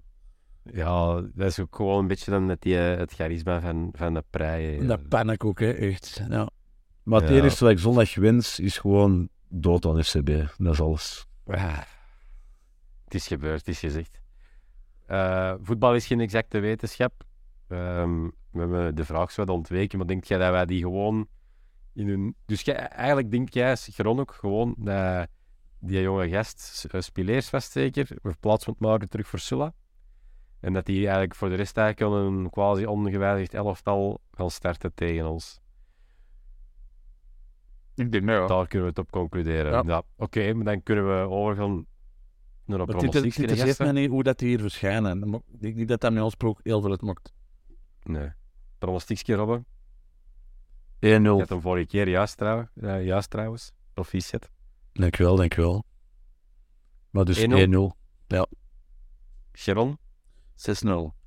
Ja, 0.63 1.21
dat 1.21 1.47
is 1.47 1.59
ook 1.59 1.75
gewoon 1.75 1.99
een 1.99 2.07
beetje 2.07 2.31
dan 2.31 2.45
met 2.45 2.61
die, 2.61 2.77
eh, 2.77 2.97
het 2.97 3.13
charisma 3.13 3.61
van, 3.61 3.89
van 3.95 4.13
de 4.13 4.23
prei. 4.29 4.85
dat 4.87 5.07
paniek 5.07 5.43
ook, 5.45 5.59
hè, 5.59 5.71
echt. 5.71 6.21
Ja. 6.29 6.49
Maar 7.03 7.21
het 7.21 7.29
Ja. 7.29 7.35
enige 7.35 7.63
wat 7.63 7.73
ik 7.73 7.79
zondag 7.79 8.15
wens, 8.15 8.59
is 8.59 8.77
gewoon 8.77 9.29
dood 9.47 9.85
aan 9.85 10.03
FCB. 10.03 10.27
Dat 10.57 10.73
is 10.73 10.81
alles. 10.81 11.25
Ah, 11.45 11.77
het 13.03 13.13
is 13.13 13.27
gebeurd, 13.27 13.59
het 13.59 13.67
is 13.67 13.79
gezegd. 13.79 14.21
Eh, 15.05 15.53
voetbal 15.61 15.95
is 15.95 16.07
geen 16.07 16.19
exacte 16.19 16.59
wetenschap. 16.59 17.23
Ehm, 17.71 18.23
we 18.51 18.59
hebben 18.59 18.95
de 18.95 19.05
vraag 19.05 19.31
zo 19.31 19.45
wat 19.45 19.55
ontweken, 19.55 19.97
maar 19.97 20.07
denk 20.07 20.23
jij 20.23 20.37
dat 20.37 20.51
wij 20.51 20.65
die 20.65 20.81
gewoon 20.81 21.27
in 21.93 22.07
hun... 22.07 22.35
Dus 22.45 22.61
jij, 22.61 22.75
eigenlijk 22.75 23.31
denk 23.31 23.53
jij, 23.53 23.75
Geron 23.77 24.19
ook, 24.19 24.33
gewoon 24.33 24.75
dat 24.77 25.27
die 25.79 26.01
jonge 26.01 26.29
gast, 26.29 26.85
uh, 26.91 27.01
Spileers 27.01 27.49
was 27.49 27.71
zeker, 27.71 28.07
we 28.21 28.35
plaats 28.39 28.65
moet 28.65 28.79
maken 28.79 29.09
terug 29.09 29.27
voor 29.27 29.39
Sulla. 29.39 29.73
En 30.59 30.73
dat 30.73 30.85
die 30.85 31.03
eigenlijk 31.03 31.35
voor 31.35 31.49
de 31.49 31.55
rest 31.55 31.77
eigenlijk 31.77 32.13
al 32.13 32.19
een 32.19 32.49
quasi 32.49 32.85
ongewijzigd 32.85 33.53
elftal 33.53 34.21
gaan 34.31 34.51
starten 34.51 34.93
tegen 34.93 35.29
ons. 35.29 35.59
Ik 37.95 38.11
denk, 38.11 38.23
nou 38.23 38.41
ja. 38.41 38.47
Daar 38.47 38.67
kunnen 38.67 38.87
we 38.87 38.93
het 38.93 39.05
op 39.05 39.11
concluderen. 39.11 39.71
Ja. 39.71 39.83
Ja. 39.85 40.03
Oké, 40.17 40.53
maar 40.53 40.65
dan 40.65 40.83
kunnen 40.83 41.07
we 41.07 41.29
overgaan 41.29 41.85
naar 42.65 42.79
een 42.79 42.85
Maar 42.85 42.95
het 42.95 43.13
het 43.13 43.23
interesseert 43.23 43.77
mij 43.77 43.91
niet 43.91 44.09
hoe 44.09 44.23
dat 44.23 44.39
die 44.39 44.47
hier 44.47 44.59
verschijnen. 44.59 45.33
Ik 45.33 45.61
denk 45.61 45.75
niet 45.75 45.87
dat 45.87 46.01
dat 46.01 46.13
met 46.13 46.23
ons 46.23 46.35
heel 46.63 46.81
veel 46.81 46.91
het 46.91 47.01
maakt. 47.01 47.33
Nee. 48.03 48.31
Pronostiekje, 48.77 49.35
Robben. 49.35 49.65
1-0. 49.65 49.67
Je 50.99 51.27
had 51.29 51.49
hem 51.49 51.61
vorige 51.61 51.85
keer 51.87 52.07
juist, 52.07 52.37
trouw, 52.37 52.67
juist 53.01 53.29
trouwens. 53.29 53.71
Proficiat. 53.93 54.49
Dankjewel, 54.93 55.35
dankjewel. 55.35 55.83
Maar 57.09 57.25
dus 57.25 57.39
1-0. 57.39 57.95
1-0. 58.27 58.41
Sharon, 59.53 59.97
6-0. 60.55 61.19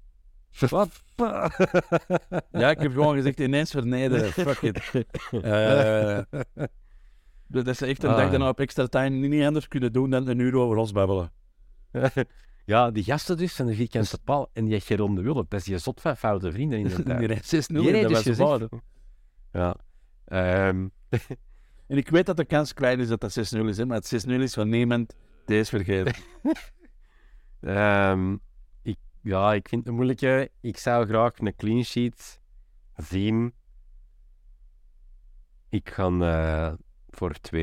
Wat? 0.68 1.02
ja, 2.52 2.70
ik 2.70 2.78
heb 2.78 2.92
gewoon 2.92 3.14
gezegd 3.14 3.40
ineens 3.40 3.70
vernederen. 3.70 4.32
Fuck 4.32 4.62
it. 4.62 5.06
Eh, 5.42 6.18
dat 7.46 7.66
is 7.66 7.80
echt 7.80 8.02
een 8.02 8.10
Ah. 8.10 8.16
dag 8.16 8.30
daarna 8.30 8.48
op 8.48 8.60
extra 8.60 8.86
time 8.86 9.26
niet 9.26 9.44
anders 9.44 9.68
kunnen 9.68 9.92
doen 9.92 10.10
dan 10.10 10.28
een 10.28 10.38
uur 10.38 10.54
over 10.56 10.76
ons 10.76 10.92
babbelen. 10.92 11.32
ja, 12.64 12.90
die 12.90 13.04
gasten 13.04 13.36
dus 13.36 13.54
van 13.54 13.66
de 13.66 13.74
vierkante 13.74 14.18
paal 14.24 14.50
en 14.52 14.64
die 14.64 14.80
Geron 14.80 15.14
de 15.14 15.22
Wulp, 15.22 15.50
dat 15.50 15.60
is 15.60 15.66
die 15.66 15.78
zot 15.78 16.00
van 16.00 16.16
foute 16.16 16.52
vrienden 16.52 16.78
in 16.78 16.88
de 16.88 17.02
Die 17.02 17.26
reed 17.26 17.44
6-0 17.44 17.66
Die 17.66 17.78
en 17.78 17.92
reed 17.92 18.02
dat 18.02 18.10
dus 18.10 18.22
gezegd. 18.22 18.68
Ja. 19.52 19.76
Ehm, 20.24 20.88
En 21.86 21.96
ik 21.96 22.08
weet 22.08 22.26
dat 22.26 22.36
de 22.36 22.44
kans 22.44 22.74
klein 22.74 23.00
is 23.00 23.08
dat 23.08 23.20
dat 23.20 23.38
6-0 23.38 23.58
is, 23.64 23.76
hè, 23.76 23.86
maar 23.86 23.96
het 23.96 24.26
6-0 24.26 24.28
is 24.28 24.54
van 24.54 24.68
niemand 24.68 25.14
deze 25.44 25.70
vergeten. 25.70 26.14
ehm, 27.60 28.36
ik, 28.82 28.98
ja, 29.20 29.54
ik 29.54 29.68
vind 29.68 29.80
het 29.80 29.90
een 29.90 29.94
moeilijke. 29.94 30.50
Ik 30.60 30.78
zou 30.78 31.06
graag 31.06 31.38
een 31.38 31.56
clean 31.56 31.84
sheet 31.84 32.40
zien. 32.96 33.54
Ik 35.68 35.90
ga 35.90 36.08
eh, 36.08 36.72
voor 37.08 37.34
2-0. 37.54 37.58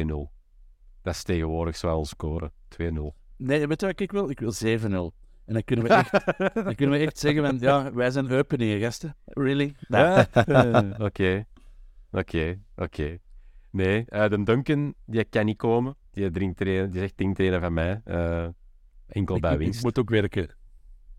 Dat 1.01 1.13
is 1.13 1.23
tegenwoordig 1.23 1.75
zo 1.75 1.95
ons 1.95 2.09
scoren. 2.09 2.51
2-0. 2.81 3.20
Nee, 3.43 3.67
weet 3.67 3.79
je 3.81 3.85
wat 3.85 3.99
ik 3.99 4.11
wil? 4.11 4.29
Ik 4.29 4.39
wil 4.39 4.53
7-0. 4.53 5.15
En 5.45 5.53
dan 5.53 5.63
kunnen 5.63 5.85
we 5.85 5.93
echt, 5.93 6.11
dan 6.65 6.75
kunnen 6.75 6.99
we 6.99 7.05
echt 7.05 7.17
zeggen, 7.17 7.45
van, 7.45 7.59
ja, 7.59 7.93
wij 7.93 8.11
zijn 8.11 8.31
openingen, 8.31 8.79
gasten. 8.79 9.15
Really? 9.25 9.75
Ja. 9.87 10.27
Oké. 10.99 11.45
Oké, 12.11 12.59
oké. 12.75 13.17
Nee, 13.69 14.05
eh, 14.07 14.29
de 14.29 14.43
Duncan, 14.43 14.93
die 15.05 15.23
kan 15.23 15.45
niet 15.45 15.57
komen. 15.57 15.95
Die, 16.11 16.31
drinkt 16.31 16.61
een- 16.61 16.89
die 16.91 16.99
zegt 16.99 17.19
er 17.19 17.53
een 17.53 17.59
van 17.61 17.73
mij. 17.73 18.01
eh, 18.05 18.47
enkel 19.07 19.35
Ik, 19.35 19.41
bij 19.41 19.53
ik 19.53 19.57
winst. 19.57 19.83
moet 19.83 19.99
ook 19.99 20.09
werken. 20.09 20.49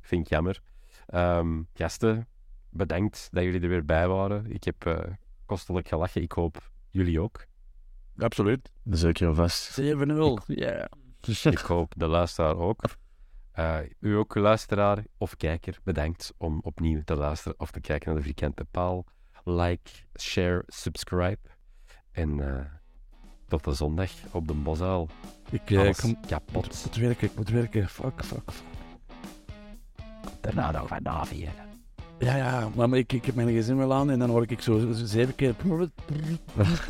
Vind 0.00 0.24
ik 0.24 0.28
jammer. 0.30 0.60
Ehm, 1.06 1.62
gasten, 1.74 2.26
bedankt 2.70 3.28
dat 3.32 3.42
jullie 3.42 3.60
er 3.60 3.68
weer 3.68 3.84
bij 3.84 4.08
waren. 4.08 4.50
Ik 4.52 4.64
heb 4.64 4.86
eh, 4.86 4.98
kostelijk 5.46 5.88
gelachen. 5.88 6.22
Ik 6.22 6.32
hoop 6.32 6.70
jullie 6.90 7.20
ook. 7.20 7.46
Absoluut. 8.16 8.70
Zeker 8.84 9.34
vast. 9.34 9.80
7-0. 9.80 10.38
Ja. 10.46 10.88
Ik 11.26 11.58
hoop 11.58 11.92
de 11.96 12.06
luisteraar 12.06 12.56
ook. 12.56 12.82
Eh, 13.52 13.78
u 14.00 14.16
ook, 14.16 14.34
luisteraar 14.34 15.04
of 15.18 15.36
kijker, 15.36 15.78
bedankt 15.84 16.32
om 16.36 16.60
opnieuw 16.62 17.02
te 17.04 17.16
luisteren 17.16 17.60
of 17.60 17.70
te 17.70 17.80
kijken 17.80 18.08
naar 18.08 18.16
de 18.16 18.22
Vierkante 18.24 18.64
Paal. 18.70 19.04
Like, 19.44 19.90
share, 20.20 20.62
subscribe. 20.66 21.38
En 22.12 22.40
eh, 22.40 22.64
tot 23.48 23.64
de 23.64 23.72
zondag 23.72 24.10
op 24.30 24.48
de 24.48 24.54
Bosuil. 24.54 25.08
Ik, 25.50 25.70
ik 25.70 25.96
kom- 25.96 26.20
kapot. 26.26 26.54
moet, 26.66 26.82
moet 26.84 26.96
werken, 26.96 27.26
ik 27.26 27.36
moet 27.36 27.48
werken. 27.48 27.88
Fuck, 27.88 28.24
fuck, 28.24 28.52
fuck. 28.52 28.66
Daarna 30.40 30.70
nog 30.70 30.88
van 30.88 31.02
navieren. 31.02 31.70
Ja, 32.18 32.36
ja, 32.36 32.68
maar 32.76 32.92
ik, 32.98 33.12
ik 33.12 33.24
heb 33.24 33.34
mijn 33.34 33.48
gezin 33.48 33.76
wel 33.76 33.92
aan 33.92 34.10
en 34.10 34.18
dan 34.18 34.30
hoor 34.30 34.46
ik 34.48 34.60
zo, 34.60 34.78
zo 34.78 35.04
zeven 35.04 35.34
keer... 35.34 35.54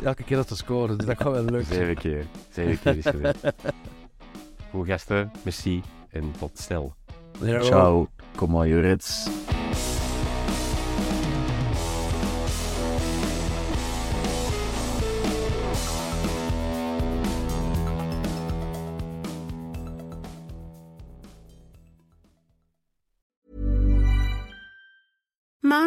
Elke 0.03 0.23
keer 0.23 0.37
dat 0.37 0.47
te 0.47 0.55
scoren, 0.55 0.97
dus 0.97 1.07
dat 1.07 1.17
gaat 1.17 1.31
wel 1.31 1.43
lukken. 1.43 1.75
Zeven 1.75 1.95
keer. 1.95 2.25
Zeven 2.49 2.79
keer 2.79 2.97
is 2.97 3.05
geweest. 3.05 3.43
Goed 4.73 4.87
gasten, 4.87 5.31
merci 5.43 5.83
en 6.11 6.31
tot 6.39 6.57
snel. 6.57 6.93
Ciao, 7.61 8.07
kom 8.35 8.51
maar, 8.51 8.67
Jurits. 8.67 9.29